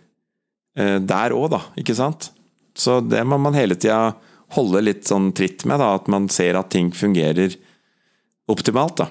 eh, 0.79 0.97
der 1.03 1.35
òg, 1.35 1.51
da. 1.53 1.61
Ikke 1.79 1.97
sant? 1.97 2.31
Så 2.75 2.99
det 3.03 3.21
må 3.27 3.37
man 3.39 3.55
hele 3.55 3.77
tida 3.79 4.15
holde 4.55 4.81
litt 4.83 5.07
sånn 5.07 5.31
tritt 5.35 5.65
med, 5.67 5.81
da, 5.83 5.93
at 5.99 6.09
man 6.11 6.27
ser 6.31 6.57
at 6.59 6.71
ting 6.73 6.91
fungerer 6.95 7.55
optimalt. 8.51 8.97
Da, 9.01 9.09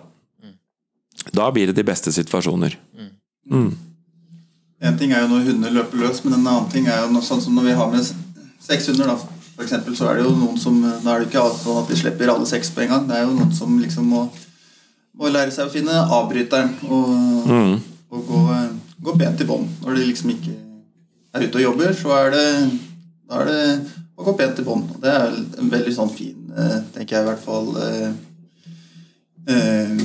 da 1.32 1.50
blir 1.52 1.70
det 1.70 1.76
de 1.78 1.86
beste 1.86 2.12
situasjoner. 2.12 2.76
En 4.84 4.98
ting 4.98 5.14
er 5.14 5.24
jo 5.24 5.30
når 5.30 5.46
hundene 5.48 5.72
løper 5.72 6.02
løs, 6.02 6.20
men 6.24 6.36
en 6.38 6.46
annen 6.46 6.70
ting 6.72 6.88
er 6.90 7.04
jo 7.04 7.12
noe 7.14 7.24
sånn 7.24 7.40
som 7.40 7.56
når 7.56 7.70
vi 7.70 7.76
har 7.78 7.92
med 7.92 8.08
seks 8.64 8.90
hunder, 8.90 9.12
da. 9.14 9.16
For 9.54 9.62
eksempel, 9.64 9.94
så 9.96 10.08
er 10.10 10.18
det 10.18 10.24
jo 10.26 10.32
noen 10.34 10.56
som 10.58 10.80
Da 10.82 11.12
er 11.12 11.22
det 11.22 11.28
ikke 11.28 11.44
sånn 11.60 11.82
at 11.84 11.90
vi 11.92 11.98
slipper 12.00 12.32
alle 12.32 12.48
seks 12.50 12.72
på 12.74 12.82
en 12.84 12.90
gang. 12.90 13.04
Det 13.08 13.16
er 13.16 13.28
jo 13.28 13.36
noen 13.36 13.52
som 13.54 13.76
liksom 13.78 14.08
må, 14.10 14.24
må 15.14 15.30
lære 15.30 15.54
seg 15.54 15.68
å 15.68 15.72
finne 15.72 15.94
avbryteren 16.18 16.72
og, 16.88 17.78
og 18.10 18.26
gå, 18.32 18.40
gå 19.06 19.14
pent 19.20 19.44
i 19.44 19.46
bånd. 19.48 19.70
Når 19.84 20.00
de 20.00 20.08
liksom 20.10 20.34
ikke 20.34 20.56
er 21.34 21.46
ute 21.46 21.60
og 21.60 21.66
jobber, 21.68 21.94
så 21.96 22.16
er 22.18 22.34
det 22.34 22.46
da 23.30 23.40
er 23.40 23.48
det 23.48 23.62
å 24.14 24.26
gå 24.26 24.34
pent 24.38 24.58
i 24.60 24.66
bånd. 24.66 24.90
Det 25.02 25.10
er 25.10 25.32
en 25.32 25.70
veldig 25.72 25.94
sånn 25.96 26.12
fin, 26.12 26.50
eh, 26.52 26.80
tenker 26.94 27.16
jeg 27.16 27.24
i 27.24 27.28
hvert 27.30 27.44
fall 27.44 27.70
eh, 29.50 30.04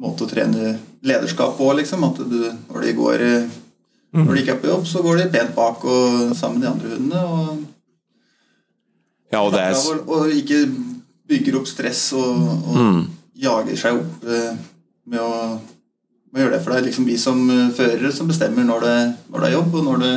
måte 0.00 0.26
å 0.26 0.30
trene 0.30 0.74
lederskap 1.04 1.56
på, 1.58 1.68
liksom. 1.78 2.04
At 2.08 2.22
du, 2.28 2.40
når 2.70 2.86
de 2.86 2.96
går 2.98 3.28
eh, 3.28 3.60
Når 4.14 4.30
de 4.30 4.42
ikke 4.44 4.52
er 4.54 4.58
på 4.62 4.68
jobb, 4.70 4.84
så 4.86 5.00
går 5.02 5.16
de 5.18 5.30
pent 5.32 5.54
bak 5.56 5.84
og 5.90 6.36
sammen 6.38 6.60
med 6.60 6.62
de 6.62 6.70
andre 6.70 6.90
hundene. 6.92 7.22
Og, 7.26 7.64
Ja, 9.32 9.40
og 9.42 9.50
det 9.50 9.62
er 9.64 9.74
og, 9.74 10.06
og 10.06 10.30
ikke 10.30 10.60
bygger 11.26 11.56
opp 11.58 11.66
stress 11.66 12.12
og, 12.14 12.44
og 12.70 13.08
jager 13.34 13.80
seg 13.80 13.98
opp 13.98 14.26
eh, 14.28 14.52
med 15.10 15.18
å, 15.18 15.58
med 16.30 16.38
å 16.38 16.44
gjøre 16.44 16.54
det. 16.54 16.62
For 16.62 16.70
det 16.70 16.78
er 16.78 16.86
liksom 16.88 17.08
vi 17.08 17.16
som 17.18 17.42
eh, 17.50 17.72
førere 17.74 18.12
som 18.14 18.30
bestemmer 18.30 18.66
når 18.68 18.86
det, 18.86 18.96
når 19.32 19.42
det 19.42 19.48
er 19.48 19.56
jobb, 19.56 19.74
og 19.80 19.88
når 19.88 20.04
det 20.04 20.12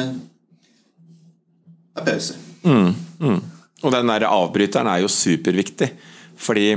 er 1.97 2.05
pause. 2.11 2.37
Mm, 2.67 2.91
mm. 3.23 3.41
Og 3.81 3.93
den 3.93 4.13
der 4.13 4.27
avbryteren 4.29 4.89
er 4.91 5.01
jo 5.03 5.09
superviktig, 5.11 5.89
fordi 6.37 6.69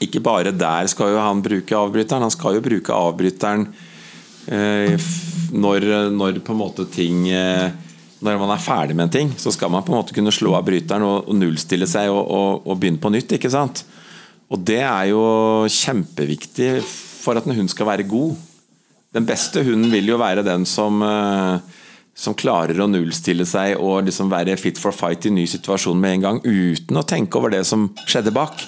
ikke 0.00 0.22
bare 0.24 0.54
der 0.56 0.88
skal 0.90 1.14
jo 1.14 1.20
han 1.22 1.42
bruke 1.44 1.76
avbryteren, 1.76 2.24
han 2.26 2.34
skal 2.34 2.56
jo 2.56 2.64
bruke 2.64 2.96
avbryteren 2.96 3.66
eh, 4.48 5.08
når, 5.52 5.86
når 6.14 6.40
på 6.44 6.54
en 6.54 6.60
måte 6.60 6.86
ting 6.92 7.26
eh, 7.28 7.70
Når 8.20 8.36
man 8.36 8.52
er 8.52 8.60
ferdig 8.60 8.94
med 8.96 9.06
en 9.06 9.12
ting, 9.14 9.28
så 9.40 9.48
skal 9.52 9.70
man 9.72 9.80
på 9.80 9.94
en 9.94 9.96
måte 9.96 10.12
kunne 10.12 10.32
slå 10.32 10.52
av 10.58 10.66
bryteren 10.66 11.06
og, 11.06 11.28
og 11.30 11.36
nullstille 11.40 11.86
seg 11.88 12.10
og, 12.12 12.20
og, 12.20 12.66
og 12.68 12.76
begynne 12.76 13.00
på 13.00 13.12
nytt, 13.14 13.32
ikke 13.32 13.48
sant? 13.48 13.80
Og 14.52 14.60
det 14.60 14.82
er 14.82 15.06
jo 15.08 15.22
kjempeviktig 15.72 16.82
for 16.84 17.40
at 17.40 17.48
en 17.48 17.56
hund 17.56 17.72
skal 17.72 17.88
være 17.88 18.04
god. 18.10 18.34
Den 19.16 19.24
beste 19.24 19.64
hunden 19.64 19.88
vil 19.88 20.12
jo 20.12 20.18
være 20.20 20.44
den 20.44 20.66
som 20.68 21.00
eh, 21.00 21.78
som 22.20 22.36
klarer 22.36 22.80
å 22.80 22.88
nullstille 22.90 23.46
seg 23.48 23.78
og 23.80 24.04
liksom 24.08 24.30
være 24.32 24.58
fit 24.60 24.78
for 24.80 24.92
fight 24.96 25.24
i 25.28 25.32
ny 25.32 25.46
situasjon 25.48 26.00
med 26.00 26.18
en 26.18 26.26
gang, 26.26 26.42
uten 26.44 27.00
å 27.00 27.06
tenke 27.06 27.40
over 27.40 27.54
det 27.54 27.62
som 27.68 27.88
skjedde 28.04 28.34
bak. 28.36 28.66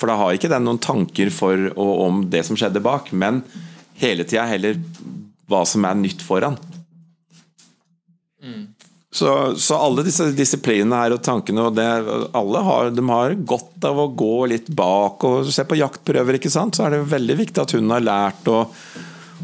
For 0.00 0.10
da 0.10 0.16
har 0.16 0.36
ikke 0.36 0.50
den 0.52 0.66
noen 0.66 0.80
tanker 0.82 1.30
for 1.34 1.70
og 1.74 1.92
om 2.06 2.22
det 2.32 2.42
som 2.48 2.58
skjedde 2.58 2.82
bak, 2.84 3.12
men 3.12 3.42
hele 4.00 4.24
tida 4.24 4.46
heller 4.48 4.80
hva 5.50 5.64
som 5.68 5.84
er 5.84 5.98
nytt 5.98 6.24
foran. 6.24 6.56
Så, 9.12 9.28
så 9.58 9.76
alle 9.76 10.04
disse 10.06 10.28
disiplinene 10.38 10.96
her 10.96 11.12
og 11.16 11.22
tankene 11.26 11.64
og 11.66 11.74
det, 11.74 11.86
alle 12.38 12.60
har, 12.62 12.92
de 12.94 13.04
har 13.10 13.34
godt 13.52 13.86
av 13.88 13.98
å 13.98 14.10
gå 14.14 14.46
litt 14.52 14.70
bak 14.70 15.26
og 15.26 15.50
se 15.50 15.66
på 15.66 15.80
jaktprøver, 15.80 16.38
ikke 16.38 16.52
sant? 16.52 16.78
så 16.78 16.86
er 16.86 16.94
det 16.94 17.08
veldig 17.10 17.36
viktig 17.42 17.64
at 17.64 17.74
hun 17.74 17.90
har 17.90 18.06
lært 18.06 18.48
å 18.50 18.62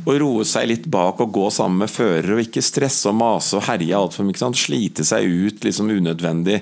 å 0.07 0.15
roe 0.21 0.45
seg 0.47 0.69
litt 0.71 0.87
bak 0.93 1.21
og 1.23 1.33
gå 1.35 1.49
sammen 1.51 1.83
med 1.83 1.91
fører, 1.91 2.37
og 2.37 2.43
ikke 2.45 2.63
stresse 2.63 3.09
og 3.11 3.17
mase 3.19 3.57
og 3.59 3.65
herje 3.67 3.97
altfor 3.97 4.27
mye. 4.27 4.51
Slite 4.55 5.07
seg 5.07 5.27
ut 5.27 5.67
liksom 5.67 5.91
unødvendig. 5.91 6.61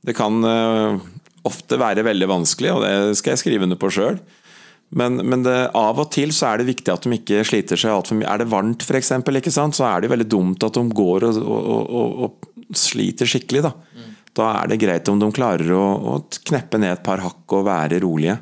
Det 0.00 0.14
kan 0.16 0.38
eh, 0.48 1.00
ofte 1.48 1.78
være 1.80 2.04
veldig 2.06 2.28
vanskelig, 2.30 2.72
og 2.74 2.84
det 2.84 3.18
skal 3.20 3.34
jeg 3.34 3.42
skrive 3.44 3.66
under 3.66 3.80
på 3.80 3.90
sjøl. 3.94 4.20
Men, 4.90 5.20
men 5.22 5.44
det, 5.46 5.54
av 5.78 6.00
og 6.02 6.08
til 6.10 6.32
så 6.34 6.48
er 6.48 6.60
det 6.60 6.70
viktig 6.72 6.90
at 6.90 7.06
de 7.06 7.14
ikke 7.14 7.44
sliter 7.46 7.78
seg 7.78 7.94
altfor 7.94 8.18
mye. 8.18 8.26
Er 8.32 8.42
det 8.42 8.50
varmt, 8.50 8.82
f.eks., 8.82 9.12
så 9.76 9.86
er 9.86 10.02
det 10.02 10.10
veldig 10.10 10.26
dumt 10.26 10.66
at 10.66 10.74
de 10.74 10.82
går 10.98 11.28
og, 11.28 11.38
og, 11.44 11.94
og, 12.00 12.24
og 12.26 12.76
sliter 12.76 13.30
skikkelig. 13.30 13.62
Da. 13.68 13.72
da 14.40 14.50
er 14.58 14.72
det 14.72 14.80
greit 14.82 15.10
om 15.12 15.22
de 15.22 15.30
klarer 15.36 15.70
å, 15.76 15.84
å 16.10 16.16
kneppe 16.50 16.82
ned 16.82 16.96
et 16.96 17.06
par 17.06 17.22
hakk 17.22 17.58
og 17.60 17.68
være 17.70 18.02
rolige. 18.02 18.40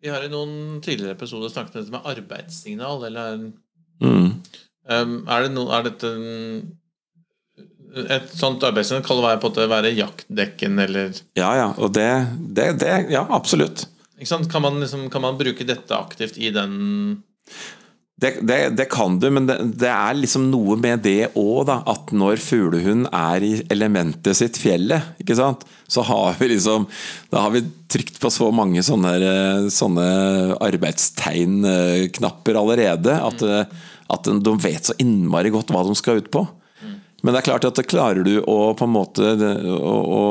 Vi 0.00 0.10
har 0.10 0.24
i 0.24 0.32
noen 0.32 0.80
tidligere 0.82 1.14
episoder 1.14 1.52
snakket 1.52 1.76
om 1.76 1.82
dette 1.84 1.94
med 1.94 2.12
arbeidssignal, 2.16 3.04
eller 3.10 3.50
Mm. 4.00 4.40
Um, 4.90 5.16
er, 5.28 5.44
det 5.44 5.52
no, 5.52 5.66
er 5.76 5.84
dette 5.86 6.08
mm, 6.08 6.60
Et 7.90 8.28
sånt 8.36 8.62
arbeidssted 8.66 9.02
kan 9.06 9.18
være 9.22 9.40
på 9.42 9.50
måte 9.50 9.66
være 9.70 9.90
jaktdekken 9.96 10.78
eller 10.84 11.10
Ja, 11.38 11.50
ja. 11.58 11.68
Og 11.78 11.92
det, 11.96 12.10
det, 12.38 12.72
det 12.82 12.94
Ja, 13.10 13.26
absolutt. 13.30 13.86
Kan, 14.20 14.62
man 14.62 14.80
liksom, 14.82 15.08
kan 15.10 15.22
man 15.24 15.38
bruke 15.40 15.64
dette 15.64 15.96
aktivt 15.96 16.36
i 16.38 16.50
den 16.52 17.22
Det, 18.20 18.34
det, 18.44 18.76
det 18.76 18.84
kan 18.92 19.16
du, 19.18 19.30
men 19.32 19.46
det, 19.48 19.56
det 19.80 19.88
er 19.88 20.18
liksom 20.18 20.50
noe 20.52 20.76
med 20.76 21.00
det 21.06 21.32
òg, 21.40 21.64
da. 21.70 21.78
At 21.88 22.12
når 22.12 22.36
fuglehund 22.44 23.08
er 23.16 23.42
i 23.46 23.54
elementet 23.72 24.36
sitt, 24.36 24.60
fjellet, 24.60 25.16
ikke 25.24 25.38
sant, 25.38 25.64
så 25.88 26.04
har 26.04 26.36
vi 26.38 26.50
liksom 26.52 26.84
Da 27.32 27.46
har 27.46 27.54
vi 27.56 27.64
trykt 27.90 28.20
på 28.20 28.30
så 28.30 28.50
mange 28.54 28.84
sånne, 28.86 29.16
sånne 29.72 30.06
arbeidstegnknapper 30.62 32.60
allerede 32.60 33.16
at, 33.18 33.42
at 34.14 34.30
de 34.30 34.56
vet 34.62 34.92
så 34.92 34.94
innmari 35.00 35.50
godt 35.50 35.72
hva 35.72 35.82
de 35.88 35.96
skal 35.98 36.20
ut 36.20 36.30
på. 36.30 36.44
Men 37.22 37.34
det 37.34 37.40
er 37.40 37.48
klart 37.50 37.66
at 37.68 37.76
det 37.76 37.88
klarer 37.90 38.24
du 38.26 38.38
å 38.40 38.72
på 38.76 38.86
en 38.86 38.94
måte 38.94 39.34
å, 39.74 39.96
å, 40.00 40.22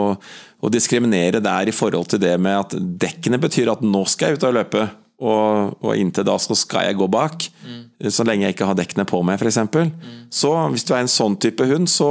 å 0.59 0.71
diskriminere 0.73 1.41
der 1.43 1.69
i 1.69 1.75
forhold 1.75 2.09
til 2.13 2.21
det 2.23 2.33
med 2.41 2.57
at 2.57 2.75
dekkene 2.79 3.39
betyr 3.41 3.71
at 3.73 3.83
nå 3.85 4.03
skal 4.09 4.33
jeg 4.33 4.39
ut 4.39 4.49
og 4.49 4.57
løpe. 4.57 4.87
Og, 5.19 5.75
og, 5.83 5.91
inntil 5.99 6.23
da 6.23 6.37
så 6.39 6.55
skal 6.55 6.85
jeg 6.87 6.95
gå 6.95 7.09
bak, 7.11 7.43
mm. 7.67 8.07
så 8.07 8.23
lenge 8.23 8.45
jeg 8.45 8.55
ikke 8.55 8.69
har 8.69 8.77
dekkene 8.79 9.03
på 9.03 9.19
meg, 9.27 9.35
f.eks. 9.35 9.57
Mm. 9.67 10.21
Så 10.31 10.53
hvis 10.71 10.87
du 10.87 10.93
er 10.95 11.01
en 11.03 11.11
sånn 11.11 11.35
type 11.43 11.65
hund, 11.67 11.89
så, 11.91 12.07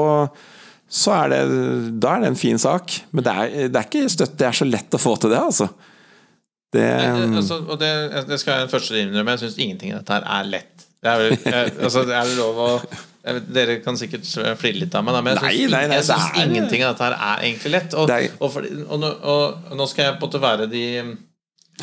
så 0.85 1.15
er 1.23 1.33
det, 1.33 1.39
da 2.05 2.19
er 2.19 2.27
det 2.27 2.35
en 2.35 2.37
fin 2.37 2.61
sak. 2.61 2.99
Men 3.17 3.25
det 3.25 3.33
er, 3.33 3.55
det 3.73 3.81
er 3.81 3.89
ikke 3.89 4.13
støtt, 4.13 4.37
det 4.37 4.51
er 4.51 4.59
så 4.61 4.69
lett 4.69 4.93
å 4.93 5.01
få 5.01 5.17
til 5.23 5.33
det, 5.33 5.41
altså. 5.41 5.71
Det, 6.77 6.85
altså, 6.85 7.63
og 7.65 7.79
det, 7.81 7.91
det 8.29 8.37
skal 8.43 8.61
jeg 8.61 8.73
først 8.75 8.93
innrømme, 8.93 9.39
jeg 9.39 9.47
syns 9.47 9.57
ingenting 9.57 9.95
av 9.95 10.03
dette 10.03 10.19
her 10.19 10.29
er 10.37 10.51
lett. 10.53 10.89
Det 10.99 11.09
er, 11.09 11.23
vel, 11.23 11.39
altså, 11.87 12.03
det 12.05 12.17
er 12.19 12.35
lov 12.37 12.61
å 12.61 12.71
vet, 13.37 13.49
Dere 13.55 13.77
kan 13.85 13.99
sikkert 13.99 14.27
flire 14.61 14.83
litt 14.85 14.95
av 14.97 15.05
meg, 15.07 15.19
men 15.25 15.39
jeg 15.39 16.05
syns 16.07 16.39
ingenting 16.41 16.85
av 16.85 16.95
dette 16.95 17.09
her 17.09 17.17
er 17.17 17.45
egentlig 17.49 17.73
lett. 17.75 17.97
Og, 17.99 18.13
og, 18.39 18.53
for, 18.55 18.69
og, 18.87 19.05
og, 19.05 19.75
nå 19.79 19.89
skal 19.91 20.05
jeg 20.05 20.17
på 20.17 20.25
en 20.25 20.29
måte 20.29 20.43
være 20.43 20.69
de, 20.73 20.85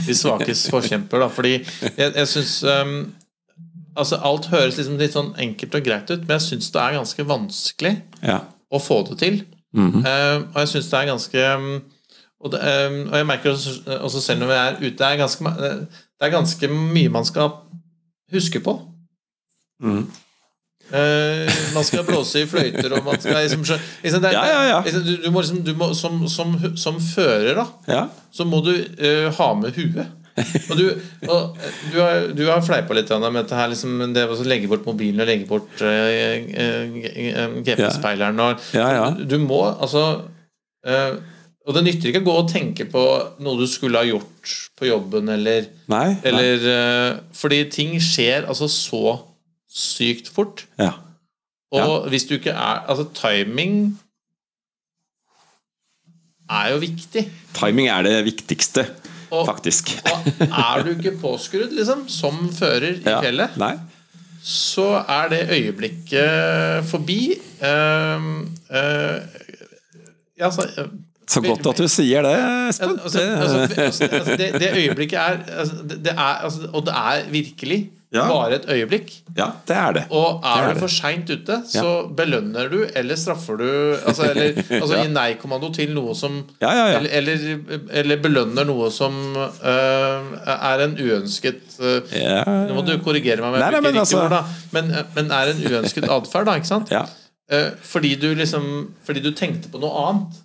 de 0.01 0.17
svakes 0.17 0.65
forkjemper, 0.73 1.25
da, 1.25 1.29
fordi 1.31 1.57
jeg, 1.59 2.09
jeg 2.09 2.31
syns 2.31 2.57
um, 2.63 2.97
Altså, 3.95 4.17
alt 4.27 4.49
høres 4.51 4.75
liksom 4.75 4.97
litt 4.99 5.13
sånn 5.15 5.29
enkelt 5.39 5.75
og 5.77 5.85
greit 5.85 6.09
ut, 6.11 6.25
men 6.25 6.33
jeg 6.33 6.43
syns 6.43 6.65
det 6.73 6.81
er 6.81 6.97
ganske 6.97 7.25
vanskelig 7.29 7.93
ja. 8.27 8.41
å 8.67 8.81
få 8.83 8.97
det 9.07 9.15
til. 9.21 9.37
Mm 9.71 9.91
-hmm. 9.91 10.01
uh, 10.03 10.41
og 10.51 10.57
jeg 10.59 10.71
syns 10.73 10.89
det 10.91 10.97
er 10.99 11.07
ganske 11.07 11.45
um, 11.55 11.69
og, 12.39 12.51
det, 12.51 12.59
um, 12.59 12.97
og, 13.07 13.15
jeg 13.17 13.25
merker 13.25 13.51
også, 13.51 13.71
også, 14.01 14.21
selv 14.21 14.39
når 14.39 14.47
vi 14.47 14.53
er 14.53 14.75
ute, 14.81 14.97
det 14.97 15.07
er 15.07 15.17
ganske, 15.17 15.43
det 16.19 16.27
er 16.27 16.29
ganske 16.29 16.67
mye 16.67 17.09
man 17.09 17.25
skal 17.25 17.49
huske 18.31 18.59
på. 18.59 18.75
Mm. 19.81 20.05
Uh, 20.85 21.49
man 21.73 21.83
skal 21.83 22.03
blåse 22.05 22.43
i 22.43 22.45
fløyter, 22.45 22.93
og 22.93 23.07
man 23.07 23.17
skal 23.17 23.39
liksom, 23.41 23.63
liksom 24.03 24.21
det, 24.21 24.33
ja, 24.35 24.43
ja, 24.45 24.59
ja. 24.69 24.75
Liksom, 24.85 25.01
du, 25.01 25.15
du, 25.23 25.31
må 25.33 25.41
liksom 25.41 25.63
du 25.65 25.73
må, 25.79 25.87
som, 25.97 26.19
som, 26.29 26.53
som, 26.77 26.99
fører, 27.01 27.57
da, 27.57 28.03
så 28.29 28.45
må 28.45 28.61
du 28.61 28.69
uh, 28.77 29.31
ha 29.33 29.49
med 29.57 29.79
huet. 29.79 30.13
og 30.69 30.77
du, 30.77 30.85
og 31.31 31.57
du 31.89 31.97
har, 31.97 32.25
du 32.35 32.43
har 32.51 32.61
fleipa 32.61 32.93
litt 32.93 33.09
med 33.23 33.39
dette 33.39 33.57
her 33.57 33.71
liksom, 33.71 33.97
det 34.13 34.27
å 34.29 34.37
legge 34.45 34.69
bort 34.69 34.85
mobilen 34.85 35.23
og 35.23 35.29
legge 35.31 35.49
bort 35.49 35.81
uh, 35.81 37.61
GPS-speileren. 37.65 38.43
Du 39.25 39.39
må 39.41 39.63
altså 39.71 40.03
Og 41.65 41.71
det 41.73 41.81
nytter 41.81 42.11
ikke 42.11 42.21
å 42.21 42.27
gå 42.27 42.33
og 42.43 42.51
tenke 42.51 42.85
på 42.85 43.03
noe 43.41 43.57
du 43.57 43.65
skulle 43.65 43.97
ha 43.97 44.05
gjort 44.05 44.51
på 44.77 44.85
jobben, 44.85 45.31
eller, 45.33 45.71
nei, 45.89 46.09
nei. 46.11 46.19
eller 46.29 47.23
Fordi 47.33 47.63
ting 47.73 47.95
skjer 47.97 48.45
altså 48.45 48.69
så 48.69 49.15
sykt 49.75 50.29
fort. 50.31 50.65
Ja. 50.79 50.91
Og 51.75 51.79
ja. 52.05 52.09
hvis 52.09 52.27
du 52.29 52.37
ikke 52.37 52.53
er 52.55 52.85
Altså, 52.87 53.07
timing 53.17 53.99
er 56.49 56.69
jo 56.75 56.77
viktig. 56.77 57.25
Timing 57.57 57.89
er 57.89 58.05
det 58.05 58.25
viktigste, 58.25 58.85
og, 59.31 59.45
faktisk. 59.49 59.89
og 60.13 60.59
er 60.61 60.85
du 60.85 60.93
ikke 60.93 61.17
påskrudd, 61.21 61.73
liksom, 61.73 62.05
som 62.09 62.45
fører 62.53 62.91
i 62.91 63.01
ja. 63.01 63.19
fjellet, 63.23 63.57
Nei. 63.57 63.73
så 64.43 64.91
er 65.01 65.33
det 65.33 65.41
øyeblikket 65.57 66.85
forbi. 66.85 67.19
Uh, 67.59 68.45
uh, 68.69 69.19
ja, 70.37 70.45
altså 70.45 70.69
så 71.25 71.41
godt 71.41 71.65
at 71.71 71.79
du 71.81 71.87
sier 71.89 72.21
det, 72.21 72.35
Espen. 72.69 72.99
Altså, 73.01 73.19
altså, 73.19 73.61
altså, 73.81 74.07
altså, 74.07 74.35
det, 74.37 74.51
det, 74.61 74.69
øyeblikket 74.77 75.17
er, 75.17 75.39
altså, 75.57 75.75
det 75.89 76.13
er 76.13 76.45
Og 76.73 76.85
det 76.85 76.93
er 76.93 77.29
virkelig 77.31 77.79
ja. 78.15 78.25
bare 78.29 78.59
et 78.59 78.67
øyeblikk. 78.71 79.11
Ja, 79.35 79.49
det 79.67 79.75
er 79.75 79.95
det. 79.97 80.03
Og 80.15 80.45
er 80.47 80.69
det 80.69 80.75
du 80.77 80.81
for 80.85 80.93
seint 80.93 81.29
ute, 81.29 81.57
så 81.67 81.83
ja. 81.83 81.95
belønner 82.17 82.69
du 82.71 82.77
eller 82.85 83.19
straffer 83.19 83.59
du 83.59 83.67
Altså, 84.05 84.29
eller, 84.29 84.55
altså 84.81 85.01
gi 85.01 85.09
nei-kommando 85.11 85.71
til 85.75 85.91
noe 85.95 86.15
som 86.17 86.37
eller, 86.61 87.09
eller, 87.19 87.43
eller, 87.89 88.21
belønner 88.23 88.67
noe 88.67 88.87
som 88.93 89.17
uh, 89.35 90.31
er 90.55 90.85
en 90.85 90.95
uønsket 90.99 91.77
uh, 91.81 92.15
Nå 92.69 92.77
må 92.77 92.85
du 92.87 92.95
korrigere 93.03 93.43
meg, 93.43 93.59
nei, 93.59 93.69
nei, 93.75 93.83
men, 93.83 93.99
altså, 94.01 94.23
ord, 94.23 94.55
men, 94.75 94.95
men, 95.17 95.35
er 95.35 95.53
en 95.53 95.61
uønsket 95.65 96.09
atferd, 96.09 96.49
da, 96.49 96.57
ikke 96.61 96.71
sant? 96.71 96.95
Uh, 97.51 97.75
fordi 97.85 98.15
du 98.21 98.31
liksom 98.33 98.95
Fordi 99.05 99.21
du 99.21 99.31
tenkte 99.37 99.69
på 99.69 99.81
noe 99.83 100.07
annet. 100.07 100.41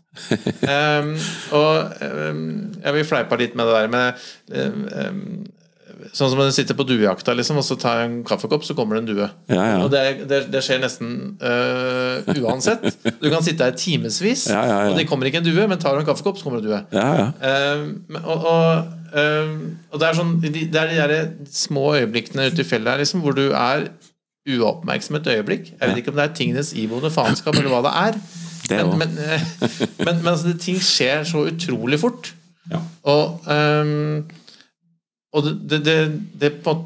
um, 0.67 1.15
og 1.61 2.03
um, 2.03 2.45
jeg 2.83 2.97
vil 2.97 3.07
fleipe 3.07 3.39
litt 3.39 3.55
med 3.55 3.71
det 3.71 3.77
der 3.79 3.91
men 3.95 4.83
um, 5.07 5.21
Sånn 6.13 6.31
som 6.33 6.39
når 6.41 6.51
du 6.51 6.55
sitter 6.57 6.77
på 6.79 6.85
duejakta, 6.89 7.35
liksom, 7.37 7.59
og 7.61 7.67
så 7.67 7.77
tar 7.81 8.01
jeg 8.01 8.09
en 8.09 8.17
kaffekopp, 8.27 8.65
så 8.67 8.77
kommer 8.79 8.97
det 8.97 9.03
en 9.03 9.11
due. 9.11 9.29
Ja, 9.53 9.65
ja. 9.73 9.77
Og 9.85 9.91
det, 9.93 10.03
det, 10.31 10.41
det, 10.53 10.63
skjer 10.65 10.81
nesten 10.83 11.13
uh, 11.43 12.31
uansett. 12.41 12.87
Du 13.21 13.29
kan 13.29 13.45
sitte 13.47 13.69
her 13.69 13.77
timevis, 13.79 14.47
ja, 14.51 14.63
og 14.89 14.99
det 14.99 15.07
kommer 15.11 15.31
ikke 15.31 15.43
en 15.43 15.47
due, 15.47 15.67
men 15.71 15.81
tar 15.81 15.97
du 15.97 16.03
en 16.03 16.09
kaffekopp, 16.09 16.41
så 16.41 16.47
kommer 16.47 16.63
det 16.63 16.71
en 16.71 16.73
due. 16.73 16.83
Uh, 17.45 18.21
og, 18.23 18.49
og, 18.53 18.93
uh, 19.15 19.55
og, 19.91 20.01
det 20.01 20.09
er 20.09 20.19
sånn 20.19 20.37
Det 20.43 20.51
er 20.69 20.93
de 20.93 21.01
der 21.01 21.17
små 21.55 21.91
øyeblikkene 21.99 22.51
ute 22.51 22.65
i 22.65 22.69
fjellet 22.69 22.95
her, 22.95 23.05
liksom, 23.05 23.25
hvor 23.25 23.37
du 23.37 23.49
er 23.51 23.91
uoppmerksom 24.51 25.21
et 25.21 25.33
øyeblikk. 25.37 25.73
Jeg 25.77 25.89
vet 25.89 26.03
ikke 26.03 26.15
om 26.15 26.21
det 26.21 26.27
er 26.27 26.37
tingenes 26.37 26.75
iboende 26.79 27.13
faenskap, 27.13 27.59
eller 27.61 27.73
hva 27.73 27.85
det 27.87 27.97
er. 28.03 28.21
Det 28.71 28.83
men, 28.87 28.99
men, 29.03 29.17
men, 30.07 30.21
men 30.23 30.31
altså, 30.33 30.55
ting 30.59 30.79
skjer 30.83 31.27
så 31.29 31.45
utrolig 31.51 32.01
fort. 32.03 32.33
Og 33.11 33.49
um, 33.51 34.21
og 35.37 35.47
det, 35.47 35.83
det, 35.87 35.99
det 36.41 36.55
på 36.65 36.77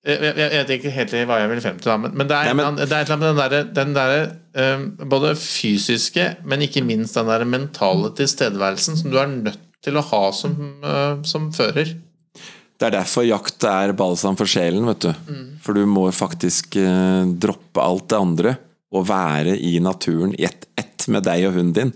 jeg, 0.00 0.16
jeg, 0.16 0.36
jeg, 0.40 0.50
vet 0.54 0.70
ikke 0.78 0.92
helt 0.94 1.14
hva 1.28 1.38
jeg 1.42 1.48
vil 1.50 1.58
frem 1.60 1.80
til, 1.82 1.90
men, 2.00 2.14
men, 2.16 2.28
det, 2.28 2.36
er, 2.36 2.48
Nei, 2.48 2.54
men, 2.56 2.78
det 2.80 2.86
er 2.88 3.02
et 3.02 3.10
eller 3.10 3.18
annet 3.18 3.36
med 3.36 3.74
den 3.76 3.90
derre 3.96 4.20
der, 4.56 4.78
um, 4.78 4.86
Både 5.12 5.34
fysiske, 5.36 6.24
men 6.48 6.64
ikke 6.64 6.82
minst 6.86 7.18
den 7.18 7.28
der 7.28 7.44
mentale 7.44 8.08
tilstedeværelsen 8.16 8.96
som 8.96 9.12
du 9.12 9.18
er 9.20 9.28
nødt 9.28 9.60
til 9.84 10.00
å 10.00 10.04
ha 10.08 10.22
som, 10.36 10.56
uh, 10.80 11.20
som 11.28 11.50
fører. 11.52 11.92
Det 12.80 12.88
er 12.88 12.96
derfor 12.96 13.26
jakt 13.28 13.64
er 13.68 13.92
balsam 13.92 14.40
for 14.40 14.48
sjelen, 14.48 14.88
vet 14.88 15.04
du. 15.04 15.12
Mm. 15.28 15.46
For 15.60 15.76
du 15.76 15.84
må 15.84 16.06
faktisk 16.16 16.80
uh, 16.80 17.28
droppe 17.28 17.84
alt 17.84 18.08
det 18.08 18.24
andre 18.24 18.56
og 18.96 19.04
være 19.08 19.52
i 19.60 19.76
naturen 19.84 20.32
i 20.38 20.46
ett 20.48 20.64
ett 20.80 21.06
med 21.12 21.28
deg 21.28 21.44
og 21.48 21.58
hunden 21.58 21.76
din 21.76 21.92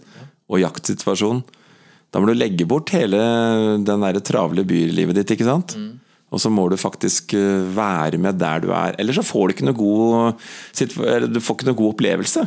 og 0.52 0.60
jaktsituasjonen. 0.60 1.40
Da 2.14 2.22
må 2.22 2.30
du 2.30 2.36
legge 2.36 2.66
bort 2.70 2.92
hele 2.94 3.18
den 3.82 4.04
der 4.06 4.20
travle 4.22 4.62
bylivet 4.66 5.18
ditt, 5.18 5.34
ikke 5.34 5.48
sant? 5.48 5.74
Mm. 5.74 5.96
Og 6.34 6.42
så 6.42 6.50
må 6.50 6.68
du 6.70 6.76
faktisk 6.78 7.34
eh, 7.38 7.64
være 7.74 8.18
med 8.22 8.38
der 8.38 8.62
du 8.62 8.68
er. 8.74 8.94
Ellers 9.02 9.18
så 9.18 9.26
får 9.26 9.48
du 9.48 9.54
ikke 9.54 9.66
noe 9.66 9.78
god, 9.78 10.44
du 11.26 11.40
får 11.42 11.58
ikke 11.58 11.68
noe 11.70 11.78
god 11.78 11.94
opplevelse. 11.94 12.46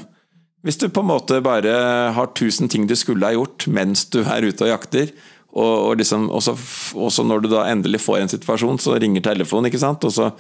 Hvis 0.68 0.80
du 0.82 0.88
på 0.92 1.04
en 1.04 1.12
måte 1.12 1.40
bare 1.44 1.74
har 2.16 2.32
tusen 2.36 2.72
ting 2.72 2.88
du 2.88 2.96
skulle 2.98 3.28
ha 3.28 3.36
gjort 3.36 3.68
mens 3.72 4.08
du 4.12 4.24
er 4.24 4.48
ute 4.48 4.66
og 4.66 4.72
jakter, 4.72 5.12
og, 5.58 5.74
og 5.90 5.94
liksom, 6.02 6.28
også, 6.32 7.24
når 7.26 7.44
du 7.44 7.52
da 7.52 7.68
endelig 7.72 8.02
får 8.04 8.22
en 8.22 8.32
situasjon, 8.32 8.82
så 8.82 8.98
ringer 9.00 9.24
telefonen, 9.26 9.70
ikke 9.72 9.82
sant? 9.82 10.04
Og 10.06 10.14
så 10.14 10.32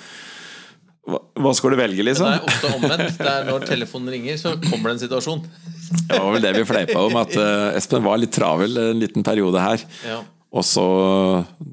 hva 1.08 1.52
skal 1.56 1.72
du 1.72 1.80
velge, 1.80 2.04
liksom? 2.04 2.28
Det 2.28 2.40
er 2.40 2.48
ofte 2.52 2.72
omvendt. 2.76 3.20
Det 3.20 3.32
er 3.32 3.46
når 3.48 3.68
telefonen 3.70 4.12
ringer, 4.12 4.40
så 4.42 4.56
kommer 4.60 4.90
det 4.90 4.96
en 4.98 5.04
situasjon. 5.06 5.44
Det 6.08 6.18
var 6.20 6.34
vel 6.34 6.44
det 6.44 6.50
vi 6.58 6.64
fleipa 6.68 7.00
om, 7.00 7.14
at 7.16 7.32
uh, 7.40 7.70
Espen 7.78 8.04
var 8.04 8.18
litt 8.20 8.34
travel 8.36 8.74
en 8.82 9.00
liten 9.00 9.24
periode 9.24 9.62
her. 9.64 9.84
Ja. 10.04 10.18
Og 10.52 10.66
så, 10.68 10.84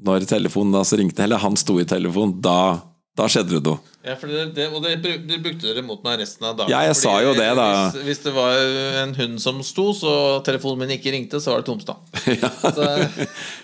når 0.07 0.23
telefonen 0.29 0.71
da 0.75 0.85
så 0.87 0.99
ringte, 0.99 1.25
eller 1.25 1.41
han 1.43 1.57
sto 1.59 1.75
i 1.81 1.87
telefonen, 1.87 2.37
da 2.43 2.77
da 3.15 3.27
skjedde 3.31 3.55
det 3.55 3.63
noe. 3.63 3.79
Ja, 4.05 4.13
det, 4.21 4.41
det, 4.53 4.65
og 4.75 4.83
det, 4.83 4.97
det, 5.01 5.37
brukte 5.41 5.65
dere 5.65 5.81
mot 5.81 6.01
meg 6.05 6.19
resten 6.19 6.45
av 6.45 6.57
dagen. 6.59 6.69
Ja, 6.69 6.81
jeg 6.85 6.97
sa 6.99 7.13
jo 7.23 7.31
det 7.33 7.47
da 7.57 7.63
hvis, 7.71 7.95
hvis, 8.05 8.19
det 8.25 8.33
var 8.35 8.59
en 9.01 9.15
hund 9.17 9.39
som 9.41 9.61
sto, 9.65 9.85
så 9.97 10.11
telefonen 10.45 10.83
min 10.83 10.93
ikke 10.97 11.13
ringte, 11.15 11.39
så 11.41 11.53
var 11.53 11.63
det 11.63 11.69
tomstad. 11.71 11.97
ja. 12.43 12.51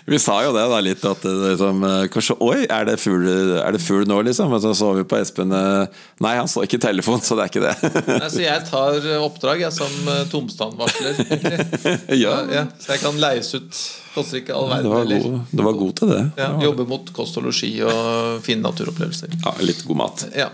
vi 0.08 0.18
sa 0.22 0.40
jo 0.46 0.54
det 0.56 0.64
da 0.72 0.80
litt, 0.82 1.04
at 1.06 1.28
liksom, 1.28 1.86
kanskje 2.16 2.38
Oi, 2.42 2.64
er 2.64 2.88
det 2.88 2.98
fugl, 3.04 4.08
nå, 4.08 4.22
liksom? 4.26 4.50
Men 4.50 4.64
så 4.64 4.72
så 4.74 4.90
vi 4.96 5.06
på 5.06 5.20
Espen 5.20 5.52
eh, 5.54 6.02
Nei, 6.24 6.34
han 6.40 6.50
så 6.50 6.64
ikke 6.66 6.80
telefon, 6.82 7.20
så 7.22 7.36
det 7.38 7.46
er 7.46 7.52
ikke 7.52 7.66
det. 7.68 7.92
nei, 8.24 8.30
så 8.32 8.42
jeg 8.42 8.66
tar 8.72 9.10
oppdrag 9.20 9.66
jeg, 9.68 9.76
som 9.76 10.14
Tomstad-varsler 10.32 11.22
ja. 12.24 12.38
ja. 12.50 12.66
Så 12.80 12.96
jeg 12.96 13.04
kan 13.04 13.20
leies 13.20 13.52
ut 13.54 13.84
Koster 14.12 14.42
ikke 14.42 14.54
all 14.56 14.68
verden. 14.68 14.92
heller. 14.92 15.40
du 15.50 15.62
var 15.64 15.76
god 15.78 15.92
til 15.98 16.10
det. 16.12 16.22
Ja, 16.36 16.50
jobbe 16.60 16.84
mot 16.88 17.12
kost 17.16 17.38
og 17.40 17.46
losji 17.48 17.70
og 17.86 18.42
fine 18.44 18.60
naturopplevelser. 18.66 19.38
Ja, 19.40 19.54
litt 19.64 19.84
god 19.88 20.00
mat. 20.02 20.24
Ja. 20.36 20.50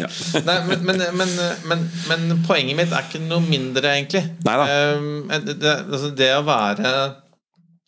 Ja. 0.00 0.06
Nei, 0.48 0.58
men, 0.68 0.84
men, 0.86 1.02
men, 1.18 1.32
men, 1.68 1.82
men 2.08 2.44
poenget 2.46 2.78
mitt 2.78 2.94
er 2.94 3.08
ikke 3.08 3.20
noe 3.24 3.42
mindre, 3.44 3.96
egentlig. 3.98 4.22
Um, 4.46 5.26
det, 5.28 5.58
det, 5.60 5.74
altså 5.90 6.12
det 6.16 6.30
å 6.38 6.44
være 6.46 6.92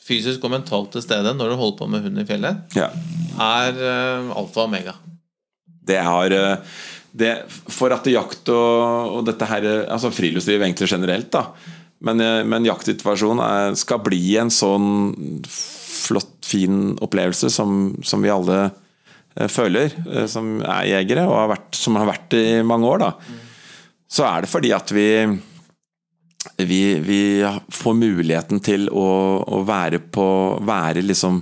fysisk 0.02 0.42
og 0.44 0.52
mentalt 0.56 0.90
til 0.96 1.04
stede 1.04 1.32
når 1.38 1.52
du 1.54 1.61
holder 1.61 1.78
på 1.78 1.88
med 1.92 2.02
hund 2.08 2.18
i 2.20 2.26
fjellet, 2.28 2.74
Ja. 2.76 2.90
er 3.38 3.78
uh, 3.78 4.32
alfa 4.42 4.64
og 4.64 4.68
omega. 4.68 4.96
Det 5.82 5.98
har 5.98 6.30
eh, 6.30 6.74
det, 7.18 7.30
For 7.74 7.90
at 7.90 8.06
jakt 8.06 8.46
og, 8.54 9.16
og 9.18 9.24
dette 9.26 9.48
her 9.50 9.64
Altså 9.90 10.12
friluftsliv 10.14 10.62
egentlig 10.62 10.87
generelt, 10.92 11.26
da. 11.35 11.48
Men, 12.03 12.21
eh, 12.21 12.43
men 12.45 12.67
jaktsituasjonen 12.67 13.77
skal 13.79 14.03
bli 14.03 14.37
en 14.41 14.51
sånn 14.51 15.43
flott, 15.47 16.35
fin 16.47 16.97
opplevelse 17.03 17.51
som, 17.53 17.95
som 18.03 18.25
vi 18.25 18.33
alle 18.33 18.59
eh, 18.67 19.49
føler, 19.51 19.95
eh, 20.11 20.27
som 20.31 20.57
er 20.61 20.91
jegere, 20.97 21.29
og 21.29 21.38
har 21.38 21.55
vært, 21.55 21.71
som 21.79 21.99
har 22.01 22.11
vært 22.11 22.37
i 22.38 22.45
mange 22.67 22.91
år, 22.91 23.05
da. 23.05 23.41
Så 24.12 24.27
er 24.29 24.43
det 24.43 24.53
fordi 24.53 24.75
at 24.77 24.93
vi 24.93 25.09
vi, 26.59 26.99
vi 26.99 27.21
får 27.71 27.95
muligheten 27.95 28.59
til 28.67 28.88
å, 28.91 29.07
å 29.47 29.61
være 29.62 30.01
på 30.12 30.25
Være 30.67 31.05
liksom 31.07 31.38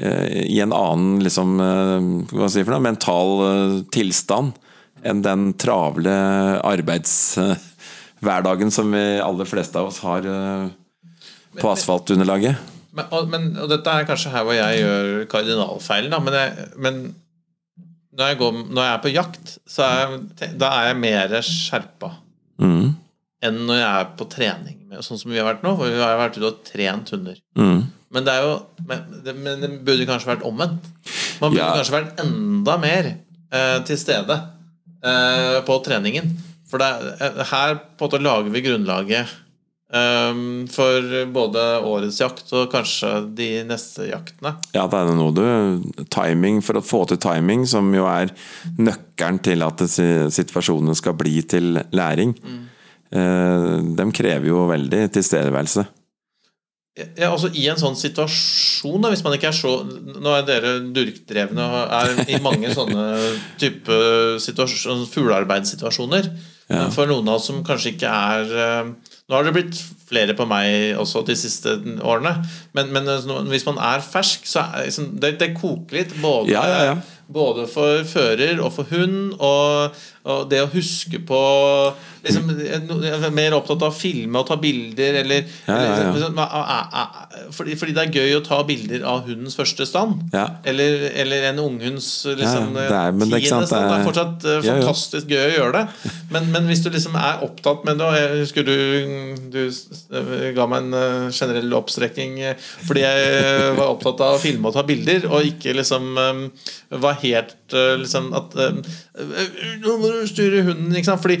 i 0.00 0.56
en 0.64 0.72
annen 0.74 1.20
liksom, 1.22 1.52
si 2.50 2.64
noe, 2.64 2.80
mental 2.82 3.44
tilstand 3.94 4.56
enn 5.04 5.20
den 5.22 5.44
travle 5.60 6.14
arbeidshverdagen 8.24 8.70
som 8.72 8.90
vi 8.92 9.02
aller 9.20 9.44
fleste 9.48 9.78
av 9.78 9.88
oss 9.90 10.00
har 10.04 10.24
eh, 10.26 10.68
på 11.60 11.70
asfaltunderlaget. 11.72 12.56
Men, 12.94 13.06
og, 13.10 13.28
men, 13.30 13.48
og 13.58 13.68
dette 13.70 13.90
er 13.90 14.06
kanskje 14.06 14.30
her 14.32 14.44
hvor 14.46 14.54
jeg 14.56 14.80
gjør 14.80 15.24
kardinalfeilen, 15.32 16.10
da, 16.14 16.20
men, 16.22 16.34
jeg, 16.38 16.68
men 16.78 17.00
når, 18.14 18.28
jeg 18.30 18.38
går, 18.38 18.58
når 18.70 18.82
jeg 18.86 18.92
er 18.94 19.02
på 19.02 19.12
jakt, 19.14 19.54
så 19.66 19.82
er 19.86 20.04
jeg, 20.04 20.52
da 20.62 20.70
er 20.80 20.92
jeg 20.92 21.00
mer 21.02 21.38
skjerpa 21.42 22.12
Mm. 22.54 22.92
enn 23.42 23.56
når 23.66 23.74
jeg 23.80 23.86
er 23.98 24.10
på 24.14 24.24
trening. 24.30 24.76
Sånn 25.02 25.18
som 25.18 25.32
vi 25.32 25.40
har 25.40 25.48
vært 25.48 25.64
nå, 25.66 25.72
hvor 25.74 25.88
vi 25.90 25.98
har 25.98 26.14
vært 26.20 26.36
ute 26.38 26.46
og 26.52 26.60
trent 26.68 27.08
hunder. 27.10 27.40
Mm. 27.58 27.80
Men 28.14 28.22
det 28.28 28.30
er 28.30 28.44
jo 28.46 28.52
Men 28.86 29.00
det, 29.24 29.34
men 29.42 29.58
det 29.64 29.70
burde 29.82 30.06
kanskje 30.06 30.30
vært 30.36 30.44
omvendt. 30.46 30.86
Man 31.42 31.50
burde 31.50 31.58
Ja. 31.58 31.72
kanskje 31.74 31.96
vært 31.96 32.20
enda 32.22 32.76
mer 32.78 33.08
eh, 33.50 33.80
til 33.88 33.98
stede 33.98 34.36
eh, 35.02 35.58
på 35.66 35.80
treningen. 35.82 36.30
For 36.74 36.82
det, 36.82 37.16
eh, 37.22 37.40
her 37.52 37.76
på 37.94 38.02
en 38.02 38.08
måte 38.08 38.18
lager 38.18 38.50
vi 38.50 38.62
grunnlaget 38.64 39.30
um, 39.94 40.64
for 40.66 41.12
både 41.30 41.62
årets 41.86 42.18
jakt 42.18 42.50
og 42.50 42.72
kanskje 42.72 43.12
de 43.38 43.48
neste 43.68 44.08
jaktene. 44.08 44.56
Ja, 44.74 44.88
det 44.90 44.98
er 44.98 45.12
noe 45.14 45.30
du 45.36 45.44
Timing, 46.10 46.58
for 46.66 46.80
å 46.80 46.82
få 46.82 47.04
til 47.06 47.20
timing, 47.22 47.62
som 47.70 47.92
jo 47.94 48.08
er 48.10 48.34
nøkkelen 48.74 49.38
til 49.46 49.62
at 49.62 49.84
situasjonene 49.86 50.98
skal 50.98 51.14
bli 51.20 51.36
til 51.46 51.78
læring, 51.94 52.34
eh, 53.14 53.76
de 53.94 54.08
krever 54.18 54.50
jo 54.50 54.66
veldig 54.72 55.06
tilstedeværelse. 55.14 55.86
Ja, 56.94 57.32
altså 57.32 57.48
I 57.58 57.64
en 57.72 57.78
sånn 57.78 57.96
situasjon, 57.98 59.00
da, 59.02 59.10
hvis 59.10 59.24
man 59.26 59.34
ikke 59.34 59.48
er 59.50 59.56
så 59.56 59.72
Nå 59.82 60.30
er 60.30 60.44
dere 60.46 60.74
durkdrevne 60.94 61.64
og 61.66 61.94
er 61.98 62.20
i 62.30 62.38
mange 62.42 62.70
sånne 62.70 63.06
type 63.58 63.96
situasjon- 64.42 65.08
fuglearbeidssituasjoner. 65.10 66.30
Men 66.68 66.92
for 66.94 67.10
noen 67.10 67.28
av 67.28 67.36
oss 67.36 67.50
som 67.50 67.58
kanskje 67.66 67.90
ikke 67.92 68.08
er 68.08 68.52
eh, 68.56 68.92
Nå 69.28 69.36
har 69.36 69.44
det 69.44 69.52
blitt 69.56 69.76
flere 70.08 70.34
på 70.36 70.44
meg 70.48 70.96
også 71.00 71.22
de 71.24 71.34
siste 71.36 71.74
årene, 72.04 72.34
men, 72.76 72.90
men 72.92 73.08
hvis 73.48 73.64
man 73.64 73.78
er 73.80 74.02
fersk, 74.04 74.44
så 74.48 74.66
er 74.66 74.86
liksom, 74.86 75.14
det, 75.20 75.30
det 75.40 75.54
koker 75.56 75.96
litt. 75.96 76.12
Både, 76.20 76.52
Ja, 76.52 76.64
ja, 76.68 76.82
ja. 76.90 76.96
både 77.32 77.64
for 77.72 78.04
fører 78.08 78.60
og 78.60 78.74
for 78.76 78.88
hund, 78.92 79.32
og, 79.40 79.96
og 80.24 80.46
det 80.48 80.62
å 80.64 80.68
huske 80.72 81.18
på 81.28 81.38
liksom, 82.24 82.46
Jeg 82.64 83.18
er 83.26 83.32
mer 83.36 83.52
opptatt 83.58 83.82
av 83.84 83.90
å 83.92 83.96
filme 83.96 84.40
og 84.40 84.46
ta 84.48 84.56
bilder, 84.56 85.18
eller, 85.20 85.42
Ja, 85.68 85.74
ja, 85.76 85.96
ja. 86.00 86.12
liksom, 86.14 86.38
fordi, 87.52 87.74
fordi 87.76 87.92
det 87.96 88.04
er 88.06 88.14
gøy 88.16 88.36
å 88.38 88.44
ta 88.46 88.62
bilder 88.64 89.04
av 89.04 89.26
hundens 89.28 89.56
første 89.58 89.84
stand. 89.86 90.22
Eller, 90.64 91.10
eller 91.20 91.44
en 91.50 91.60
unghunds 91.66 92.08
liksom, 92.24 92.70
Ja, 92.72 92.86
det 92.88 93.00
er- 93.00 93.12
det 93.12 93.42
tiende 93.44 93.66
stand. 93.68 93.84
Det 93.84 93.90
det 93.90 93.98
er 93.98 94.06
fortsatt 94.08 94.46
eh, 94.48 94.54
ja. 94.64 94.78
fantastisk 94.78 95.26
gøy 95.34 95.42
å 95.44 95.52
gjøre 95.58 95.72
det. 95.76 96.12
Men, 96.32 96.48
men 96.54 96.70
hvis 96.72 96.82
du 96.86 96.88
liksom 96.94 97.18
er 97.20 97.44
opptatt 97.44 97.84
med 97.84 97.98
det 98.00 98.08
og 98.08 98.16
Jeg 98.16 98.40
husker 98.40 98.64
du, 98.64 98.76
du 99.52 99.60
ga 100.56 100.66
meg 100.70 100.86
en 100.86 100.94
eh, 100.94 101.28
generell 101.36 101.76
oppstrekking 101.76 102.38
eh, 102.40 102.56
fordi 102.88 103.04
jeg 103.04 103.28
eh, 103.42 103.68
var 103.76 103.92
opptatt 103.92 104.24
av 104.24 104.38
å 104.38 104.40
filme 104.40 104.70
og 104.70 104.74
ta 104.78 104.82
bilder, 104.88 105.28
og 105.28 105.44
ikke 105.52 105.76
liksom 105.76 106.16
eh, 106.16 106.42
var 107.04 107.20
helt 107.20 107.56
eh, 107.76 107.94
liksom 108.00 108.32
at 108.40 108.56
eh, 108.56 108.80
eh, 110.14 110.20
Nå 110.20 110.22
må 110.22 110.24
du 110.24 110.32
styre 110.32 110.64
hunden, 110.68 110.94
ikke 110.94 111.10
sant? 111.10 111.22
Fordi 111.24 111.40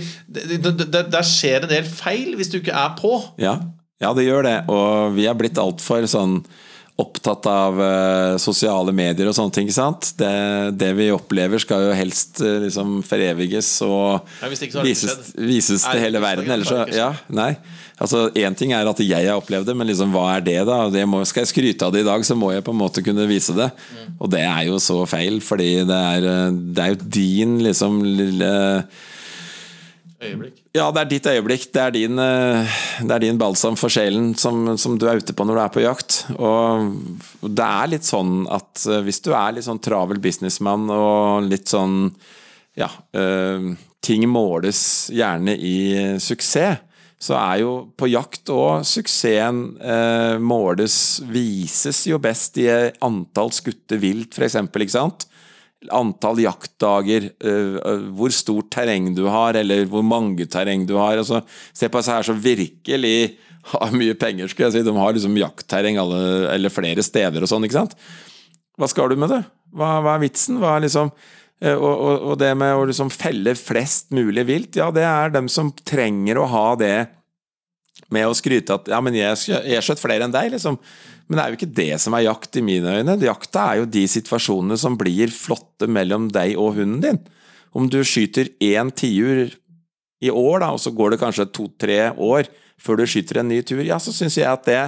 der 1.14 1.28
skjer 1.28 1.64
en 1.64 1.72
del 1.72 1.88
feil 1.88 2.34
hvis 2.38 2.52
du 2.52 2.60
ikke 2.60 2.76
er 2.76 2.94
på. 2.98 3.16
Ja, 3.42 3.58
ja 4.02 4.12
det 4.16 4.26
gjør 4.26 4.46
det. 4.46 4.56
Og 4.72 5.14
vi 5.16 5.28
er 5.30 5.38
blitt 5.38 5.60
altfor 5.60 6.06
sånn 6.10 6.40
opptatt 6.94 7.46
av 7.50 7.80
eh, 7.82 8.36
sosiale 8.38 8.92
medier 8.94 9.26
og 9.26 9.34
sånne 9.34 9.54
ting. 9.56 9.70
sant? 9.74 10.12
Det, 10.18 10.34
det 10.78 10.92
vi 10.94 11.08
opplever, 11.10 11.58
skal 11.58 11.88
jo 11.88 11.94
helst 11.98 12.38
eh, 12.44 12.60
liksom 12.62 13.00
foreviges 13.06 13.70
og 13.82 14.28
Ja, 14.38 14.50
vises, 14.84 15.32
vises 15.34 15.86
til 15.88 16.04
hele 16.04 16.22
verden. 16.22 16.52
Ellers 16.54 16.70
så 16.70 16.84
Ja, 16.94 17.10
nei. 17.34 17.56
Altså, 17.98 18.28
Én 18.38 18.54
ting 18.58 18.72
er 18.74 18.86
at 18.90 19.02
jeg 19.02 19.26
har 19.26 19.38
opplevd 19.38 19.68
det, 19.70 19.74
men 19.78 19.90
liksom, 19.90 20.14
hva 20.14 20.36
er 20.36 20.46
det, 20.46 20.60
da? 20.66 20.84
Det 20.90 21.02
må, 21.06 21.22
skal 21.26 21.42
jeg 21.44 21.52
skryte 21.52 21.86
av 21.86 21.94
det 21.94 22.04
i 22.04 22.06
dag, 22.06 22.26
så 22.26 22.38
må 22.38 22.52
jeg 22.54 22.64
på 22.66 22.74
en 22.74 22.80
måte 22.80 23.02
kunne 23.06 23.26
vise 23.30 23.54
det. 23.58 23.68
Mm. 23.70 24.14
Og 24.18 24.30
det 24.30 24.44
er 24.46 24.62
jo 24.68 24.78
så 24.82 25.00
feil, 25.10 25.40
fordi 25.42 25.72
det 25.86 25.98
er, 26.14 26.28
eh, 26.30 26.60
det 26.74 26.84
er 26.84 26.94
jo 26.94 27.10
din 27.18 27.58
liksom 27.66 28.02
lille 28.06 28.52
Øyeblikk. 30.24 30.60
ja, 30.74 30.86
det 30.90 31.00
er 31.00 31.10
ditt 31.10 31.26
øyeblikk. 31.30 31.66
Det 31.74 31.82
er 31.82 31.92
din, 31.94 32.18
eh, 32.18 32.76
det 33.02 33.14
er 33.14 33.22
din 33.24 33.38
balsam 33.38 33.76
for 33.76 33.92
sjelen 33.92 34.32
som, 34.38 34.76
som 34.78 34.96
du 34.98 35.06
er 35.08 35.20
ute 35.20 35.34
på 35.36 35.46
når 35.46 35.58
du 35.58 35.62
er 35.62 35.74
på 35.74 35.84
jakt. 35.84 36.18
Og 36.36 37.50
det 37.50 37.66
er 37.66 37.90
litt 37.92 38.08
sånn 38.08 38.46
at 38.52 38.86
eh, 38.88 39.02
hvis 39.06 39.22
du 39.24 39.32
er 39.34 39.56
litt 39.56 39.66
sånn 39.66 39.82
travel 39.84 40.20
businessmann 40.22 40.88
og 40.92 41.50
litt 41.50 41.70
sånn 41.72 42.08
Ja, 42.74 42.88
eh, 43.14 43.68
ting 44.02 44.24
måles 44.28 44.80
gjerne 45.14 45.54
i 45.54 45.76
suksess. 46.18 46.82
Så 47.24 47.36
er 47.38 47.60
jo 47.62 47.70
på 47.96 48.08
jakt 48.10 48.50
òg 48.52 48.82
suksessen 48.84 49.78
måles 50.44 51.22
Vises 51.24 52.02
jo 52.10 52.18
best 52.20 52.58
i 52.60 52.66
antall 53.06 53.48
skutte 53.54 53.96
vilt, 53.96 54.36
f.eks., 54.36 54.58
ikke 54.66 54.92
sant? 54.92 55.24
Antall 55.92 56.40
jaktdager, 56.44 57.30
øh, 57.44 57.78
hvor 58.16 58.32
stort 58.34 58.70
terreng 58.74 59.10
du 59.16 59.24
har, 59.30 59.56
eller 59.60 59.84
hvor 59.90 60.04
mange 60.06 60.46
terreng 60.50 60.86
du 60.88 60.96
har. 60.96 61.18
Altså, 61.20 61.42
se 61.72 61.88
på 61.88 62.00
disse 62.00 62.14
her 62.14 62.26
som 62.26 62.40
virkelig 62.40 63.36
har 63.72 63.94
mye 63.96 64.16
penger, 64.18 64.48
skulle 64.48 64.68
jeg 64.68 64.78
si. 64.78 64.84
De 64.86 64.96
har 64.96 65.16
liksom 65.16 65.38
jaktterreng 65.40 66.00
alle, 66.00 66.20
eller 66.54 66.72
flere 66.72 67.04
steder 67.04 67.44
og 67.44 67.50
sånn, 67.50 67.66
ikke 67.66 67.80
sant. 67.80 67.96
Hva 68.80 68.90
skal 68.90 69.12
du 69.12 69.18
med 69.20 69.32
det? 69.32 69.42
Hva, 69.74 69.98
hva 70.04 70.16
er 70.16 70.24
vitsen? 70.24 70.60
Hva 70.62 70.76
er 70.76 70.86
liksom 70.86 71.10
eh, 71.62 71.74
og, 71.74 71.92
og, 71.92 72.28
og 72.32 72.38
det 72.42 72.52
med 72.58 72.74
å 72.76 72.86
liksom 72.90 73.12
felle 73.14 73.56
flest 73.58 74.14
mulig 74.14 74.46
vilt, 74.50 74.80
ja, 74.80 74.90
det 74.94 75.06
er 75.06 75.34
dem 75.34 75.50
som 75.52 75.72
trenger 75.86 76.40
å 76.40 76.48
ha 76.50 76.68
det 76.80 76.96
med 78.12 78.28
å 78.28 78.36
skryte 78.36 78.76
at 78.76 78.90
ja, 78.90 79.00
men 79.02 79.16
jeg 79.16 79.60
jeg 79.64 79.82
skjøt 79.84 80.02
flere 80.02 80.26
enn 80.26 80.34
deg, 80.34 80.52
liksom. 80.54 80.78
Men 81.28 81.38
det 81.38 81.44
er 81.44 81.52
jo 81.52 81.58
ikke 81.58 81.76
det 81.78 82.00
som 82.02 82.16
er 82.16 82.26
jakt 82.26 82.58
i 82.60 82.64
mine 82.64 82.98
øyne. 82.98 83.16
Jakta 83.24 83.68
er 83.70 83.80
jo 83.80 83.90
de 83.90 84.04
situasjonene 84.10 84.76
som 84.80 84.98
blir 85.00 85.32
flotte 85.32 85.88
mellom 85.88 86.28
deg 86.32 86.58
og 86.60 86.76
hunden 86.78 87.00
din. 87.04 87.20
Om 87.74 87.88
du 87.90 88.02
skyter 88.06 88.50
én 88.62 88.92
tiur 88.94 89.48
i 90.24 90.30
år, 90.30 90.60
da, 90.62 90.70
og 90.74 90.80
så 90.80 90.92
går 90.94 91.14
det 91.14 91.22
kanskje 91.22 91.48
to-tre 91.52 91.98
år 92.12 92.48
før 92.80 93.00
du 93.00 93.08
skyter 93.08 93.40
en 93.40 93.48
ny 93.48 93.62
tur, 93.66 93.82
ja, 93.86 93.96
så 94.02 94.12
syns 94.12 94.36
jeg 94.36 94.48
at 94.50 94.66
det, 94.68 94.78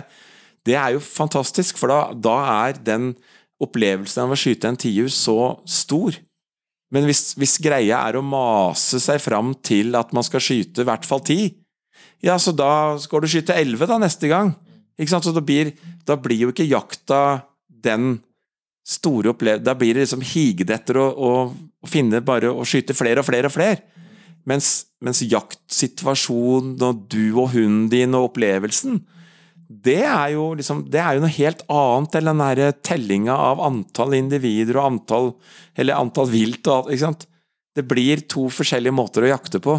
det 0.68 0.76
er 0.76 0.94
jo 0.96 1.02
fantastisk, 1.02 1.78
for 1.80 1.92
da, 1.92 2.00
da 2.12 2.36
er 2.66 2.80
den 2.84 3.12
opplevelsen 3.62 4.26
av 4.26 4.34
å 4.34 4.38
skyte 4.38 4.68
en 4.68 4.78
tiur 4.80 5.08
så 5.12 5.56
stor. 5.68 6.18
Men 6.92 7.08
hvis, 7.08 7.32
hvis 7.38 7.56
greia 7.62 8.02
er 8.06 8.18
å 8.18 8.24
mase 8.24 9.00
seg 9.02 9.22
fram 9.22 9.54
til 9.64 9.96
at 9.98 10.12
man 10.14 10.26
skal 10.26 10.42
skyte 10.44 10.84
i 10.84 10.88
hvert 10.88 11.08
fall 11.08 11.24
ti, 11.24 11.40
ja, 12.24 12.36
så 12.40 12.52
da 12.56 12.96
skal 13.00 13.22
du 13.22 13.30
skyte 13.30 13.56
elleve 13.56 13.88
da 13.88 13.98
neste 14.00 14.28
gang. 14.30 14.54
Ikke 14.96 15.12
sant? 15.12 15.26
Så 15.26 15.34
da 15.36 15.42
blir, 15.44 15.74
da 16.08 16.16
blir 16.20 16.46
jo 16.46 16.54
ikke 16.54 16.68
jakta 16.68 17.20
den 17.68 18.16
store 18.86 19.32
opplevelsen 19.32 19.66
Da 19.66 19.74
blir 19.74 19.96
det 19.96 20.06
liksom 20.06 20.22
higet 20.22 20.70
etter 20.70 21.00
å, 21.02 21.06
å, 21.10 21.30
å 21.82 21.90
finne 21.90 22.22
bare 22.24 22.52
å 22.52 22.64
skyte 22.66 22.96
flere 22.96 23.22
og 23.22 23.28
flere 23.28 23.50
og 23.50 23.56
flere. 23.56 23.82
Mens, 24.46 24.86
mens 25.02 25.24
jaktsituasjonen 25.26 26.78
og 26.86 27.06
du 27.10 27.34
og 27.34 27.50
hunden 27.56 27.88
din 27.90 28.14
og 28.14 28.30
opplevelsen, 28.30 29.00
det 29.66 30.04
er 30.06 30.36
jo 30.36 30.52
liksom 30.54 30.84
Det 30.86 31.00
er 31.02 31.16
jo 31.16 31.24
noe 31.24 31.34
helt 31.34 31.64
annet 31.66 32.12
enn 32.14 32.28
den 32.30 32.42
derre 32.44 32.68
tellinga 32.86 33.34
av 33.34 33.58
antall 33.66 34.14
individer 34.14 34.78
og 34.78 34.86
antall 34.92 35.26
Eller 35.74 35.98
antall 35.98 36.30
vilt 36.30 36.68
og 36.68 36.76
alt, 36.76 36.92
ikke 36.92 37.02
sant. 37.02 37.26
Det 37.74 37.82
blir 37.84 38.22
to 38.30 38.46
forskjellige 38.46 38.94
måter 38.94 39.26
å 39.26 39.32
jakte 39.32 39.58
på. 39.60 39.74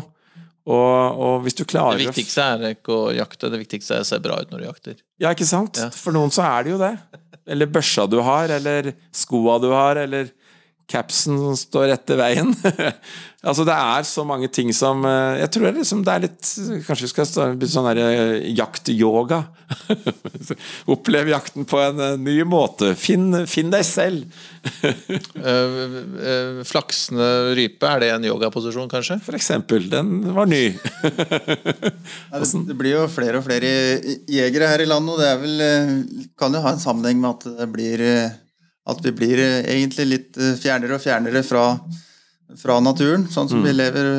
Og, 0.68 1.20
og 1.24 1.46
hvis 1.46 1.56
du 1.56 1.64
klarer 1.64 2.02
Det 2.02 2.10
viktigste 2.10 2.44
er 2.44 2.74
ikke 2.76 2.92
å 2.92 3.12
jakte, 3.16 3.48
det 3.54 3.62
viktigste 3.62 3.96
er 3.96 4.04
å 4.04 4.08
se 4.08 4.20
bra 4.24 4.42
ut 4.44 4.52
når 4.52 4.64
du 4.64 4.66
jakter. 4.68 4.98
Ja, 5.22 5.32
ikke 5.32 5.48
sant? 5.48 5.80
Ja. 5.80 5.88
For 5.96 6.16
noen 6.16 6.34
så 6.34 6.44
er 6.44 6.68
det 6.68 6.74
jo 6.74 6.80
det. 6.82 6.92
Eller 7.48 7.70
børsa 7.72 8.04
du 8.12 8.18
har, 8.26 8.52
eller 8.52 8.92
skoa 9.16 9.56
du 9.64 9.70
har, 9.72 10.02
eller 10.02 10.34
capsen 10.88 11.58
står 11.60 11.92
etter 11.98 12.16
veien. 12.20 12.54
altså 13.48 13.66
Det 13.68 13.76
er 13.76 14.06
så 14.08 14.24
mange 14.28 14.48
ting 14.52 14.70
som 14.76 15.04
eh, 15.08 15.40
Jeg 15.42 15.50
tror 15.52 15.66
det 15.66 15.70
er, 15.70 15.80
liksom, 15.82 16.04
det 16.08 16.14
er 16.14 16.24
litt 16.26 16.52
Kanskje 16.88 17.06
vi 17.06 17.10
skal 17.12 17.58
begynne 17.60 17.74
sånn 17.74 17.90
der 17.90 18.00
eh, 18.04 18.48
jaktyoga? 18.56 19.40
Opplev 20.94 21.32
jakten 21.34 21.68
på 21.68 21.82
en 21.84 22.00
eh, 22.04 22.16
ny 22.24 22.38
måte. 22.48 22.94
Finn, 23.00 23.46
finn 23.52 23.74
deg 23.74 23.84
selv. 23.88 24.24
flaksende 26.72 27.28
rype, 27.58 27.88
er 27.88 28.04
det 28.04 28.10
en 28.16 28.28
yogaposisjon, 28.30 28.90
kanskje? 28.92 29.20
For 29.24 29.36
eksempel. 29.36 29.90
Den 29.92 30.08
var 30.36 30.48
ny. 30.48 30.66
Det, 31.04 32.40
det, 32.40 32.76
blir 32.80 32.94
jo 32.94 33.06
flere 33.12 33.42
og 33.42 33.48
flere 33.48 33.70
jegere 34.32 34.72
her 34.72 34.84
i 34.84 34.90
landet, 34.90 35.16
og 35.16 35.22
det 35.22 35.30
er 35.30 35.44
vel, 35.44 35.56
kan 36.40 36.56
jo 36.56 36.64
ha 36.64 36.76
en 36.76 36.84
sammenheng 36.84 37.20
med 37.24 37.32
at 37.36 37.44
det 37.60 37.68
blir 37.76 38.06
at 38.88 39.04
vi 39.04 39.14
blir 39.16 39.42
egentlig 39.44 40.08
litt 40.08 40.42
fjernere 40.62 40.96
og 40.96 41.04
fjernere 41.04 41.44
fra, 41.44 41.66
fra 42.56 42.80
naturen, 42.84 43.28
sånn 43.32 43.50
som 43.52 43.60
mm. 43.60 43.68
vi 43.68 43.76
lever 43.76 44.10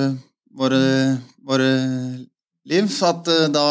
våre, 0.59 0.81
våre 1.49 1.71
liv. 2.69 2.89
Så 2.93 3.09
at 3.15 3.31
da 3.55 3.67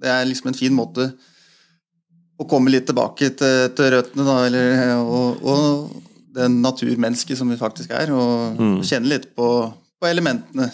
det 0.00 0.08
er 0.08 0.28
liksom 0.28 0.50
en 0.50 0.56
fin 0.56 0.74
måte 0.74 1.10
å 2.40 2.46
komme 2.48 2.72
litt 2.72 2.86
tilbake 2.88 3.32
til, 3.36 3.72
til 3.76 3.90
røttene, 3.94 4.24
da, 4.24 4.36
eller, 4.48 4.84
og, 5.04 5.42
og, 5.44 6.06
den 6.30 6.60
naturmennesket 6.62 7.36
som 7.36 7.50
vi 7.50 7.58
faktisk 7.58 7.90
er, 7.90 8.12
og 8.14 8.54
mm. 8.54 8.76
kjenne 8.86 9.10
litt 9.10 9.26
på, 9.34 9.48
på 9.98 10.08
elementene. 10.08 10.68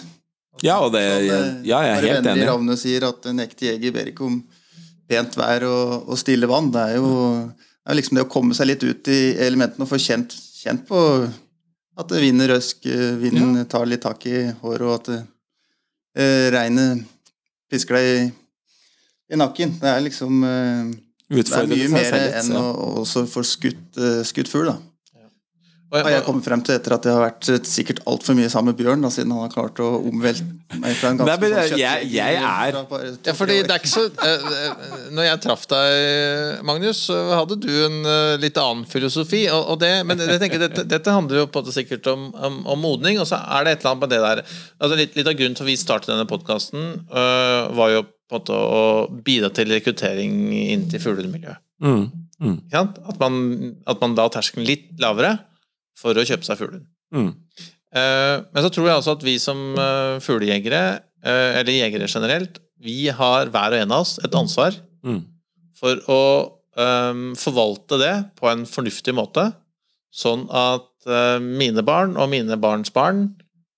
Ja, 0.61 0.77
og 0.85 0.93
det, 0.93 1.01
ja, 1.27 1.81
jeg 1.89 1.95
er 1.95 2.07
helt 2.13 2.29
enig. 2.29 2.45
Ravne 2.49 2.77
sier 2.79 3.09
at 3.09 3.25
en 3.29 3.41
ekte 3.45 3.71
jeger 3.71 3.95
ber 3.95 4.11
ikke 4.13 4.27
om 4.29 4.37
pent 5.09 5.39
vær 5.41 5.65
og, 5.65 6.11
og, 6.11 6.15
stille 6.21 6.49
vann. 6.51 6.69
Det 6.75 6.83
er 6.93 7.01
jo 7.01 7.09
det 7.87 7.93
er 7.93 7.99
liksom 8.01 8.19
det 8.19 8.25
å 8.27 8.31
komme 8.31 8.55
seg 8.59 8.67
litt 8.67 8.83
ut 8.83 9.09
i 9.15 9.21
elementene 9.47 9.87
og 9.87 9.91
få 9.93 9.99
kjent, 10.03 10.33
kjent 10.35 10.81
på 10.89 10.99
at 11.97 12.15
vinden 12.19 12.51
røsk, 12.51 12.83
vinden 13.21 13.61
ja. 13.61 13.69
tar 13.71 13.87
litt 13.87 14.03
tak 14.03 14.27
i 14.27 14.41
håret, 14.59 14.83
og 14.83 14.95
at 14.97 15.11
eh, 16.19 16.49
regnet 16.51 17.05
pisker 17.71 17.95
deg 17.95 18.09
i, 18.09 18.25
i, 19.31 19.39
nakken. 19.39 19.77
Det 19.79 19.93
er 19.93 20.03
liksom 20.03 20.43
eh, 20.49 20.91
det 21.31 21.47
er 21.47 21.71
mye 21.71 21.93
mer 21.95 22.19
enn 22.41 22.59
å 22.59 22.65
også 23.05 23.23
få 23.31 23.47
skutt, 23.47 23.87
uh, 24.03 24.21
skutt 24.27 24.51
fugl, 24.51 24.73
da. 24.73 24.77
Og 25.87 26.01
jeg, 26.01 26.17
jeg 26.17 26.23
kommet 26.27 26.43
frem 26.43 26.63
til 26.67 26.75
etter 26.75 26.97
at 26.97 27.05
jeg 27.07 27.15
har 27.15 27.23
vært 27.23 27.49
eh, 27.53 27.59
sikkert 27.71 28.01
altfor 28.11 28.35
mye 28.35 28.49
sammen 28.51 28.73
med 28.73 28.79
Bjørn, 28.81 29.05
da, 29.07 29.11
siden 29.15 29.31
han 29.31 29.45
har 29.45 29.53
klart 29.53 29.79
å 29.79 29.91
omvelte 30.01 30.43
meg 30.83 30.97
fra 30.99 31.13
en 31.13 31.21
ganske 31.21 31.37
Nei, 31.47 31.69
sånn 31.71 31.79
jeg, 31.79 32.09
jeg, 32.11 32.41
er 32.43 32.79
ja, 33.29 33.35
fordi 33.39 33.61
det 33.63 33.71
er 33.71 33.79
ikke 33.79 33.93
så 33.93 34.03
uh, 34.11 34.83
Når 35.15 35.29
jeg 35.29 35.41
traff 35.45 35.69
deg, 35.71 36.65
Magnus, 36.67 37.05
så 37.07 37.21
hadde 37.31 37.61
du 37.63 37.71
en 37.71 38.01
uh, 38.03 38.35
litt 38.43 38.59
annen 38.59 38.83
filosofi. 38.91 39.45
Og, 39.55 39.63
og 39.77 39.81
det, 39.85 39.93
men 40.11 40.27
jeg 40.27 40.43
tenker, 40.43 40.65
dette, 40.67 40.89
dette, 40.91 41.15
handler 41.15 41.45
jo 41.45 41.47
på 41.47 41.63
en 41.63 41.69
måte 41.69 41.79
sikkert 41.79 42.11
om, 42.11 42.29
om, 42.35 42.61
om, 42.67 42.83
modning, 42.83 43.23
og 43.23 43.31
så 43.31 43.39
er 43.39 43.69
det 43.69 43.77
et 43.77 43.87
eller 43.87 43.95
annet 43.95 44.03
med 44.09 44.15
det 44.17 44.23
der 44.27 44.43
altså 44.43 44.99
litt, 44.99 45.15
litt 45.15 45.31
av 45.31 45.39
grunnen 45.39 45.55
til 45.55 45.69
at 45.69 45.71
vi 45.71 45.81
startet 45.87 46.17
denne 46.17 46.27
podkasten, 46.27 46.93
uh, 47.15 47.71
var 47.79 47.95
jo 47.95 48.05
på 48.27 48.35
en 48.35 48.43
måte 48.43 48.59
å 48.59 48.87
bidra 49.23 49.55
til 49.55 49.71
rekruttering 49.71 50.49
inn 50.67 50.89
til 50.91 50.99
fuglemiljøet. 50.99 51.63
Mm. 51.87 52.09
Mm. 52.43 52.57
At, 52.75 53.21
man, 53.23 53.37
at 53.87 54.03
man 54.03 54.19
da 54.19 54.27
har 54.27 54.35
terskelen 54.35 54.67
litt 54.67 54.97
lavere 54.99 55.37
for 55.97 56.17
å 56.17 56.25
kjøpe 56.27 56.47
seg 56.47 56.61
fuglen. 56.61 56.85
Mm. 57.15 57.33
Uh, 57.97 58.43
men 58.51 58.65
så 58.65 58.71
tror 58.73 58.89
jeg 58.89 58.99
altså 58.99 59.15
at 59.17 59.25
vi 59.25 59.37
som 59.41 59.61
uh, 59.79 60.19
fuglejegere, 60.23 60.83
uh, 61.25 61.53
eller 61.61 61.79
jegere 61.79 62.11
generelt, 62.11 62.61
vi 62.83 63.07
har 63.09 63.49
hver 63.53 63.73
og 63.73 63.81
en 63.81 63.95
av 63.95 64.05
oss 64.05 64.19
et 64.21 64.35
ansvar 64.37 64.77
mm. 65.07 65.23
for 65.79 66.03
å 66.13 66.21
um, 66.77 67.31
forvalte 67.39 67.99
det 68.03 68.13
på 68.37 68.51
en 68.51 68.67
fornuftig 68.69 69.17
måte, 69.17 69.49
sånn 70.13 70.47
at 70.53 70.91
mine 71.39 71.85
barn 71.87 72.17
og 72.19 72.33
mine 72.33 72.57
barns 72.59 72.91
barn 72.91 73.29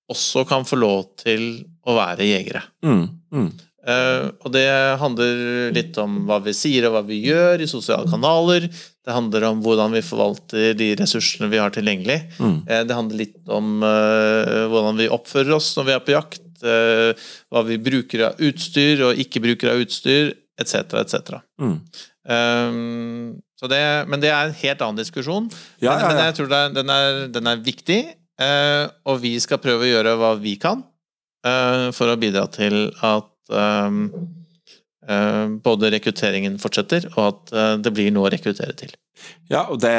også 0.09 0.47
kan 0.49 0.65
få 0.65 0.79
lov 0.81 1.03
til 1.21 1.43
å 1.85 1.97
være 1.99 2.25
jegere. 2.25 2.63
Mm. 2.87 3.03
mm. 3.35 3.49
Uh, 3.89 4.35
og 4.45 4.53
det 4.53 4.67
handler 5.01 5.71
litt 5.73 5.97
om 6.03 6.25
hva 6.29 6.41
vi 6.45 6.53
sier 6.57 6.89
og 6.89 6.97
hva 6.97 7.03
vi 7.07 7.23
gjør 7.25 7.63
i 7.63 7.69
sosiale 7.71 8.11
kanaler. 8.11 8.67
Det 9.09 9.15
handler 9.17 9.47
om 9.49 9.63
hvordan 9.65 9.95
vi 9.97 10.05
forvalter 10.05 10.75
de 10.77 10.91
ressursene 11.01 11.49
vi 11.49 11.61
har 11.63 11.73
tilgjengelig. 11.73 12.19
Mm. 12.37 12.59
Uh, 12.69 12.83
det 12.85 12.97
handler 12.99 13.23
litt 13.23 13.49
om 13.49 13.79
uh, 13.81 14.67
hvordan 14.69 15.01
vi 15.01 15.09
oppfører 15.15 15.55
oss 15.57 15.71
når 15.79 15.89
vi 15.89 15.97
er 15.97 16.05
på 16.05 16.15
jakt. 16.17 16.45
hva 16.59 17.61
vi 17.63 17.77
bruker 17.79 18.25
av 18.27 18.41
utstyr 18.43 19.05
og 19.07 19.21
ikke 19.23 19.39
bruker 19.45 19.69
av 19.71 19.79
utstyr, 19.79 20.33
etc., 20.59 20.91
etc. 20.99 21.37
Mm. 21.63 21.77
Det, 23.63 23.79
men 24.11 24.25
det 24.25 24.33
er 24.33 24.49
en 24.49 24.57
helt 24.65 24.83
annen 24.83 24.99
diskusjon. 24.99 25.47
Ja, 25.79 25.93
men, 25.93 26.01
ja, 26.01 26.01
ja. 26.01 26.09
men, 26.09 26.19
jeg 26.25 26.35
tror 26.35 26.57
er, 26.59 26.75
den, 26.75 26.91
er, 26.91 27.21
den, 27.31 27.47
er, 27.53 27.63
viktig, 27.63 28.01
og 29.07 29.23
vi 29.23 29.37
skal 29.39 29.63
prøve 29.63 29.87
å 29.87 29.93
gjøre 29.93 30.17
hva 30.19 30.33
vi 30.43 30.57
kan 30.59 30.83
for 31.95 32.11
å 32.11 32.19
bidra 32.19 32.49
til 32.51 32.89
at 33.07 33.31
um, 33.55 34.03
uh, 34.11 34.27
både 35.65 35.91
rekrutteringen 35.95 36.59
fortsetter, 36.61 37.07
og 37.15 37.23
at 37.25 37.53
uh, 37.55 37.75
det 37.81 37.93
blir 37.97 38.13
noe 38.13 38.29
å 38.29 38.33
rekruttere 38.33 38.75
til. 38.77 38.93
Ja, 39.51 39.65
og 39.73 39.81
det, 39.83 39.93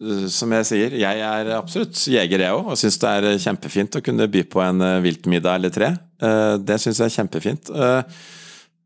uh, 0.00 0.26
som 0.32 0.54
jeg 0.56 0.68
sier, 0.70 0.96
jeg 0.96 1.22
er 1.24 1.52
absolutt 1.58 2.00
jeger, 2.08 2.44
jeg 2.46 2.56
òg, 2.56 2.72
og 2.72 2.80
syns 2.80 2.96
det 3.02 3.12
er 3.12 3.42
kjempefint 3.44 3.98
å 4.00 4.04
kunne 4.04 4.28
by 4.32 4.44
på 4.48 4.62
en 4.64 4.84
viltmiddag 5.04 5.60
eller 5.60 5.74
tre. 5.74 5.90
Det 6.18 6.78
syns 6.82 6.98
jeg 6.98 7.10
er 7.10 7.14
kjempefint. 7.14 7.68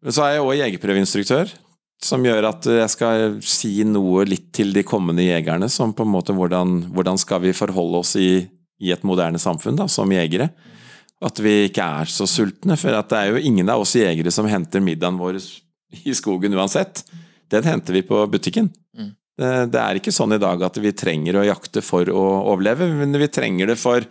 Så 0.03 0.25
er 0.25 0.35
jeg 0.35 0.43
òg 0.43 0.59
jegerprøveinstruktør, 0.59 1.55
som 2.03 2.27
gjør 2.27 2.49
at 2.51 2.67
jeg 2.67 2.91
skal 2.93 3.39
si 3.47 3.71
noe 3.87 4.27
litt 4.29 4.51
til 4.53 4.75
de 4.75 4.83
kommende 4.85 5.25
jegerne, 5.25 5.71
som 5.71 5.95
på 5.95 6.05
en 6.05 6.13
måte 6.13 6.35
hvordan, 6.37 6.81
hvordan 6.93 7.21
skal 7.23 7.41
vi 7.47 7.55
forholde 7.57 8.03
oss 8.03 8.17
i, 8.21 8.43
i 8.83 8.93
et 8.93 9.07
moderne 9.07 9.41
samfunn 9.41 9.79
da, 9.79 9.87
som 9.89 10.11
jegere. 10.13 10.51
At 11.23 11.39
vi 11.43 11.55
ikke 11.69 11.85
er 12.03 12.11
så 12.11 12.27
sultne. 12.27 12.77
For 12.81 12.95
det 12.95 13.19
er 13.19 13.33
jo 13.33 13.43
ingen 13.43 13.71
av 13.71 13.85
oss 13.85 13.95
jegere 13.99 14.33
som 14.35 14.49
henter 14.51 14.83
middagen 14.85 15.21
vår 15.21 15.39
i 16.03 16.15
skogen 16.17 16.57
uansett. 16.57 17.05
Den 17.53 17.67
henter 17.69 17.97
vi 17.97 18.05
på 18.07 18.25
butikken. 18.33 18.71
Mm. 18.97 19.11
Det, 19.39 19.51
det, 19.73 19.81
er 19.81 19.99
ikke 19.99 20.15
sånn 20.15 20.37
i 20.37 20.41
dag 20.41 20.63
at 20.65 20.79
vi 20.81 20.93
trenger 20.97 21.39
å 21.39 21.47
jakte 21.47 21.83
for 21.85 22.09
å 22.13 22.25
overleve, 22.53 22.89
men 22.97 23.17
vi 23.21 23.31
trenger 23.33 23.73
det 23.73 23.79
for, 23.81 24.05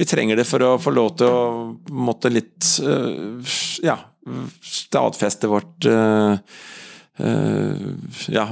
trenger 0.00 0.40
det 0.40 0.46
for 0.48 0.64
å 0.64 0.74
få 0.80 0.92
lov 0.94 1.14
til 1.20 1.28
å 1.32 1.44
måtte 1.92 2.32
litt 2.32 2.68
uh, 2.84 3.56
ja, 3.84 3.98
stadfeste 4.64 5.50
vårt 5.52 5.88
uh, 5.88 6.36
uh, 7.20 7.88
ja, 8.32 8.46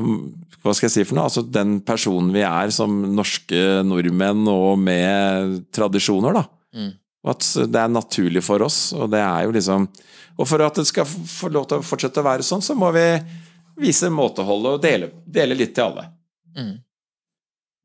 hva 0.63 0.75
skal 0.77 0.87
jeg 0.87 0.95
si 0.95 1.07
for 1.09 1.19
noe? 1.19 1.27
Altså 1.27 1.43
den 1.43 1.81
personen 1.85 2.31
vi 2.35 2.45
er 2.47 2.73
som 2.75 3.01
norske 3.17 3.83
nordmenn 3.87 4.47
og 4.53 4.77
med 4.79 5.63
tradisjoner, 5.75 6.39
da. 6.39 6.45
Mm. 6.77 6.93
Og 7.23 7.35
at 7.37 7.49
det 7.71 7.79
er 7.79 7.93
naturlig 7.93 8.43
for 8.45 8.65
oss. 8.67 8.91
Og 8.97 9.11
det 9.13 9.21
er 9.23 9.47
jo 9.47 9.55
liksom 9.55 9.89
Og 10.41 10.49
for 10.49 10.65
at 10.65 10.79
det 10.81 10.89
skal 10.89 11.07
få 11.07 11.51
lov 11.53 11.69
til 11.69 11.83
å 11.83 11.87
fortsette 11.87 12.23
å 12.23 12.27
være 12.27 12.47
sånn, 12.47 12.65
så 12.65 12.75
må 12.79 12.89
vi 12.95 13.05
vise 13.83 14.09
måteholdet 14.13 14.79
og 14.79 14.83
dele, 14.83 15.11
dele 15.29 15.57
litt 15.57 15.75
til 15.77 15.91
alle. 15.91 16.07
Mm. 16.57 16.73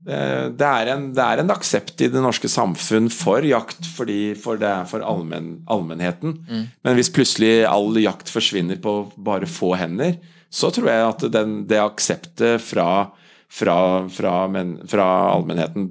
Det, 0.08 0.18
det, 0.60 0.68
er 0.68 0.92
en, 0.94 1.06
det, 1.16 1.24
er 1.24 1.42
en, 1.42 1.52
aksept 1.52 2.02
i 2.06 2.10
det 2.14 2.22
norske 2.22 2.50
samfunn 2.52 3.10
for 3.12 3.44
jakt, 3.44 3.88
fordi, 3.98 4.36
for 4.40 4.60
det 4.62 4.70
er 4.70 4.88
for 4.90 5.04
allmen, 5.04 5.58
allmennheten. 5.68 6.38
Mm. 6.48 6.66
Men 6.86 6.98
hvis 6.98 7.12
plutselig 7.14 7.66
all 7.68 7.98
jakt 8.00 8.32
forsvinner 8.32 8.80
på 8.84 8.96
bare 9.18 9.50
få 9.50 9.74
hender, 9.80 10.20
så 10.54 10.72
tror 10.72 10.92
jeg 10.92 11.08
at 11.08 11.26
den, 11.34 11.58
det 11.68 11.82
akseptet 11.84 12.64
fra, 12.64 13.10
fra, 13.52 13.78
fra, 14.14 14.36
men, 14.54 14.78
fra 14.88 15.08
allmennheten 15.34 15.90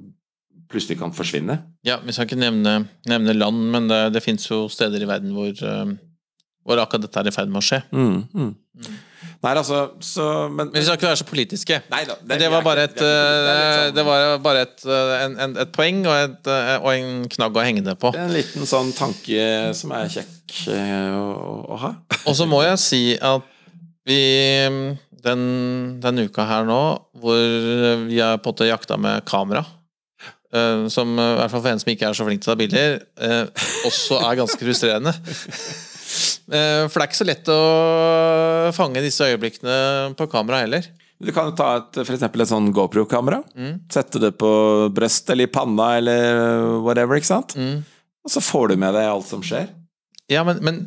plutselig 0.71 0.99
kan 0.99 1.13
forsvinne. 1.15 1.59
Ja, 1.87 1.99
Vi 2.03 2.15
skal 2.15 2.27
ikke 2.27 2.39
nevne, 2.39 2.87
nevne 3.07 3.35
land, 3.35 3.67
men 3.73 3.89
det, 3.91 4.01
det 4.17 4.23
fins 4.25 4.47
jo 4.49 4.65
steder 4.71 5.03
i 5.03 5.09
verden 5.09 5.35
hvor, 5.35 5.51
uh, 5.63 5.93
hvor 6.67 6.81
akkurat 6.83 7.07
dette 7.07 7.21
er 7.21 7.29
i 7.31 7.35
ferd 7.35 7.51
med 7.51 7.61
å 7.61 7.67
skje. 7.67 7.81
Mm, 7.95 8.17
mm. 8.33 8.55
Mm. 8.77 8.97
Nei, 9.37 9.51
altså 9.53 9.79
så, 10.01 10.23
men, 10.49 10.71
men, 10.71 10.75
vi 10.75 10.83
skal 10.85 10.97
ikke 10.97 11.09
være 11.11 11.19
så 11.19 11.27
politiske. 11.29 11.79
Nei, 11.93 12.01
da, 12.09 12.15
det, 12.21 12.39
det, 12.41 12.49
var 12.51 12.63
bare 12.65 12.87
et, 12.87 12.97
sånn. 12.97 13.93
det 13.93 14.05
var 14.07 14.39
bare 14.43 14.63
et, 14.65 14.85
en, 14.89 15.35
en, 15.45 15.53
et 15.61 15.73
poeng 15.73 15.99
og, 16.07 16.15
et, 16.15 16.49
og, 16.79 16.87
en 16.93 17.27
knagg 17.37 17.59
å 17.59 17.65
henge 17.65 17.83
det 17.85 17.95
på. 18.01 18.11
Det 18.15 18.23
er 18.23 18.31
En 18.31 18.33
liten 18.33 18.69
sånn 18.69 18.89
tanke 18.97 19.45
som 19.77 19.93
er 19.97 20.09
kjekk 20.13 20.57
å, 20.73 21.27
å 21.69 21.79
ha. 21.85 21.93
og 22.23 22.37
så 22.37 22.49
må 22.49 22.63
jeg 22.65 22.81
si 22.81 23.03
at 23.21 23.53
vi 24.07 24.19
den, 25.27 25.41
den 26.01 26.25
uka 26.25 26.45
her 26.47 26.67
nå, 26.67 26.81
hvor 27.21 27.41
vi 28.07 28.21
har 28.21 28.39
på 28.39 28.49
en 28.49 28.55
måte 28.55 28.69
jakta 28.69 28.97
med 29.01 29.25
kamera 29.27 29.65
Uh, 30.47 30.87
som 30.87 31.09
uh, 31.19 31.33
i 31.33 31.39
hvert 31.41 31.51
fall 31.51 31.63
for 31.63 31.73
en 31.73 31.81
som 31.81 31.89
ikke 31.91 32.07
er 32.07 32.15
så 32.15 32.25
flink 32.27 32.43
til 32.43 32.51
å 32.51 32.53
ta 32.53 32.59
bilder, 32.61 33.01
uh, 33.19 33.65
også 33.87 34.21
er 34.23 34.37
ganske 34.39 34.61
frustrerende. 34.61 35.13
for 36.47 36.95
det 36.95 37.01
er 37.03 37.09
ikke 37.09 37.19
så 37.19 37.27
lett 37.27 37.49
å 37.51 37.59
fange 38.75 39.03
disse 39.03 39.25
øyeblikkene 39.27 40.13
på 40.15 40.29
kamera 40.31 40.61
heller. 40.63 40.85
Du 41.19 41.33
kan 41.35 41.49
ta 41.57 41.73
et, 41.81 41.97
for 41.97 42.13
eksempel 42.15 42.45
et 42.45 42.51
sånn 42.51 42.69
GoPro-kamera. 42.71 43.41
Mm. 43.57 43.73
Sette 43.91 44.21
det 44.21 44.31
på 44.39 44.49
brystet 44.95 45.33
eller 45.33 45.49
i 45.49 45.51
panna 45.51 45.89
eller 45.97 46.79
whatever, 46.85 47.19
ikke 47.19 47.33
sant? 47.33 47.57
Mm. 47.59 47.81
Og 48.23 48.31
så 48.31 48.43
får 48.43 48.71
du 48.71 48.77
med 48.79 48.95
deg 48.95 49.09
alt 49.09 49.27
som 49.27 49.43
skjer. 49.43 49.67
Ja, 50.31 50.45
men, 50.47 50.61
men 50.63 50.83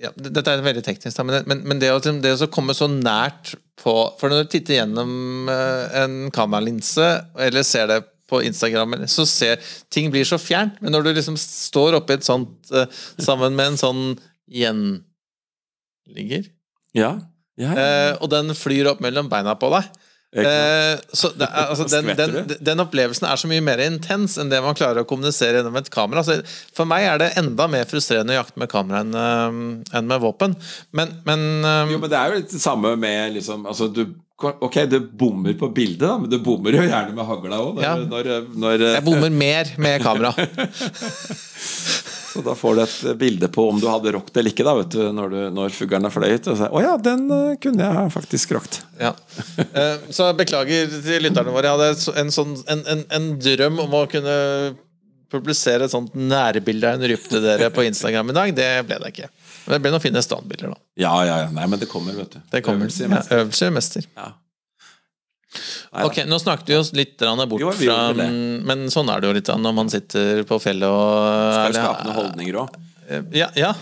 ja, 0.00 0.10
Dette 0.16 0.50
er 0.50 0.64
veldig 0.64 0.82
teknisk, 0.84 1.20
men, 1.26 1.44
men, 1.46 1.62
men 1.70 1.82
det, 1.82 1.92
å, 1.94 2.00
det, 2.02 2.34
å, 2.34 2.50
komme 2.52 2.74
så 2.74 2.88
nært 2.90 3.54
på 3.78 3.94
For 4.18 4.30
når 4.30 4.44
du 4.44 4.50
titter 4.54 4.80
gjennom 4.80 5.48
uh, 5.50 5.86
en 6.02 6.16
kameralinse, 6.34 7.06
eller 7.46 7.66
ser 7.66 7.88
det 7.90 8.00
på 8.30 8.40
Instagram, 8.46 8.96
så 9.10 9.26
ser 9.28 9.60
ting 9.92 10.08
blir 10.12 10.24
så 10.26 10.38
fjernt. 10.40 10.78
Men 10.82 10.94
når 10.94 11.04
du 11.04 11.10
liksom 11.12 11.36
står 11.38 11.98
oppi 11.98 12.16
et 12.16 12.24
sånt 12.24 12.70
eh, 12.72 12.86
sammen 13.20 13.52
med 13.52 13.74
en 13.74 13.76
sånn 13.76 14.00
gjenligger, 14.48 16.48
Ja. 16.96 17.10
ja. 17.60 17.74
ja. 17.76 18.14
og 18.16 18.30
den 18.32 18.56
flyr 18.56 18.88
opp 18.94 19.04
mellom 19.04 19.28
beina 19.28 19.52
på 19.60 19.68
deg? 19.74 19.90
Eh, 20.34 20.98
så 21.12 21.30
det 21.38 21.46
altså, 21.46 21.86
den, 21.94 22.10
den, 22.18 22.54
den 22.58 22.82
opplevelsen 22.82 23.28
er 23.28 23.38
så 23.38 23.50
mye 23.50 23.62
mer 23.64 23.82
intens 23.84 24.36
enn 24.40 24.50
det 24.50 24.62
man 24.64 24.76
klarer 24.78 25.04
å 25.04 25.08
kommunisere 25.08 25.60
gjennom 25.60 25.78
et 25.78 25.90
kamera. 25.94 26.24
Så 26.26 26.40
for 26.74 26.90
meg 26.90 27.06
er 27.06 27.22
det 27.22 27.30
enda 27.40 27.68
mer 27.70 27.86
frustrerende 27.90 28.34
å 28.34 28.40
jakte 28.40 28.60
med 28.62 28.72
kamera 28.72 29.04
enn 29.04 29.14
eh, 29.14 29.62
enn 29.94 30.10
med 30.10 30.22
våpen. 30.24 30.58
Men, 30.96 31.20
men, 31.28 31.48
eh, 31.62 31.94
Jo, 31.94 32.02
men 32.02 32.10
det 32.10 32.20
er 32.20 32.32
jo 32.32 32.42
litt 32.42 32.54
det 32.54 32.62
samme 32.62 32.96
med 33.00 33.38
liksom 33.38 33.66
altså, 33.70 33.90
du, 33.92 34.06
Ok, 34.44 34.80
du 34.90 34.98
bommer 34.98 35.54
på 35.56 35.68
bildet, 35.72 36.02
da, 36.02 36.16
men 36.18 36.28
du 36.28 36.40
bommer 36.42 36.74
jo 36.74 36.82
gjerne 36.82 37.14
med 37.14 37.24
hagla 37.28 37.60
òg. 37.62 37.78
Ja. 37.80 37.94
når, 38.02 38.48
når, 38.58 38.82
jeg 38.96 39.04
bommer 39.06 39.30
mer 39.30 39.70
med 39.78 40.02
kamera. 40.02 40.34
Så 42.34 42.42
da 42.42 42.54
får 42.58 42.74
du 42.74 42.80
et 42.82 43.18
bilde 43.20 43.46
på 43.54 43.68
om 43.70 43.76
du 43.78 43.86
hadde 43.86 44.10
rocket 44.16 44.36
eller 44.40 44.50
ikke, 44.50 44.64
da, 44.66 44.72
vet 44.80 44.90
du, 44.90 45.02
når, 45.14 45.30
du, 45.30 45.40
når 45.54 45.74
fuglene 45.76 46.10
fløy 46.10 46.32
ut. 46.34 46.48
Og 46.50 46.56
så, 46.58 46.66
Å 46.66 46.80
ja, 46.82 46.94
den 46.98 47.28
eh, 47.30 47.52
kunne 47.62 47.86
jeg 47.86 48.10
faktisk 48.16 48.56
rocket. 48.56 48.80
Ja. 48.98 49.12
Eh, 49.62 50.08
Så 50.10 50.26
beklager 50.34 50.90
til 51.04 51.22
lytterne 51.22 51.54
våre. 51.54 51.70
Jeg 51.70 51.78
hadde 51.78 52.18
en, 52.24 52.32
sånn, 52.34 52.56
en, 52.74 52.82
en, 52.90 53.04
en 53.14 53.28
drøm 53.38 53.78
om 53.86 53.94
å 54.00 54.04
kunne 54.10 54.34
publisere 55.34 55.86
et 55.86 55.94
sånt 55.94 56.12
nærbilde 56.14 56.90
av 56.90 56.98
en 57.00 57.08
rype 57.10 57.40
dere 57.42 57.70
på 57.74 57.86
Instagram 57.86 58.30
i 58.30 58.36
dag. 58.36 58.52
Det 58.58 58.68
ble 58.86 58.98
det 59.02 59.12
ikke. 59.14 59.30
Men 59.64 59.72
det 59.76 59.80
ble 59.86 59.92
noen 59.94 60.02
fine 60.04 60.22
standbilder, 60.22 60.74
da. 60.74 60.80
Ja, 61.00 61.14
ja, 61.26 61.36
ja. 61.46 61.52
Nei, 61.54 61.64
men 61.70 61.80
det 61.80 61.88
kommer, 61.90 62.14
vet 62.18 62.34
du. 62.36 62.42
Det 62.52 62.60
kommer. 62.66 62.86
Øvelse 62.90 63.06
i 63.06 63.10
Ja, 63.14 63.22
øvelse 63.40 63.70
mester. 63.74 64.06
Ja. 64.18 64.28
Nei 65.54 66.02
da. 66.02 66.06
Ok, 66.08 66.22
nå 66.28 66.38
snakket 66.42 66.72
vi 66.72 66.78
oss 66.78 66.92
litt 66.96 67.20
bort 67.20 67.62
Jo, 67.62 67.70
fra 67.78 67.98
Men 68.14 68.88
sånn 68.92 69.10
er 69.12 69.22
det 69.22 69.30
jo 69.30 69.36
litt 69.38 69.52
når 69.64 69.76
man 69.76 69.92
sitter 69.92 70.42
på 70.48 70.58
fjellet 70.62 70.88
og 70.88 71.54
Skal 71.54 71.70
er- 71.70 71.78
skape 71.78 72.08
noen 72.08 72.18
holdninger 72.22 72.60
òg. 72.64 72.80
Ja. 73.36 73.50
ja. 73.58 73.74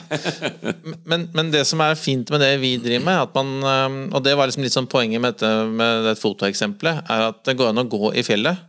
Men, 1.10 1.28
men 1.30 1.52
det 1.52 1.60
som 1.68 1.78
er 1.84 1.94
fint 1.94 2.30
med 2.34 2.42
det 2.42 2.56
vi 2.58 2.72
driver 2.82 3.04
med, 3.06 3.20
at 3.28 3.36
man, 3.36 4.08
og 4.10 4.24
det 4.26 4.32
var 4.34 4.50
liksom 4.50 4.64
litt 4.66 4.74
sånn 4.74 4.88
poenget 4.90 5.22
med 5.22 5.36
dette 5.36 5.50
med 5.70 6.08
det 6.08 6.16
fotoeksempelet, 6.18 7.04
er 7.06 7.28
at 7.28 7.38
det 7.46 7.54
går 7.58 7.70
an 7.70 7.84
å 7.84 7.88
gå 7.90 8.10
i 8.18 8.24
fjellet 8.26 8.64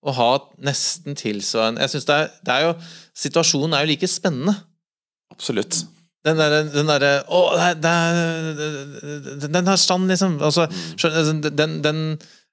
og 0.00 0.16
ha 0.16 0.28
nesten 0.64 1.16
tilsvarende 1.18 1.82
Jeg 1.84 1.92
synes 1.92 2.06
det 2.08 2.14
er, 2.16 2.28
det 2.46 2.54
er 2.54 2.62
jo 2.64 2.74
Situasjonen 3.20 3.74
er 3.76 3.84
jo 3.84 3.90
like 3.90 4.08
spennende. 4.08 4.54
Absolutt. 5.32 5.82
Den 6.26 6.36
derre 6.36 6.64
den 6.68 6.90
der, 6.90 7.06
Å, 7.32 7.40
det 7.80 7.90
er, 7.90 9.48
Den 9.48 9.70
har 9.70 9.80
stand, 9.80 10.10
liksom. 10.10 10.36
Altså, 10.44 10.66
skjønner- 11.00 11.54
den, 11.56 11.78
den 11.84 12.02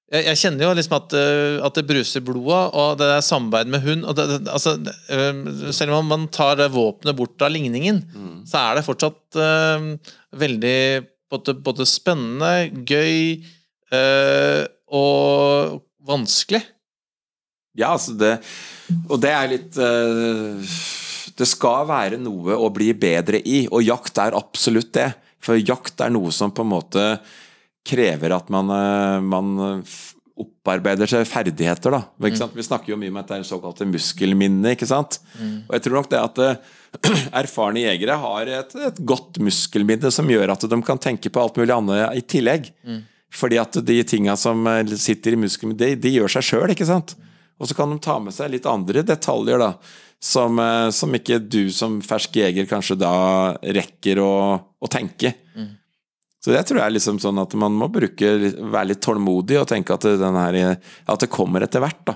jeg, 0.07 0.37
kjenner 0.39 0.69
jo 0.69 0.75
liksom 0.77 0.95
at, 0.95 1.13
øh, 1.19 1.57
at 1.67 1.75
det 1.75 1.83
bruser 1.89 2.23
blodet, 2.23 2.61
og 2.79 2.93
det 3.01 3.09
er 3.11 3.25
samarbeid 3.27 3.67
med 3.73 3.83
hund. 3.83 4.05
Det, 4.15 4.27
altså, 4.47 4.77
øh, 5.11 5.41
selv 5.75 5.97
om 5.97 6.07
man 6.07 6.29
tar 6.31 6.63
våpenet 6.71 7.17
bort 7.17 7.43
av 7.43 7.51
ligningen, 7.51 7.99
så 8.47 8.61
er 8.61 8.79
det 8.79 8.85
fortsatt 8.87 9.35
uh, 9.35 9.89
veldig 10.31 10.79
både, 11.27 11.57
både 11.59 11.87
spennende, 11.91 12.71
gøy 12.87 13.43
uh, 13.91 14.63
og 14.95 15.81
vanskelig. 16.07 16.63
Ja, 17.77 17.91
altså 17.93 18.15
det 18.17 18.37
Og 19.11 19.19
det 19.21 19.29
er 19.29 19.49
litt 19.51 19.75
eh, 19.77 20.77
Det 21.37 21.47
skal 21.47 21.87
være 21.89 22.19
noe 22.21 22.57
å 22.57 22.69
bli 22.73 22.91
bedre 22.97 23.41
i, 23.45 23.65
og 23.69 23.85
jakt 23.85 24.17
er 24.23 24.37
absolutt 24.37 24.93
det. 24.97 25.11
For 25.43 25.59
jakt 25.59 26.01
er 26.01 26.13
noe 26.13 26.33
som 26.33 26.51
på 26.51 26.65
en 26.65 26.71
måte 26.73 27.07
krever 27.87 28.33
at 28.35 28.49
man, 28.51 28.71
eh, 28.73 29.19
man 29.23 29.51
opparbeider 30.37 31.09
seg 31.09 31.25
ferdigheter, 31.29 31.93
da. 31.93 32.01
Ikke 32.27 32.39
sant? 32.41 32.55
Vi 32.57 32.65
snakker 32.65 32.93
jo 32.93 32.97
mye 32.99 33.13
om 33.13 33.19
at 33.21 33.29
det 33.31 33.39
er 33.39 33.47
såkalte 33.47 33.87
muskelminne, 33.89 34.73
ikke 34.75 34.89
sant. 34.89 35.19
Og 35.67 35.77
jeg 35.77 35.85
tror 35.85 35.99
nok 35.99 36.09
det 36.11 36.19
at 36.21 36.41
eh, 36.43 36.73
erfarne 37.41 37.83
jegere 37.85 38.17
har 38.21 38.51
et, 38.59 38.75
et 38.89 38.99
godt 39.07 39.39
muskelminne 39.43 40.11
som 40.13 40.29
gjør 40.29 40.53
at 40.53 40.65
de 40.69 40.81
kan 40.85 41.01
tenke 41.01 41.31
på 41.33 41.41
alt 41.41 41.57
mulig 41.59 41.73
annet 41.73 42.17
i 42.19 42.25
tillegg. 42.25 42.71
Fordi 43.37 43.57
at 43.59 43.79
de 43.85 43.97
tinga 44.07 44.37
som 44.39 44.61
eh, 44.69 44.97
sitter 44.97 45.37
i 45.37 45.41
muskelminnet, 45.41 45.81
de, 45.81 46.01
de 46.05 46.13
gjør 46.17 46.37
seg 46.37 46.49
sjøl, 46.51 46.73
ikke 46.75 46.89
sant. 46.89 47.15
Og 47.57 47.69
så 47.69 47.77
kan 47.77 47.89
de 47.89 47.97
ta 48.03 48.19
med 48.21 48.35
seg 48.35 48.53
litt 48.53 48.69
andre 48.69 49.01
detaljer, 49.05 49.63
da. 49.63 49.71
Som, 50.23 50.57
eh, 50.59 50.89
som 50.95 51.13
ikke 51.13 51.37
du 51.43 51.67
som 51.73 51.99
fersk 52.01 52.39
jeger 52.39 52.65
kanskje 52.69 52.97
da 52.97 53.11
rekker 53.61 54.21
å, 54.23 54.31
å 54.57 54.89
tenke. 54.89 55.35
Så 56.47 56.53
det 56.53 56.61
tror 56.63 56.79
jeg 56.79 56.87
er 56.87 56.95
liksom 56.95 57.17
sånn 57.19 57.41
at 57.41 57.51
man 57.59 57.73
må 57.75 57.89
bruke, 57.91 58.29
være 58.55 58.93
litt 58.93 59.01
tålmodig 59.03 59.57
og 59.59 59.67
tenke 59.67 59.97
at 59.97 60.05
det, 60.05 60.13
den 60.21 60.37
her, 60.37 60.77
at 60.79 61.23
det 61.23 61.27
kommer 61.33 61.65
etter 61.65 61.83
hvert, 61.83 61.99
da. 62.07 62.13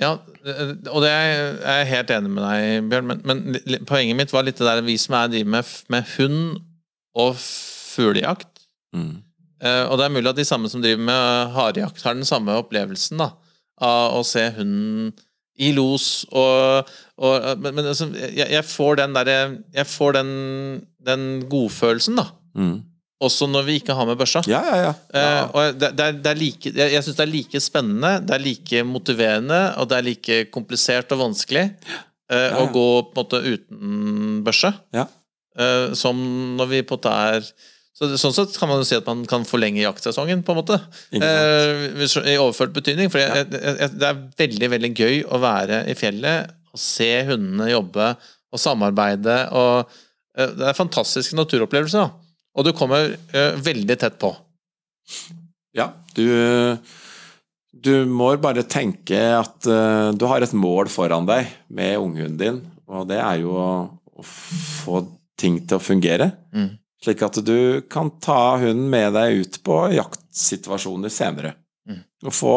Ja, 0.00 0.14
øh, 0.48 0.70
og 0.88 1.02
det 1.04 1.10
er 1.12 1.26
jeg 1.58 1.88
helt 1.90 2.12
enig 2.14 2.30
med 2.32 2.46
deg, 2.46 2.86
Bjørn, 2.88 3.10
men, 3.10 3.20
men 3.28 3.82
poenget 3.88 4.16
mitt 4.16 4.32
var 4.32 4.46
litt 4.46 4.56
det 4.56 4.64
der 4.70 4.80
vi 4.86 4.96
som 4.96 5.18
er 5.18 5.28
driver 5.34 5.52
med, 5.58 5.72
med 5.92 6.14
hund 6.14 6.38
og 7.20 7.34
fuglejakt. 7.36 8.64
Mm. 8.96 9.18
Eh, 9.60 9.82
og 9.90 9.98
det 10.00 10.06
er 10.06 10.14
mulig 10.14 10.32
at 10.32 10.40
de 10.40 10.48
samme 10.48 10.70
som 10.72 10.80
driver 10.80 11.04
med 11.10 11.52
harejakt, 11.58 12.00
har 12.06 12.16
den 12.16 12.28
samme 12.28 12.56
opplevelsen 12.62 13.20
da, 13.20 13.34
av 13.84 14.16
å 14.16 14.24
se 14.24 14.46
hunden 14.56 15.12
i 15.60 15.72
los 15.76 16.24
og, 16.30 16.90
og 17.20 17.58
Men, 17.60 17.74
men 17.76 17.90
altså, 17.92 18.08
jeg, 18.16 18.46
jeg 18.48 18.64
får 18.64 19.02
den 19.02 19.16
derre 19.16 19.40
Jeg 19.76 19.86
får 19.86 20.16
den, 20.16 20.30
den 21.04 21.26
godfølelsen, 21.50 22.16
da. 22.16 22.30
Mm. 22.56 22.78
Også 23.20 23.44
når 23.50 23.66
vi 23.66 23.74
ikke 23.76 23.92
har 23.92 24.06
med 24.08 24.16
børsa. 24.16 24.40
Ja, 24.48 24.60
ja, 24.64 24.76
ja. 24.80 24.92
Eh, 25.12 25.24
ja. 25.24 25.40
og 25.52 25.74
det, 25.76 25.90
det, 25.98 26.04
er, 26.06 26.20
det 26.24 26.30
er 26.30 26.38
like, 26.38 26.72
jeg, 26.72 26.92
jeg 26.94 27.04
syns 27.04 27.18
det 27.18 27.26
er 27.26 27.34
like 27.34 27.60
spennende, 27.60 28.12
det 28.24 28.36
er 28.36 28.44
like 28.44 28.84
motiverende, 28.88 29.58
og 29.76 29.90
det 29.90 29.98
er 29.98 30.06
like 30.06 30.38
komplisert 30.54 31.12
og 31.12 31.26
vanskelig 31.26 31.66
eh, 31.66 32.46
Ja, 32.46 32.62
å 32.62 32.70
gå 32.72 32.86
på 33.10 33.12
en 33.12 33.20
måte 33.20 33.42
uten 33.44 34.40
børse 34.46 34.72
ja. 34.96 35.04
eh, 35.60 35.92
som 36.00 36.16
når 36.56 36.72
vi 36.72 36.80
på 36.80 36.96
en 36.96 37.02
måte 37.02 37.12
er 37.34 37.52
så 37.96 38.08
Sånn 38.16 38.32
sett 38.32 38.54
kan 38.56 38.70
man 38.70 38.80
jo 38.80 38.86
si 38.88 38.96
at 38.96 39.08
man 39.08 39.24
kan 39.28 39.42
forlenge 39.44 39.82
jaktsesongen, 39.82 40.44
på 40.46 40.54
en 40.54 40.60
måte. 40.60 40.78
Eh, 41.12 42.30
I 42.32 42.38
overført 42.40 42.72
betydning. 42.72 43.10
For 43.12 43.20
jeg, 43.20 43.48
jeg, 43.50 43.74
jeg, 43.82 43.90
det 44.00 44.08
er 44.08 44.22
veldig 44.40 44.70
veldig 44.76 44.90
gøy 44.94 45.18
å 45.28 45.40
være 45.42 45.82
i 45.90 45.96
fjellet 45.98 46.54
og 46.70 46.80
se 46.80 47.10
hundene 47.28 47.68
jobbe 47.72 48.12
og 48.50 48.62
samarbeide. 48.62 49.36
og 49.58 49.90
eh, 50.38 50.54
Det 50.56 50.70
er 50.70 50.78
fantastiske 50.78 51.36
naturopplevelser. 51.36 52.06
da. 52.06 52.46
Og 52.56 52.66
du 52.66 52.72
kommer 52.76 53.12
eh, 53.34 53.60
veldig 53.60 53.98
tett 54.00 54.18
på. 54.22 54.32
Ja, 55.76 55.92
du 56.14 56.78
Du 57.70 58.04
må 58.04 58.32
bare 58.42 58.64
tenke 58.66 59.16
at 59.32 59.64
uh, 59.64 60.10
du 60.12 60.26
har 60.28 60.42
et 60.42 60.52
mål 60.52 60.90
foran 60.92 61.24
deg 61.24 61.46
med 61.72 61.94
unghunden 61.96 62.36
din, 62.36 62.58
og 62.90 63.06
det 63.08 63.16
er 63.22 63.38
jo 63.40 63.54
å, 63.56 63.70
å 64.20 64.24
få 64.26 64.98
ting 65.40 65.62
til 65.64 65.78
å 65.78 65.80
fungere. 65.80 66.26
Mm. 66.52 66.74
Slik 67.00 67.22
at 67.24 67.38
du 67.44 67.80
kan 67.88 68.10
ta 68.20 68.58
hunden 68.60 68.90
med 68.92 69.14
deg 69.16 69.40
ut 69.40 69.58
på 69.64 69.76
jaktsituasjoner 69.96 71.12
senere. 71.12 71.54
Mm. 71.88 72.02
Og 72.28 72.36
få 72.36 72.56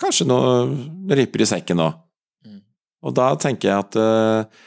kanskje 0.00 0.28
noen 0.28 1.10
riper 1.12 1.44
i 1.44 1.48
sekken 1.50 1.82
òg. 1.84 1.98
Mm. 2.46 2.62
Og 3.04 3.16
da 3.16 3.28
tenker 3.40 3.68
jeg 3.68 3.84
at 3.84 3.98
uh, 4.00 4.64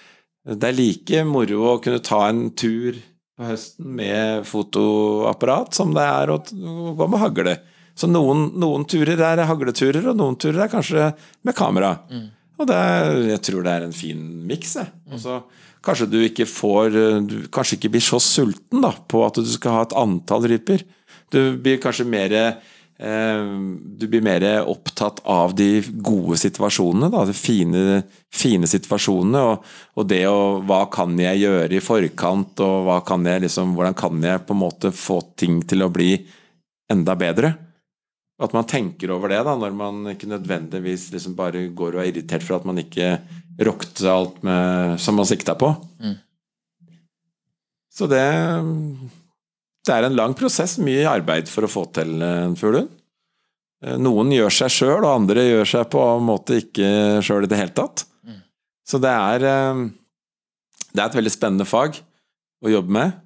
det 0.49 0.69
er 0.69 0.77
like 0.77 1.23
moro 1.25 1.73
å 1.73 1.79
kunne 1.81 2.03
ta 2.05 2.21
en 2.29 2.51
tur 2.57 2.99
på 3.39 3.49
høsten 3.49 3.89
med 3.97 4.45
fotoapparat 4.49 5.73
som 5.77 5.93
det 5.95 6.05
er 6.05 6.33
å, 6.33 6.37
å 6.39 6.93
gå 6.99 7.09
med 7.09 7.23
hagle. 7.23 7.55
Så 7.99 8.07
noen, 8.07 8.51
noen 8.61 8.85
turer 8.87 9.19
er 9.19 9.41
hagleturer, 9.47 10.05
og 10.11 10.19
noen 10.19 10.37
turer 10.39 10.63
er 10.63 10.71
kanskje 10.71 11.09
med 11.43 11.57
kamera. 11.57 11.95
Mm. 12.13 12.27
Og 12.59 12.67
det 12.67 12.77
er, 12.77 13.17
jeg 13.33 13.41
tror 13.47 13.65
det 13.65 13.73
er 13.73 13.87
en 13.87 13.95
fin 13.95 14.21
miks. 14.47 14.75
jeg. 14.79 14.91
Og 15.11 15.19
så 15.23 15.39
Kanskje 15.85 16.09
du 16.11 16.17
ikke 16.23 16.47
får 16.49 16.95
Du 17.27 17.37
kanskje 17.53 17.77
ikke 17.77 17.93
blir 17.95 18.03
så 18.03 18.19
sulten 18.23 18.83
da, 18.83 18.91
på 18.91 19.23
at 19.25 19.39
du 19.39 19.47
skal 19.47 19.77
ha 19.77 19.85
et 19.87 19.95
antall 19.97 20.49
ryper. 20.51 20.83
Du 21.31 21.55
blir 21.61 21.79
kanskje 21.81 22.07
mer 22.09 22.35
eh, 22.35 23.45
Du 23.99 24.07
blir 24.07 24.23
mer 24.25 24.45
opptatt 24.67 25.21
av 25.23 25.55
de 25.55 25.79
gode 26.03 26.39
situasjonene, 26.41 27.11
da, 27.13 27.23
de 27.29 27.35
fine, 27.37 28.01
fine 28.33 28.67
situasjonene. 28.67 29.45
Og, 29.53 29.71
og 29.95 30.09
det 30.09 30.25
å 30.27 30.59
Hva 30.67 30.83
kan 30.91 31.15
jeg 31.19 31.45
gjøre 31.45 31.79
i 31.79 31.83
forkant, 31.83 32.59
og 32.65 32.91
kan 33.07 33.25
jeg 33.27 33.47
liksom, 33.47 33.73
hvordan 33.77 33.97
kan 33.97 34.21
jeg 34.23 34.45
på 34.45 34.57
en 34.57 34.63
måte 34.65 34.93
få 34.95 35.21
ting 35.39 35.63
til 35.63 35.87
å 35.87 35.91
bli 35.93 36.13
enda 36.91 37.15
bedre? 37.19 37.55
At 38.39 38.53
man 38.55 38.67
tenker 38.67 39.11
over 39.11 39.31
det, 39.31 39.41
da, 39.43 39.55
når 39.59 39.73
man 39.75 40.13
ikke 40.13 40.29
nødvendigvis 40.31 41.09
liksom 41.11 41.35
bare 41.35 41.65
går 41.75 41.97
og 41.97 42.03
er 42.03 42.11
irritert 42.13 42.45
for 42.45 42.55
at 42.55 42.67
man 42.67 42.79
ikke 42.79 43.17
rockte 43.59 44.11
alt 44.11 44.41
med, 44.45 44.99
som 45.01 45.17
man 45.19 45.27
sikta 45.27 45.55
på. 45.59 45.73
Mm. 45.99 46.17
Så 47.93 48.07
det 48.07 48.25
Det 49.85 49.95
er 49.95 50.05
en 50.05 50.15
lang 50.15 50.33
prosess, 50.37 50.77
mye 50.77 51.07
arbeid 51.09 51.47
for 51.49 51.65
å 51.65 51.71
få 51.71 51.85
til 51.95 52.21
en 52.21 52.55
fuglehund. 52.59 52.91
Eh, 53.83 53.95
Noen 53.97 54.31
gjør 54.35 54.51
seg 54.53 54.73
sjøl, 54.75 54.99
og 55.05 55.13
andre 55.13 55.45
gjør 55.47 55.69
seg 55.71 55.87
på 55.89 56.03
en 56.03 56.27
måte 56.27 56.59
ikke 56.61 56.89
sjøl 57.25 57.47
i 57.47 57.49
det 57.49 57.57
hele 57.57 57.73
tatt. 57.75 58.03
Mm. 58.27 58.41
Så 58.85 58.99
det 59.01 59.13
er 59.13 59.47
eh, 59.47 59.87
Det 60.89 61.01
er 61.01 61.07
et 61.07 61.17
veldig 61.19 61.33
spennende 61.33 61.67
fag 61.69 61.99
å 62.65 62.71
jobbe 62.73 62.91
med. 62.91 63.17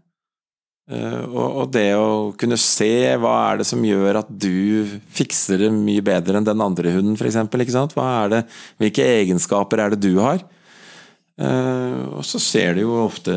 Eh, 0.91 1.23
og, 1.31 1.69
det 1.71 1.93
å 1.95 2.33
kunne 2.39 2.57
se 2.59 3.15
hva 3.21 3.35
er 3.51 3.61
det 3.61 3.67
som 3.69 3.83
gjør 3.87 4.19
at 4.19 4.27
du 4.29 4.83
fikser 5.15 5.63
det 5.63 5.69
mye 5.75 6.03
bedre 6.03 6.39
enn 6.39 6.47
den 6.47 6.63
andre 6.63 6.91
hunden, 6.97 7.15
f.eks. 7.15 7.95
Hva 7.95 8.09
er 8.23 8.33
det, 8.33 8.41
hvilke 8.81 9.07
egenskaper 9.21 9.83
er 9.83 9.93
det 9.93 10.03
du 10.03 10.19
har? 10.19 10.43
Eh, 11.39 12.01
og 12.11 12.25
så 12.27 12.41
ser 12.41 12.75
du 12.75 12.83
jo 12.83 12.97
ofte 13.05 13.33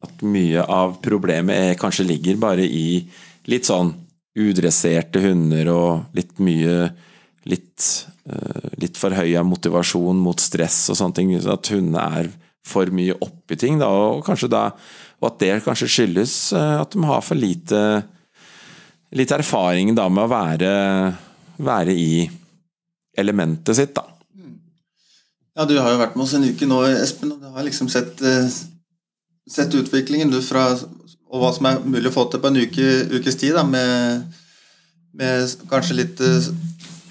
at 0.00 0.22
mye 0.24 0.62
av 0.64 1.00
problemet 1.04 1.76
kanskje 1.80 2.08
ligger 2.08 2.38
bare 2.40 2.64
i 2.64 3.02
litt 3.50 3.68
sånn 3.68 3.92
udresserte 4.40 5.20
hunder 5.24 5.68
og 5.74 6.16
litt 6.16 6.38
mye 6.40 6.86
litt, 7.48 7.86
uh, 8.30 8.68
litt 8.80 8.98
forhøya 9.00 9.42
motivasjon 9.46 10.18
mot 10.22 10.40
stress 10.40 10.84
og 10.92 10.98
sånne 11.00 11.16
ting. 11.16 11.32
At 11.40 11.70
hundene 11.72 12.04
er 12.20 12.30
for 12.70 12.90
mye 12.94 13.16
opp 13.18 13.52
i 13.52 13.58
ting, 13.58 13.80
da, 13.80 13.88
og, 13.90 14.28
da, 14.50 14.62
og 15.20 15.28
at 15.28 15.42
det 15.42 15.52
kanskje 15.66 15.90
skyldes 15.90 16.36
uh, 16.56 16.80
at 16.82 16.94
de 16.94 17.04
har 17.08 17.24
for 17.26 17.38
lite, 17.38 17.82
litt 19.18 19.34
erfaring 19.34 19.92
da, 19.98 20.08
med 20.08 20.26
å 20.26 20.32
være, 20.32 20.72
være 21.58 21.96
i 21.96 22.12
elementet 23.18 23.76
sitt. 23.76 23.94
da. 23.98 24.06
Ja, 25.58 25.66
Du 25.66 25.76
har 25.78 25.92
jo 25.92 26.00
vært 26.00 26.16
med 26.16 26.24
oss 26.24 26.36
en 26.38 26.46
uke 26.46 26.68
nå, 26.68 26.82
Espen, 27.02 27.34
og 27.34 27.42
du 27.42 27.50
har 27.52 27.66
liksom 27.66 27.90
sett, 27.92 28.22
uh, 28.22 28.46
sett 29.50 29.74
utviklingen 29.76 30.32
du 30.32 30.40
fra 30.44 30.70
og 31.30 31.38
hva 31.38 31.50
som 31.54 31.68
er 31.68 31.82
mulig 31.86 32.10
å 32.10 32.14
få 32.14 32.24
til 32.26 32.40
på 32.42 32.50
en 32.50 32.58
uke, 32.58 32.86
ukes 33.14 33.36
tid, 33.38 33.54
da, 33.54 33.62
med, 33.62 34.24
med 35.14 35.52
kanskje 35.70 35.98
litt 36.00 36.22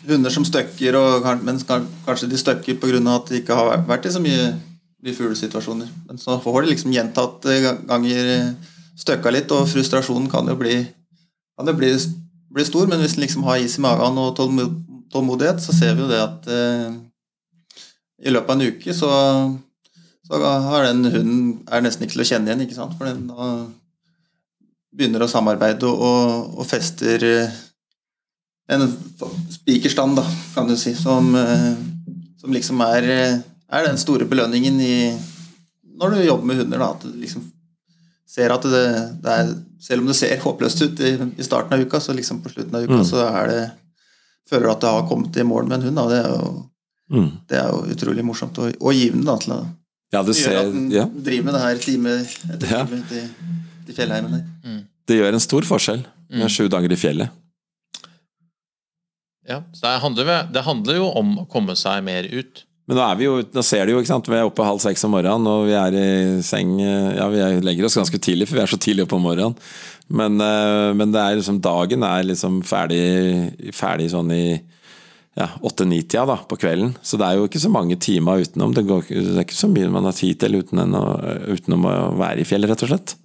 hunder 0.10 0.34
som 0.34 0.46
støkker, 0.48 0.98
og, 1.00 1.28
men 1.46 1.60
kanskje 2.06 2.30
de 2.32 2.40
støkker 2.40 2.80
pga. 2.82 3.00
at 3.16 3.30
de 3.30 3.42
ikke 3.42 3.56
har 3.56 3.86
vært 3.88 4.10
i 4.10 4.14
så 4.14 4.22
mye, 4.24 4.50
mye 5.04 5.16
fuglesituasjoner. 5.16 5.90
Men 6.08 6.22
så 6.22 6.40
får 6.44 6.62
de 6.62 6.74
liksom 6.74 6.94
gjentatte 6.94 7.60
ganger 7.88 8.32
støkka 9.00 9.32
litt, 9.32 9.52
og 9.56 9.70
frustrasjonen 9.72 10.28
kan 10.32 10.48
jo 10.52 10.58
bli, 10.60 10.82
kan 11.58 11.72
jo 11.72 11.76
bli, 11.78 11.94
bli 12.52 12.66
stor. 12.68 12.90
Men 12.92 13.04
hvis 13.04 13.16
en 13.18 13.24
liksom 13.24 13.46
har 13.48 13.62
is 13.64 13.78
i 13.80 13.86
magen 13.86 14.20
og 14.20 14.36
tålmodighet, 14.38 15.64
så 15.64 15.76
ser 15.76 15.96
vi 15.96 16.04
jo 16.04 16.12
det 16.12 16.20
at 16.22 16.50
eh, 16.52 16.90
i 18.28 18.34
løpet 18.34 18.52
av 18.52 18.60
en 18.60 18.74
uke 18.74 18.96
så, 18.96 19.12
så 20.28 20.40
har 20.68 20.90
den 20.90 21.06
hunden 21.08 21.44
er 21.72 21.86
nesten 21.86 22.06
ikke 22.06 22.18
til 22.18 22.26
å 22.26 22.30
kjenne 22.34 22.52
igjen, 22.52 22.66
ikke 22.68 22.78
sant? 22.78 22.98
for 23.00 23.08
den 23.08 23.30
da 23.32 23.50
begynner 24.90 25.24
å 25.24 25.30
samarbeide 25.30 25.88
og, 25.88 26.56
og, 26.58 26.64
fester 26.68 27.24
eh, 27.26 27.58
en 28.70 28.86
spikerstand, 29.54 30.18
da, 30.20 30.26
kan 30.54 30.68
du 30.70 30.76
si, 30.78 30.94
som, 30.98 31.30
eh, 31.38 31.72
som 32.42 32.54
liksom 32.54 32.82
er, 32.86 33.08
er, 33.70 33.86
den 33.86 34.02
store 34.02 34.28
belønningen 34.30 34.80
i 34.82 34.94
når 36.00 36.16
du 36.16 36.22
jobber 36.24 36.48
med 36.50 36.62
hunder. 36.62 36.82
Da, 36.82 36.92
at 36.96 37.04
du 37.04 37.20
liksom 37.20 37.44
ser 38.30 38.54
at 38.54 38.66
det, 38.66 38.86
det, 39.24 39.36
er 39.36 39.52
Selv 39.80 40.04
om 40.04 40.10
det 40.10 40.16
ser 40.20 40.42
håpløst 40.44 40.82
ut 40.84 41.00
i, 41.00 41.12
i, 41.40 41.44
starten 41.44 41.74
av 41.76 41.82
uka, 41.82 42.02
så 42.04 42.14
liksom 42.14 42.42
på 42.44 42.52
slutten 42.52 42.76
av 42.76 42.84
uka 42.84 43.00
mm. 43.00 43.06
så 43.08 43.24
er 43.30 43.48
det 43.48 43.62
føler 44.50 44.66
du 44.66 44.72
at 44.74 44.82
det 44.82 44.92
har 44.92 45.08
kommet 45.08 45.38
i 45.38 45.46
mål 45.46 45.70
med 45.70 45.80
en 45.80 45.88
hund. 45.88 46.00
Da. 46.00 46.08
Det, 46.10 46.20
er 46.20 46.30
jo, 46.34 46.50
mm. 47.16 47.30
det 47.48 47.60
er 47.60 47.70
jo 47.70 47.84
utrolig 47.96 48.26
morsomt 48.26 48.58
og, 48.60 48.74
og 48.80 48.98
givende 48.98 49.30
da, 49.30 49.38
til 49.40 49.56
å 49.56 49.60
ja, 50.10 50.24
det 50.26 50.34
ser, 50.40 50.56
at 50.58 50.72
den 50.74 50.88
ja. 50.90 51.04
driver 51.06 51.46
med 51.46 51.54
det 51.54 51.62
her 51.62 51.82
time 51.84 52.14
etter 52.26 52.72
ja. 52.72 52.80
time 52.90 53.02
til, 53.12 53.28
til 53.86 53.98
fjellheimen 53.98 54.34
der. 54.34 54.48
Mm. 54.66 54.80
Det 55.10 55.18
gjør 55.20 55.36
en 55.38 55.44
stor 55.44 55.68
forskjell 55.70 56.02
med 56.02 56.48
mm. 56.48 56.54
sju 56.54 56.66
dager 56.74 56.94
i 56.94 56.98
fjellet. 56.98 57.36
Ja, 59.50 59.62
så 59.74 59.86
det 59.86 60.02
handler, 60.04 60.32
det 60.54 60.66
handler, 60.66 60.98
jo 60.98 61.12
om 61.18 61.38
å 61.42 61.46
komme 61.50 61.76
seg 61.78 62.02
mer 62.06 62.26
ut. 62.30 62.64
Men 62.90 62.98
nå 62.98 63.04
er 63.06 63.18
vi 63.20 63.28
jo, 63.28 63.36
nå 63.54 63.62
ser 63.62 63.86
du 63.86 63.92
jo, 63.94 64.00
ikke 64.02 64.10
sant, 64.10 64.28
vi 64.32 64.38
er 64.40 64.48
oppe 64.48 64.66
halv 64.66 64.80
seks 64.82 65.04
om 65.06 65.12
morgenen, 65.14 65.46
og 65.46 65.68
vi 65.68 65.76
er 65.78 65.94
i 65.94 66.08
seng 66.42 66.72
Ja, 66.82 67.28
vi 67.30 67.44
legger 67.62 67.86
oss 67.86 68.00
ganske 68.00 68.18
tidlig, 68.18 68.48
for 68.50 68.58
vi 68.58 68.64
er 68.64 68.72
så 68.72 68.80
tidlig 68.82 69.06
oppe 69.06 69.20
om 69.20 69.28
morgenen. 69.28 69.54
Men, 70.10 70.42
eh, 70.42 70.90
men 70.98 71.14
det 71.14 71.22
er 71.22 71.38
liksom, 71.38 71.60
dagen 71.62 72.02
er 72.08 72.26
liksom 72.26 72.64
ferdig, 72.66 73.70
ferdig 73.78 74.10
sånn 74.10 74.34
i 74.34 74.44
ja, 75.38 75.52
åtte-ni-tida 75.62 76.26
da, 76.32 76.40
på 76.50 76.58
kvelden. 76.60 76.96
Så 77.06 77.22
det 77.22 77.28
er 77.28 77.38
jo 77.38 77.46
ikke 77.46 77.62
så 77.62 77.70
mange 77.70 78.00
timer 78.02 78.42
utenom. 78.42 78.74
Det, 78.74 78.88
går, 78.90 79.06
det 79.06 79.38
er 79.38 79.46
ikke 79.46 79.62
så 79.62 79.70
mye 79.70 79.94
man 79.94 80.10
har 80.10 80.18
tid 80.18 80.42
til 80.42 80.58
uten 80.60 80.98
å, 80.98 81.06
utenom 81.54 81.86
å 81.86 81.96
være 82.20 82.42
i 82.42 82.50
fjellet, 82.50 82.74
rett 82.74 82.88
og 82.88 82.94
slett. 82.96 83.16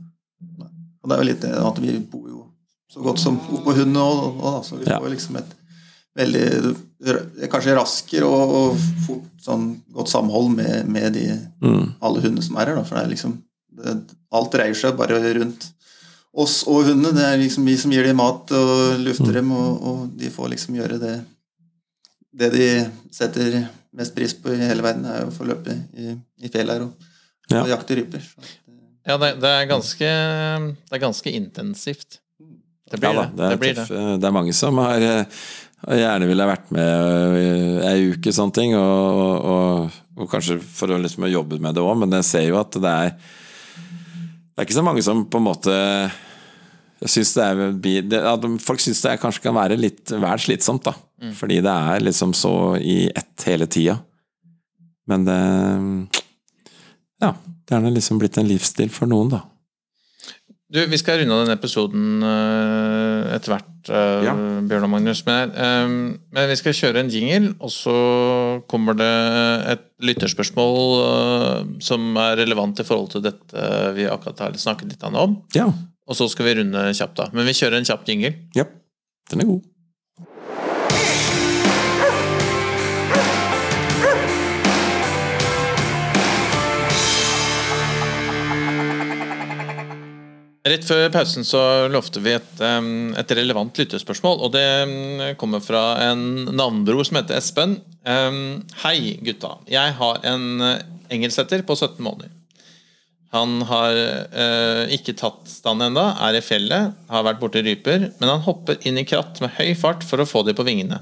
Og 1.01 1.09
det 1.09 1.17
er 1.17 1.25
jo 1.25 1.31
litt 1.33 1.49
at 1.65 1.81
vi 1.81 1.97
bor 2.13 2.29
jo 2.29 2.45
så 2.93 3.03
godt 3.03 3.25
som 3.25 3.41
på 3.41 3.75
hund 3.81 3.97
òg, 3.99 4.43
så 4.69 4.77
vi 4.77 4.87
får 4.87 5.11
liksom 5.17 5.41
et 5.41 5.57
veldig 6.19 6.75
Kanskje 7.53 7.75
raskere 7.77 8.25
og, 8.25 8.53
og 8.57 8.85
fort 9.05 9.45
sånn 9.45 9.67
godt 9.93 10.09
samhold 10.09 10.55
med, 10.57 10.87
med 10.89 11.13
de, 11.19 11.27
mm. 11.61 11.99
alle 12.01 12.23
hundene 12.23 12.45
som 12.47 12.57
er 12.57 12.71
her. 12.71 12.79
Da, 12.79 12.85
for 12.87 12.97
det 12.97 13.03
er 13.03 13.11
liksom 13.13 13.35
det, 13.77 13.97
Alt 14.35 14.55
dreier 14.55 14.79
seg 14.79 14.97
bare 14.99 15.19
rundt 15.37 15.67
oss 16.33 16.63
og 16.71 16.89
hundene. 16.89 17.13
Det 17.17 17.27
er 17.29 17.43
liksom 17.43 17.69
vi 17.69 17.77
som 17.79 17.93
gir 17.93 18.09
dem 18.09 18.19
mat 18.23 18.55
og 18.57 19.03
lufter 19.05 19.31
mm. 19.31 19.37
dem, 19.37 19.53
og, 19.53 19.85
og, 19.91 20.03
de 20.17 20.33
får 20.33 20.53
liksom 20.55 20.79
gjøre 20.81 21.01
det 21.03 21.15
Det 22.35 22.51
de 22.57 22.69
setter 23.15 23.61
mest 23.95 24.17
pris 24.17 24.33
på 24.35 24.55
i 24.55 24.65
hele 24.65 24.83
verden, 24.83 25.05
er 25.07 25.29
å 25.29 25.35
få 25.35 25.47
løpe 25.47 25.77
i, 25.95 26.17
i 26.43 26.51
fjellet 26.51 26.79
her 26.79 26.89
og, 26.89 27.11
ja. 27.53 27.61
og 27.63 27.71
jakte 27.71 28.01
ryper. 28.01 28.25
Ja, 29.05 29.19
det, 29.21 29.35
det, 29.45 29.51
er 29.53 29.69
ganske, 29.69 30.09
det 30.09 30.97
er 30.97 31.03
ganske 31.03 31.31
intensivt. 31.31 32.19
Det 32.91 32.99
blir 33.01 33.13
ja, 33.13 33.23
da, 33.23 33.29
det. 33.29 33.45
Er 33.45 33.55
det, 33.55 33.61
blir 33.61 33.77
det. 33.77 33.87
det, 34.21 34.27
er 34.29 34.35
mange 34.35 34.55
som 34.57 34.81
har 34.83 35.05
og 35.85 35.99
gjerne 36.01 36.29
ville 36.29 36.49
vært 36.49 36.71
med 36.75 37.39
eh, 37.39 37.87
ei 37.91 38.11
uke, 38.15 38.33
sånne 38.33 38.57
ting. 38.57 38.75
Og, 38.79 39.49
og, 39.55 39.97
og 40.19 40.31
kanskje 40.33 40.59
for 40.65 40.93
å 40.95 41.01
liksom 41.01 41.27
jobbe 41.29 41.61
med 41.63 41.77
det 41.77 41.85
òg, 41.85 41.97
men 42.01 42.19
jeg 42.21 42.29
ser 42.31 42.47
jo 42.49 42.61
at 42.61 42.77
det 42.81 42.93
er 43.07 43.17
Det 44.55 44.63
er 44.63 44.69
ikke 44.69 44.79
så 44.79 44.87
mange 44.87 45.03
som 45.03 45.25
på 45.27 45.41
en 45.41 45.49
måte 45.49 45.75
jeg 47.05 47.11
synes 47.11 47.33
det 47.35 47.45
er, 47.45 48.03
det, 48.09 48.21
at 48.25 48.45
Folk 48.65 48.81
syns 48.81 49.03
det 49.05 49.19
kanskje 49.21 49.43
kan 49.45 49.57
være 49.57 49.77
litt 49.77 50.09
vel 50.15 50.41
slitsomt, 50.41 50.87
da. 50.87 50.95
Mm. 51.21 51.33
Fordi 51.37 51.59
det 51.65 51.73
er 51.73 52.05
liksom 52.07 52.33
så 52.37 52.53
i 52.81 53.11
ett 53.11 53.45
hele 53.45 53.67
tida. 53.69 53.99
Men 55.11 55.27
det 55.29 55.41
Ja. 57.21 57.35
Det 57.65 57.73
er 57.77 57.91
liksom 57.91 58.19
blitt 58.21 58.37
en 58.37 58.49
livsstil 58.49 58.91
for 58.93 59.09
noen, 59.09 59.31
da. 59.33 59.39
Du, 60.75 60.81
Vi 60.91 60.99
skal 60.99 61.21
runde 61.21 61.35
av 61.37 61.45
denne 61.45 61.55
episoden 61.55 62.25
uh, 62.25 63.31
etter 63.31 63.53
hvert, 63.53 63.91
uh, 63.93 64.25
ja. 64.27 64.33
Bjørn 64.67 64.89
og 64.89 64.91
Magnus. 64.97 65.21
Men, 65.27 65.53
uh, 65.55 65.93
men, 66.35 66.49
vi 66.51 66.57
skal 66.59 66.75
kjøre 66.75 67.05
en 67.05 67.13
jingle, 67.13 67.53
og 67.63 67.71
så 67.71 67.95
kommer 68.71 68.99
det 68.99 69.13
et 69.77 69.85
lytterspørsmål 70.05 71.79
som 71.85 72.19
er 72.21 72.41
relevant 72.43 72.83
i 72.83 72.87
forhold 72.87 73.13
til 73.15 73.23
dette 73.25 73.69
vi 73.95 74.09
akkurat 74.11 74.49
har 74.49 74.59
snakket 74.59 74.97
litt 74.97 75.07
om. 75.13 75.39
Ja. 75.55 75.69
Og 76.11 76.19
så 76.19 76.27
skal 76.33 76.51
vi 76.51 76.57
runde 76.59 76.89
kjapt, 76.91 77.17
da. 77.23 77.31
Men 77.37 77.47
vi 77.47 77.55
kjører 77.57 77.79
en 77.79 77.87
kjapp 77.87 78.11
jingle. 78.11 78.35
Ja, 78.59 78.67
den 79.31 79.47
er 79.47 79.53
god. 79.55 79.63
Rett 90.65 90.87
før 90.89 91.11
pausen 91.13 91.45
så 91.45 91.61
lovte 91.93 92.23
vi 92.25 92.33
et, 92.39 92.61
et 92.65 93.33
relevant 93.37 93.77
lyttespørsmål, 93.77 94.39
og 94.47 94.55
det 94.55 95.35
kommer 95.41 95.61
fra 95.61 95.83
en 96.07 96.23
navnbror 96.57 97.05
som 97.05 97.19
heter 97.21 97.37
Espen. 97.37 97.75
Hei, 98.81 99.19
gutta. 99.27 99.59
Jeg 99.69 99.93
har 99.99 100.25
en 100.25 100.65
eh, 100.65 100.87
engelsetter 101.13 101.67
på 101.69 101.77
17 101.77 102.01
måneder. 102.05 102.33
Han 103.35 103.61
har 103.67 103.99
eh, 103.99 104.95
ikke 104.95 105.17
tatt 105.19 105.49
stand 105.51 105.83
ennå, 105.85 106.07
er 106.23 106.39
i 106.39 106.43
fjellet, 106.45 106.97
har 107.11 107.27
vært 107.27 107.41
borti 107.43 107.65
ryper, 107.67 108.09
men 108.21 108.31
han 108.31 108.45
hopper 108.47 108.79
inn 108.87 109.01
i 109.01 109.07
kratt 109.09 109.45
med 109.45 109.57
høy 109.59 109.75
fart 109.77 110.07
for 110.07 110.23
å 110.23 110.29
få 110.29 110.47
de 110.47 110.57
på 110.57 110.65
vingene. 110.65 111.01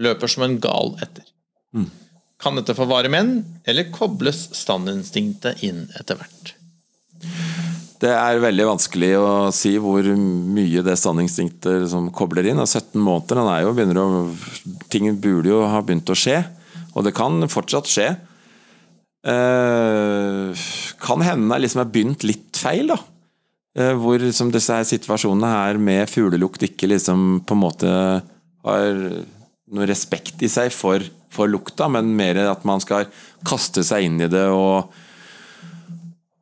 Løper 0.00 0.30
som 0.30 0.46
en 0.46 0.56
gal 0.62 0.94
etter. 1.04 1.26
Mm. 1.74 1.90
Kan 2.40 2.56
dette 2.56 2.76
få 2.78 2.86
vare 2.88 3.12
menn, 3.12 3.40
eller 3.66 3.92
kobles 3.94 4.46
standinstinktet 4.54 5.60
inn 5.66 5.88
etter 5.98 6.20
hvert? 6.20 6.54
Det 8.02 8.10
er 8.10 8.42
veldig 8.42 8.66
vanskelig 8.66 9.10
å 9.16 9.28
si 9.54 9.76
hvor 9.80 10.06
mye 10.16 10.82
det 10.84 10.96
standinstinktet 10.98 11.86
som 11.92 12.10
kobler 12.14 12.50
inn. 12.50 12.60
17 12.60 12.98
måneder, 12.98 13.38
den 13.38 13.50
er 13.52 13.62
jo, 13.62 13.74
begynner 13.76 14.00
å, 14.02 14.08
ting 14.92 15.08
burde 15.22 15.52
jo 15.52 15.62
ha 15.70 15.80
begynt 15.84 16.10
å 16.10 16.18
skje. 16.18 16.40
Og 16.94 17.06
det 17.06 17.14
kan 17.16 17.38
fortsatt 17.50 17.90
skje. 17.90 18.08
Eh, 19.24 20.66
kan 21.00 21.24
hende 21.24 21.54
det 21.54 21.64
liksom 21.64 21.84
har 21.84 21.92
begynt 21.94 22.26
litt 22.26 22.60
feil, 22.60 22.92
da. 22.92 22.98
Eh, 23.78 23.94
hvor 23.98 24.20
liksom 24.20 24.52
disse 24.54 24.74
her 24.74 24.86
situasjonene 24.86 25.54
her 25.54 25.80
med 25.82 26.10
fuglelukt 26.10 26.66
ikke 26.66 26.90
liksom 26.92 27.40
på 27.46 27.56
en 27.56 27.62
måte 27.62 27.94
har 28.64 29.00
noe 29.74 29.88
respekt 29.88 30.44
i 30.44 30.50
seg 30.52 30.70
for, 30.74 31.02
for 31.32 31.50
lukta, 31.50 31.88
men 31.90 32.12
mer 32.16 32.38
at 32.44 32.66
man 32.68 32.82
skal 32.84 33.08
kaste 33.46 33.82
seg 33.86 34.06
inn 34.06 34.20
i 34.22 34.30
det 34.30 34.46
og 34.52 34.92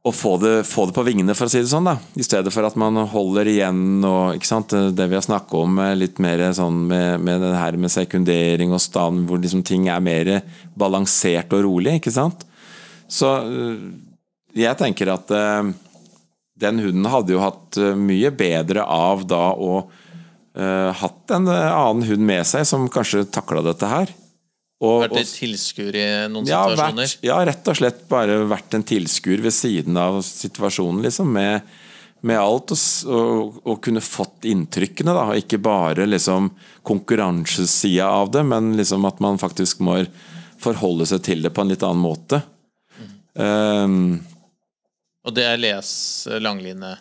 å 0.02 0.10
få 0.10 0.34
det, 0.42 0.64
få 0.66 0.88
det, 0.88 0.94
på 0.96 1.04
vingene, 1.06 1.34
for 1.38 1.46
å 1.46 1.52
si 1.52 1.60
det 1.62 1.70
sånn. 1.70 1.86
da 1.86 1.94
I 2.18 2.24
stedet 2.26 2.50
for 2.50 2.66
at 2.66 2.78
man 2.80 2.96
holder 3.12 3.46
igjen 3.46 4.02
og 4.02 4.34
ikke 4.34 4.48
sant, 4.48 4.74
Det 4.74 5.06
vi 5.06 5.14
har 5.14 5.22
snakket 5.22 5.54
om 5.60 5.78
litt 5.94 6.18
mer 6.22 6.42
sånn 6.56 6.80
med, 6.90 7.22
med 7.22 7.42
det 7.44 7.52
her 7.54 7.78
med 7.78 7.92
sekundering 7.94 8.74
og 8.74 8.82
stand, 8.82 9.28
hvor 9.28 9.38
liksom 9.38 9.62
ting 9.62 9.86
er 9.86 10.02
mer 10.02 10.40
balansert 10.74 11.54
og 11.54 11.62
rolig. 11.68 12.00
ikke 12.00 12.14
sant 12.14 12.42
Så 13.06 13.30
øh, 13.46 13.78
jeg 14.58 14.76
tenker 14.80 15.14
at 15.14 15.30
øh, 15.30 15.70
den 16.62 16.82
hunden 16.82 17.10
hadde 17.10 17.36
jo 17.36 17.42
hatt 17.42 17.78
eh, 17.80 17.94
mye 17.98 18.32
bedre 18.34 18.84
av 18.84 19.22
da 19.26 19.44
å 19.54 19.84
uh, 19.86 20.90
hatt 20.98 21.32
en 21.34 21.48
annen 21.48 22.04
hund 22.06 22.26
med 22.28 22.44
seg 22.46 22.66
som 22.68 22.90
kanskje 22.92 23.24
takla 23.32 23.62
dette 23.64 23.88
her. 23.88 24.12
Og, 24.82 25.04
vært 25.04 25.20
et 25.20 25.30
tilskuer 25.36 25.94
i 25.94 26.06
noen 26.32 26.48
ja, 26.48 26.64
situasjoner? 26.66 27.06
Vært, 27.06 27.22
ja, 27.22 27.36
rett 27.46 27.68
og 27.70 27.78
slett 27.78 28.02
bare 28.10 28.40
vært 28.50 28.74
en 28.74 28.84
tilskuer 28.86 29.44
ved 29.44 29.54
siden 29.54 29.98
av 30.00 30.18
situasjonen, 30.26 31.04
liksom. 31.06 31.30
Med, 31.36 31.68
med 32.26 32.40
alt, 32.42 32.74
og, 32.74 32.82
og, 33.14 33.60
og, 33.62 33.76
kunne 33.84 34.02
fått 34.02 34.48
inntrykkene, 34.50 35.14
da. 35.14 35.28
Ikke 35.38 35.60
bare 35.62 36.08
liksom 36.10 36.50
konkurransesida 36.88 38.10
av 38.10 38.34
det, 38.34 38.42
men 38.50 38.74
liksom 38.80 39.06
at 39.06 39.22
man 39.22 39.38
faktisk 39.42 39.84
må 39.86 40.00
forholde 40.62 41.06
seg 41.10 41.22
til 41.30 41.46
det 41.46 41.54
på 41.54 41.62
en 41.62 41.70
litt 41.70 41.86
annen 41.86 42.02
måte. 42.02 42.42
Mm. 42.98 43.14
Um, 43.38 44.04
og 45.22 45.34
det 45.36 45.46
er 45.46 45.62
les 45.62 45.94
langline? 46.42 46.96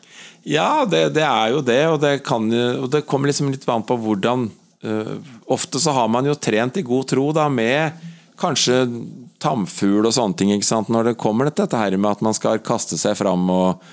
Ja, 0.45 0.86
det, 0.86 1.15
det, 1.17 1.25
er 1.25 1.55
jo 1.55 1.65
det. 1.65 1.82
Og 1.89 2.01
det, 2.03 2.19
kan, 2.25 2.45
og 2.77 2.91
det 2.93 3.07
kommer 3.09 3.32
liksom 3.32 3.49
litt 3.49 3.65
an 3.69 3.86
på 3.86 3.97
hvordan 3.97 4.51
Ofte 5.51 5.79
så 5.79 5.93
har 5.93 6.07
man 6.09 6.25
jo 6.25 6.34
trent 6.34 6.79
i 6.79 6.86
god 6.86 7.09
tro 7.11 7.27
da, 7.36 7.47
med 7.53 8.07
kanskje 8.41 8.84
tamfugl 9.41 10.07
og 10.07 10.15
sånne 10.15 10.38
ting. 10.39 10.53
Når 10.89 11.11
det 11.11 11.19
kommer 11.21 11.49
dette 11.49 11.77
her 11.77 11.97
med 11.97 12.11
at 12.11 12.23
man 12.25 12.38
skal 12.38 12.61
kaste 12.65 12.97
seg 12.99 13.17
fram 13.19 13.45
og, 13.53 13.84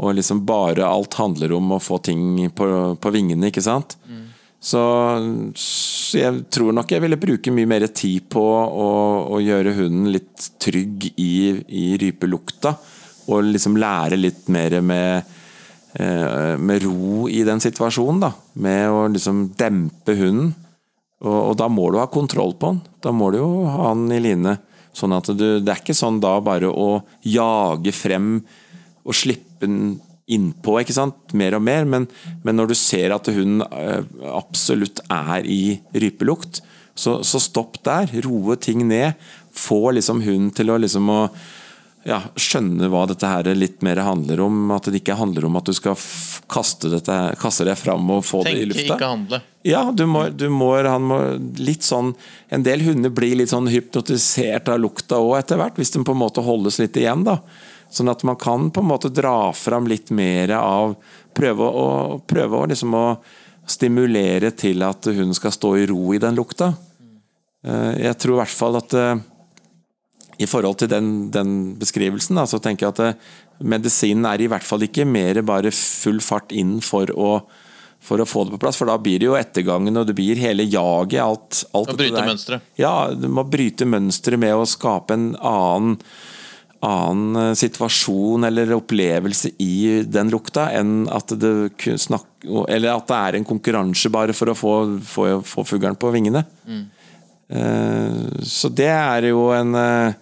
og 0.00 0.16
liksom 0.18 0.44
bare 0.46 0.86
alt 0.86 1.16
handler 1.20 1.56
om 1.56 1.76
å 1.76 1.82
få 1.82 2.00
ting 2.04 2.50
på, 2.56 2.68
på 3.00 3.14
vingene, 3.14 3.48
ikke 3.48 3.64
sant. 3.64 3.96
Mm. 4.08 4.24
Så, 4.64 4.80
så, 5.60 6.16
jeg 6.16 6.44
tror 6.54 6.72
nok 6.72 6.92
jeg 6.94 7.02
ville 7.04 7.20
bruke 7.20 7.52
mye 7.52 7.68
mer 7.68 7.84
tid 7.92 8.30
på 8.32 8.42
å, 8.42 8.90
å 9.36 9.40
gjøre 9.44 9.74
hunden 9.76 10.08
litt 10.14 10.46
trygg 10.62 11.10
i, 11.20 11.34
i 11.68 11.86
rypelukta 12.00 12.72
og 13.28 13.50
liksom 13.50 13.76
lære 13.80 14.16
litt 14.16 14.48
mer 14.52 14.78
med, 14.84 15.20
eh, 15.20 15.43
med 15.94 16.82
ro 16.82 17.28
i 17.30 17.44
den 17.46 17.60
situasjonen. 17.62 18.18
da, 18.24 18.32
Med 18.58 18.90
å 18.90 19.04
liksom 19.14 19.44
dempe 19.54 20.16
hunden. 20.18 20.48
Og, 21.24 21.36
og, 21.36 21.52
da 21.60 21.68
må 21.70 21.88
du 21.92 22.00
ha 22.00 22.08
kontroll 22.10 22.56
på 22.58 22.72
den. 22.72 22.80
Da 23.04 23.12
må 23.14 23.30
du 23.32 23.38
jo 23.38 23.50
ha 23.70 23.92
den 23.94 24.10
i 24.16 24.20
line. 24.24 24.56
Sånn 24.94 25.14
at 25.16 25.30
du, 25.30 25.46
Det 25.60 25.70
er 25.70 25.82
ikke 25.82 25.96
sånn 25.96 26.20
da 26.22 26.36
bare 26.44 26.70
å 26.70 27.04
jage 27.22 27.94
frem 27.94 28.36
og 29.04 29.16
slippe 29.16 29.66
den 29.66 29.96
innpå, 30.24 30.78
ikke 30.80 30.94
sant, 30.96 31.34
mer 31.36 31.58
og 31.58 31.60
mer, 31.66 31.84
men, 31.84 32.06
men 32.40 32.56
når 32.56 32.70
du 32.70 32.74
ser 32.78 33.12
at 33.12 33.28
hunden 33.28 33.60
eh, 33.66 34.06
absolutt 34.32 35.02
er 35.12 35.44
i 35.44 35.76
rypelukt, 35.92 36.62
så, 36.96 37.18
så 37.26 37.40
stopp 37.42 37.80
der. 37.84 38.08
Roe 38.24 38.56
ting 38.56 38.86
ned. 38.88 39.18
Få 39.54 39.90
liksom 39.96 40.22
hunden 40.24 40.52
til 40.54 40.70
å 40.72 40.78
liksom 40.80 41.10
å 41.10 41.18
ja, 42.04 42.18
skjønne 42.36 42.90
hva 42.92 43.06
dette 43.08 43.28
her 43.28 43.48
litt 43.56 43.80
mer 43.84 44.02
handler 44.04 44.42
om. 44.44 44.58
At 44.74 44.90
det 44.90 45.00
ikke 45.00 45.16
handler 45.16 45.46
om 45.48 45.56
at 45.56 45.68
du 45.68 45.72
skal 45.76 45.96
kaste, 46.52 46.90
dette, 46.92 47.18
kaste 47.40 47.64
deg 47.64 47.78
fram 47.80 48.10
og 48.12 48.24
få 48.28 48.42
Tenke, 48.44 48.58
det 48.58 48.64
i 48.64 48.68
lufta. 48.70 48.82
Tenke, 48.82 48.98
ikke 48.98 49.12
handle. 49.14 49.40
Ja, 49.64 49.82
du 49.88 50.04
må, 50.10 50.26
du 50.28 50.46
må, 50.52 50.74
han 50.84 51.06
må 51.08 51.18
litt 51.56 51.86
sånn 51.86 52.10
En 52.52 52.66
del 52.66 52.82
hunder 52.84 53.08
blir 53.08 53.38
litt 53.40 53.48
sånn 53.54 53.70
hypnotisert 53.72 54.68
av 54.68 54.82
lukta 54.82 55.22
òg 55.24 55.38
etter 55.38 55.60
hvert, 55.60 55.80
hvis 55.80 55.94
de 55.94 56.04
på 56.04 56.12
en 56.12 56.20
måte 56.20 56.44
holdes 56.44 56.78
litt 56.82 57.00
igjen. 57.00 57.24
da. 57.24 57.38
Sånn 57.94 58.12
at 58.12 58.24
man 58.28 58.36
kan 58.40 58.68
på 58.74 58.84
en 58.84 58.90
måte 58.90 59.12
dra 59.14 59.54
fram 59.56 59.88
litt 59.90 60.12
mer 60.14 60.56
av 60.60 60.98
Prøve 61.34 61.66
å, 61.66 61.86
prøve 62.30 62.60
å, 62.60 62.66
liksom 62.70 62.92
å 62.94 63.06
stimulere 63.66 64.52
til 64.54 64.84
at 64.86 65.08
hunden 65.08 65.34
skal 65.34 65.50
stå 65.50 65.72
i 65.80 65.86
ro 65.90 66.12
i 66.14 66.20
den 66.22 66.36
lukta. 66.38 66.68
Eh, 67.66 68.04
jeg 68.04 68.18
tror 68.22 68.36
i 68.36 68.40
hvert 68.44 68.54
fall 68.54 68.78
at 68.78 68.94
eh, 68.94 69.16
i 70.38 70.46
forhold 70.50 70.80
til 70.82 70.90
den, 70.90 71.10
den 71.34 71.52
beskrivelsen, 71.78 72.38
da, 72.38 72.46
så 72.48 72.60
tenker 72.62 72.88
jeg 72.88 72.94
at 72.94 73.02
eh, 73.04 73.34
medisinen 73.62 74.26
er 74.28 74.42
i 74.42 74.48
hvert 74.50 74.66
fall 74.66 74.86
ikke 74.86 75.06
mer 75.06 75.40
bare 75.46 75.72
full 75.74 76.20
fart 76.24 76.54
inn 76.54 76.80
for 76.84 77.10
å, 77.14 77.30
for 78.02 78.22
å 78.22 78.28
få 78.28 78.46
det 78.46 78.56
på 78.56 78.62
plass, 78.66 78.78
for 78.80 78.90
da 78.90 78.98
blir 79.00 79.22
det 79.22 79.30
jo 79.30 79.38
ettergangen 79.38 80.00
og 80.00 80.08
det 80.08 80.16
blir 80.18 80.40
hele 80.40 80.66
jaget. 80.66 81.20
alt, 81.22 81.64
alt 81.72 81.94
Å 81.94 81.98
bryte 81.98 82.24
mønsteret. 82.26 82.70
Ja, 82.80 82.96
du 83.14 83.28
må 83.30 83.46
bryte 83.46 83.88
mønsteret 83.88 84.42
med 84.42 84.56
å 84.58 84.66
skape 84.68 85.14
en 85.14 85.28
annen, 85.38 86.00
annen 86.84 87.42
eh, 87.44 87.54
situasjon 87.58 88.50
eller 88.50 88.74
opplevelse 88.76 89.54
i 89.62 90.02
den 90.02 90.34
lukta, 90.34 90.66
enn 90.74 91.06
at 91.14 91.30
det, 91.38 91.54
snak, 92.02 92.26
eller 92.44 92.90
at 92.96 93.06
det 93.08 93.22
er 93.22 93.38
en 93.38 93.48
konkurranse 93.48 94.10
bare 94.12 94.34
for 94.36 94.50
å 94.50 94.58
få, 94.58 94.74
få, 95.14 95.30
få 95.46 95.68
fuglen 95.68 95.96
på 96.00 96.10
vingene. 96.16 96.42
Mm. 96.66 96.84
Eh, 97.48 98.42
så 98.42 98.68
det 98.68 98.90
er 98.90 99.28
jo 99.28 99.48
en, 99.54 99.74
eh, 99.74 100.12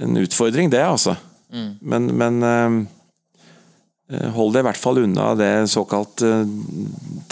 en 0.00 0.16
utfordring, 0.16 0.70
det, 0.70 0.84
altså. 0.84 1.16
Mm. 1.52 1.70
Men, 1.80 2.06
men 2.16 2.42
eh, 2.48 4.28
hold 4.34 4.54
deg 4.54 4.64
i 4.64 4.68
hvert 4.70 4.80
fall 4.80 5.02
unna 5.04 5.32
det 5.36 5.52
såkalt 5.72 6.22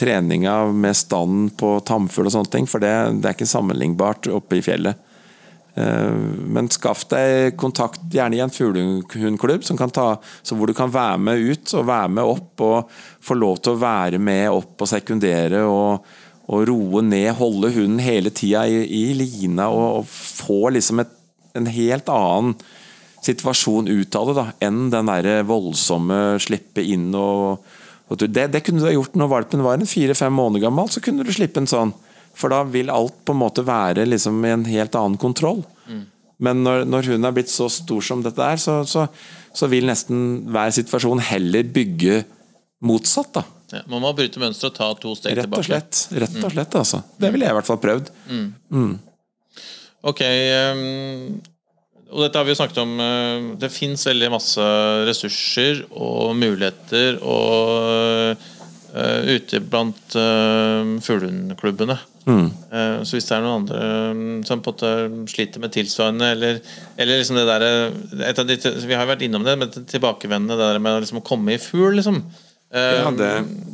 treninga 0.00 0.54
med 0.72 0.96
stand 0.96 1.54
på 1.60 1.78
tamfugl 1.84 2.28
og 2.28 2.34
sånne 2.36 2.52
ting, 2.52 2.68
for 2.68 2.82
det, 2.82 2.92
det, 3.20 3.28
er 3.28 3.36
ikke 3.36 3.48
sammenlignbart 3.48 4.30
oppe 4.32 4.60
i 4.60 4.64
fjellet. 4.64 5.06
Men 5.70 6.66
skaff 6.72 7.04
deg 7.08 7.54
kontakt, 7.60 8.00
gjerne 8.12 8.36
i 8.36 8.40
en 8.42 8.52
fuglehundklubb, 8.52 9.62
hvor 9.62 10.66
du 10.66 10.74
kan 10.76 10.90
være 10.92 11.20
med 11.22 11.44
ut 11.52 11.74
og 11.78 11.86
være 11.88 12.10
med 12.16 12.32
opp, 12.32 12.64
og 12.64 12.90
få 13.24 13.36
lov 13.38 13.60
til 13.62 13.76
å 13.76 13.80
være 13.80 14.18
med 14.20 14.48
opp 14.50 14.82
og 14.82 14.90
sekundere. 14.90 15.62
og 15.68 16.08
å 16.50 16.60
roe 16.66 17.02
ned, 17.06 17.30
holde 17.38 17.70
hunden 17.76 18.02
hele 18.02 18.32
tida 18.34 18.64
i, 18.66 18.82
i, 18.82 19.04
lina 19.14 19.68
og, 19.70 20.00
og 20.00 20.06
få 20.10 20.72
liksom 20.74 21.04
et, 21.04 21.12
en 21.58 21.68
helt 21.70 22.10
annen 22.10 22.56
situasjon 23.22 23.90
ut 23.90 24.16
av 24.16 24.30
det 24.30 24.36
da, 24.38 24.46
enn 24.66 24.88
den 24.92 25.10
der 25.10 25.44
voldsomme 25.46 26.40
slippe 26.42 26.82
inn 26.82 27.10
og, 27.14 27.60
og 28.10 28.22
det, 28.24 28.48
det, 28.50 28.62
kunne 28.66 28.82
du 28.82 28.88
ha 28.88 28.94
gjort 28.94 29.18
når 29.18 29.30
valpen 29.30 29.62
var 29.62 29.78
en 29.78 29.86
fire-fem 29.86 30.32
måneder 30.34 30.64
gammel. 30.64 30.88
Så 30.90 31.02
kunne 31.04 31.22
du 31.22 31.30
slippe 31.30 31.60
en 31.62 31.70
sånn. 31.70 31.92
For 32.34 32.50
da 32.50 32.64
vil 32.66 32.90
alt 32.90 33.20
på 33.22 33.36
en 33.36 33.38
måte 33.38 33.62
være 33.62 34.08
liksom 34.08 34.40
i 34.42 34.50
en 34.50 34.64
helt 34.66 34.96
annen 34.98 35.20
kontroll. 35.20 35.60
Mm. 35.86 36.00
Men 36.42 36.64
når, 36.64 36.88
når 36.90 37.12
hun 37.12 37.28
er 37.28 37.36
blitt 37.36 37.52
så 37.52 37.68
stor 37.70 38.02
som 38.02 38.24
dette 38.24 38.42
er, 38.42 38.58
så, 38.58 38.80
så, 38.88 39.04
så 39.54 39.68
vil 39.70 39.86
nesten 39.86 40.48
hver 40.50 40.74
situasjon 40.74 41.22
heller 41.28 41.70
bygge 41.70 42.24
motsatt. 42.82 43.30
da 43.38 43.44
ja, 43.70 43.84
man 43.90 44.02
må 44.02 44.10
bryte 44.18 44.42
mønsteret 44.42 44.72
og 44.72 44.78
ta 44.78 44.88
to 45.02 45.14
steg 45.18 45.36
rett 45.38 45.46
tilbake. 45.46 45.68
Slett, 45.68 46.02
rett 46.18 46.36
og 46.42 46.54
slett, 46.54 46.76
altså. 46.80 47.02
Det 47.20 47.30
ville 47.30 47.46
jeg 47.46 47.54
i 47.54 47.58
hvert 47.60 47.70
fall 47.70 47.80
prøvd. 47.82 48.12
Mm. 48.30 48.46
Mm. 48.74 48.92
Ok. 50.10 50.22
Um, 50.24 51.40
og 52.10 52.24
dette 52.24 52.40
har 52.40 52.46
vi 52.46 52.54
jo 52.54 52.58
snakket 52.58 52.80
om. 52.82 52.94
Uh, 52.98 53.50
det 53.60 53.70
fins 53.74 54.06
veldig 54.10 54.32
masse 54.34 54.70
ressurser 55.06 55.84
og 55.90 56.34
muligheter 56.40 57.20
og 57.22 58.34
uh, 58.34 59.20
ute 59.30 59.62
blant 59.62 60.18
uh, 60.18 60.96
fuglehundklubbene. 61.04 62.00
Mm. 62.26 62.50
Uh, 62.72 63.00
så 63.06 63.16
hvis 63.16 63.30
det 63.30 63.38
er 63.38 63.44
noen 63.46 63.62
andre 63.62 63.80
um, 64.10 64.42
som 64.46 64.60
på 64.64 64.74
en 64.86 65.24
sliter 65.30 65.62
med 65.62 65.72
tilsvarende, 65.74 66.34
eller, 66.34 66.60
eller 67.00 67.22
liksom 67.22 67.38
det 67.38 67.46
derre 67.48 67.70
Vi 68.84 68.94
har 68.94 69.06
jo 69.06 69.12
vært 69.14 69.24
innom 69.24 69.46
det, 69.46 69.56
men 69.60 69.72
tilbakevendende 69.72 70.58
det 70.58 70.72
der 70.74 70.82
med 70.82 71.00
liksom 71.04 71.22
å 71.22 71.26
komme 71.26 71.54
i 71.54 71.62
fugl, 71.62 71.96
liksom. 72.00 72.24
Ja, 72.70 73.10
det, 73.10 73.32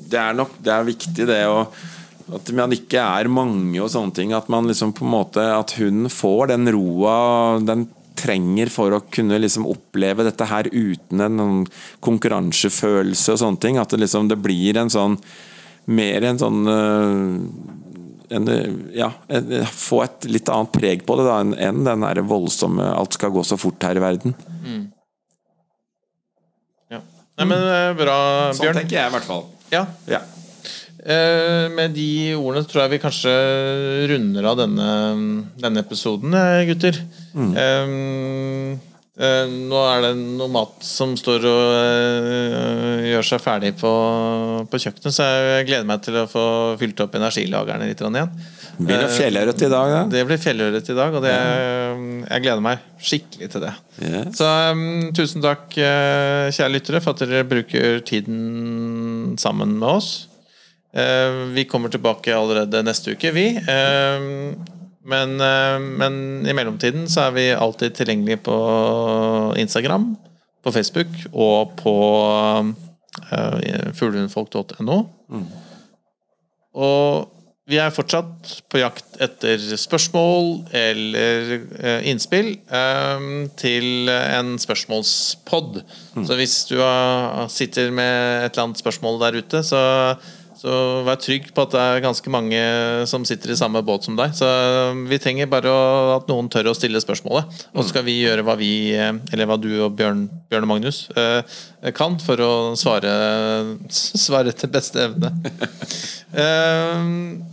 det, 0.09 0.19
er 0.19 0.37
nok 0.39 0.57
det 0.65 0.73
er 0.73 0.89
viktig, 0.89 1.27
det. 1.29 1.43
å 1.51 1.67
at 2.35 2.49
man 2.59 2.75
ikke 2.75 2.99
er 2.99 3.29
mange 3.31 3.79
og 3.79 3.91
sånne 3.93 4.15
ting. 4.17 4.33
At 4.35 4.49
man 4.51 4.67
liksom 4.67 4.95
på 4.97 5.05
en 5.07 5.13
måte 5.15 5.45
At 5.55 5.77
hun 5.79 6.09
får 6.11 6.51
den 6.51 6.67
roa 6.75 7.61
den 7.63 7.87
trenger 8.17 8.71
for 8.73 8.95
å 8.97 9.03
kunne 9.13 9.39
liksom 9.39 9.67
oppleve 9.69 10.25
dette 10.25 10.47
her 10.49 10.67
uten 10.73 11.21
en 11.23 11.67
konkurransefølelse 12.05 13.35
og 13.35 13.43
sånne 13.43 13.63
ting. 13.63 13.79
At 13.79 13.93
det 13.93 14.03
liksom 14.03 14.31
det 14.33 14.41
blir 14.43 14.81
en 14.81 14.93
sånn 14.93 15.21
Mer 15.87 16.25
en 16.27 16.41
sånn 16.41 16.65
eh, 16.67 17.27
en, 18.35 18.49
ja, 18.91 19.13
en, 19.31 19.53
få 19.71 20.01
et 20.03 20.27
litt 20.27 20.51
annet 20.51 20.73
preg 20.75 21.05
på 21.07 21.15
det 21.21 21.29
da 21.29 21.37
enn 21.45 21.85
den 21.87 22.03
der 22.03 22.19
voldsomme 22.27 22.83
'alt 22.91 23.15
skal 23.15 23.31
gå 23.31 23.45
så 23.47 23.55
fort 23.55 23.87
her 23.87 23.95
i 23.95 24.03
verden'. 24.03 24.35
Mm. 24.65 24.81
Nei, 27.37 27.47
men 27.51 27.61
eh, 27.61 27.93
bra, 27.99 28.17
sånn 28.57 28.65
Bjørn. 28.65 28.73
Sånn 28.73 28.83
tenker 28.83 28.99
jeg 28.99 29.11
i 29.11 29.15
hvert 29.17 29.29
fall. 29.29 29.45
Ja. 29.73 29.85
ja. 30.09 30.23
Uh, 31.07 31.69
med 31.71 31.93
de 31.95 32.35
ordene 32.35 32.67
tror 32.67 32.83
jeg 32.83 32.97
vi 32.97 33.03
kanskje 33.03 33.33
runder 34.11 34.49
av 34.51 34.57
denne, 34.59 34.89
denne 35.61 35.85
episoden, 35.85 36.35
eh, 36.35 36.65
gutter. 36.67 36.99
Mm. 37.37 37.53
Uh, 37.55 38.73
uh, 39.21 39.53
nå 39.69 39.83
er 39.93 40.03
det 40.09 40.13
noe 40.19 40.51
mat 40.51 40.83
som 40.83 41.13
står 41.21 41.47
og 41.47 43.07
gjør 43.07 43.29
seg 43.29 43.45
ferdig 43.45 43.77
på, 43.79 43.93
på, 44.67 44.83
kjøkkenet, 44.83 45.15
så 45.15 45.29
jeg 45.29 45.69
gleder 45.69 45.87
meg 45.93 46.03
til 46.09 46.19
å 46.19 46.27
få 46.31 46.47
fylt 46.81 47.05
opp 47.05 47.15
energilagrene 47.21 47.93
litt 47.93 48.03
igjen. 48.03 48.35
Blir 48.77 49.01
det 49.01 49.13
fjellørret 49.15 49.63
i 49.65 49.69
dag, 49.73 49.91
da? 49.93 50.01
Det 50.13 50.23
blir 50.29 50.41
fjellørret 50.41 50.89
i 50.93 50.97
dag, 50.97 51.15
og 51.17 51.25
det, 51.25 51.33
jeg 51.33 52.45
gleder 52.45 52.65
meg 52.65 52.83
skikkelig 53.01 53.49
til 53.55 53.63
det. 53.65 53.73
Yes. 54.03 54.37
Så 54.37 54.49
um, 54.77 54.83
tusen 55.17 55.45
takk, 55.45 55.65
uh, 55.81 56.53
kjære 56.53 56.73
lyttere, 56.75 57.01
for 57.05 57.17
at 57.17 57.23
dere 57.25 57.47
bruker 57.49 58.03
tiden 58.07 59.37
sammen 59.41 59.79
med 59.81 59.89
oss. 59.89 60.11
Uh, 60.93 61.49
vi 61.57 61.65
kommer 61.69 61.93
tilbake 61.93 62.35
allerede 62.37 62.85
neste 62.85 63.17
uke, 63.17 63.33
vi. 63.37 63.49
Uh, 63.65 64.53
men, 65.07 65.37
men, 65.39 66.17
i 66.43 66.55
mellomtiden 66.57 67.05
så 67.09 67.29
er 67.29 67.37
vi 67.37 67.45
alltid 67.55 67.95
tilgjengelige 67.95 68.41
på 68.49 68.57
Instagram, 69.61 70.11
på 70.67 70.73
Facebook 70.75 71.13
og 71.31 71.77
på 71.79 71.95
uh, 73.31 73.93
fuglehundfolk.no. 73.95 74.99
Og 76.77 77.36
vi 77.67 77.81
er 77.83 77.91
fortsatt 77.91 78.51
på 78.71 78.79
jakt 78.79 79.17
etter 79.23 79.59
spørsmål 79.81 80.53
eller 80.77 81.49
eh, 81.81 82.07
innspill 82.13 82.53
eh, 82.55 83.25
til 83.59 84.11
en 84.13 84.55
spørsmålspod. 84.63 85.81
Så 86.15 86.39
hvis 86.39 86.57
du 86.71 86.77
har, 86.79 87.49
sitter 87.51 87.91
med 87.91 88.45
et 88.45 88.53
eller 88.53 88.69
annet 88.69 88.83
spørsmål 88.85 89.19
der 89.25 89.41
ute, 89.43 89.65
så, 89.67 89.81
så 90.57 90.73
vær 91.05 91.19
trygg 91.21 91.51
på 91.53 91.65
at 91.67 91.75
det 91.75 91.81
er 91.85 92.03
ganske 92.05 92.31
mange 92.33 92.61
som 93.11 93.25
sitter 93.29 93.53
i 93.53 93.57
samme 93.59 93.83
båt 93.85 94.07
som 94.07 94.17
deg. 94.17 94.33
Så 94.37 94.47
vi 95.11 95.19
trenger 95.21 95.51
bare 95.53 95.69
å, 95.69 95.81
at 96.17 96.31
noen 96.31 96.49
tør 96.53 96.71
å 96.71 96.77
stille 96.77 97.01
spørsmålet. 97.03 97.67
Og 97.75 97.83
så 97.85 97.91
skal 97.93 98.07
vi 98.07 98.15
gjøre 98.23 98.45
hva 98.47 98.55
vi, 98.57 98.71
eh, 98.97 99.13
eller 99.33 99.51
hva 99.51 99.59
du 99.61 99.69
og 99.85 99.95
Bjørn, 99.99 100.25
Bjørn 100.49 100.65
og 100.65 100.71
Magnus 100.73 101.03
eh, 101.13 101.59
kan 101.97 102.17
for 102.25 102.41
å 102.41 102.51
svare, 102.81 103.13
svare 103.93 104.55
til 104.57 104.73
beste 104.73 105.05
evne. 105.11 105.33
Eh, 106.37 107.05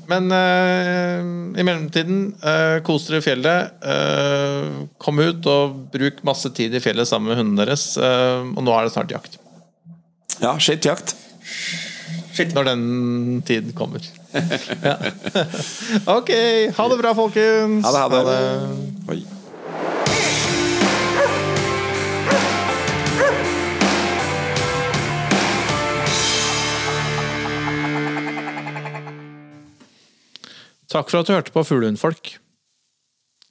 men 0.10 0.26
eh, 0.36 1.20
i 1.62 1.64
mellomtiden, 1.64 2.24
eh, 2.44 2.80
kos 2.84 3.06
dere 3.08 3.22
i 3.22 3.24
fjellet. 3.24 3.78
eh, 3.86 4.82
kom 5.00 5.22
ut 5.22 5.46
og 5.48 5.78
bruk 5.94 6.20
masse 6.28 6.50
tid 6.58 6.74
i 6.76 6.82
fjellet 6.84 7.08
sammen 7.08 7.32
med 7.32 7.40
hundene 7.40 7.62
deres. 7.64 7.86
eh, 7.96 8.42
og 8.44 8.60
nå 8.66 8.74
er 8.76 8.90
det 8.90 8.96
snart 8.98 9.14
jakt. 9.14 9.38
Ja, 10.42 10.58
skitt 10.60 10.90
jakt. 10.90 11.16
Når 12.34 12.66
den 12.66 12.84
tid 13.46 13.76
kommer. 13.78 14.02
ja. 14.34 14.96
Ok, 16.18 16.32
ha 16.78 16.88
det 16.90 16.98
bra, 16.98 17.14
folkens. 17.14 17.86
Ha 17.86 17.92
det, 17.94 18.02
ha 18.02 18.24
det. 18.26 18.42
Oi. 19.14 19.22
Takk 30.94 31.10
for 31.10 31.24
at 31.24 31.30
du 31.30 31.34
hørte 31.34 31.54
på 31.54 31.64
Fuglehundfolk. 31.66 32.36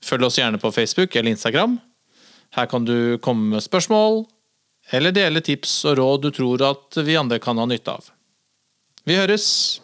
Følg 0.02 0.26
oss 0.26 0.38
gjerne 0.38 0.60
på 0.62 0.70
Facebook 0.74 1.14
eller 1.16 1.34
Instagram. 1.34 1.78
Her 2.54 2.68
kan 2.70 2.84
du 2.86 3.18
komme 3.22 3.54
med 3.54 3.64
spørsmål, 3.64 4.24
eller 4.92 5.14
dele 5.14 5.40
tips 5.42 5.72
og 5.90 5.98
råd 5.98 6.26
du 6.26 6.30
tror 6.34 6.62
at 6.66 6.98
vi 7.06 7.16
andre 7.18 7.38
kan 7.42 7.58
ha 7.58 7.66
nytte 7.66 7.94
av. 7.94 8.10
Vi 9.04 9.16
høres! 9.16 9.82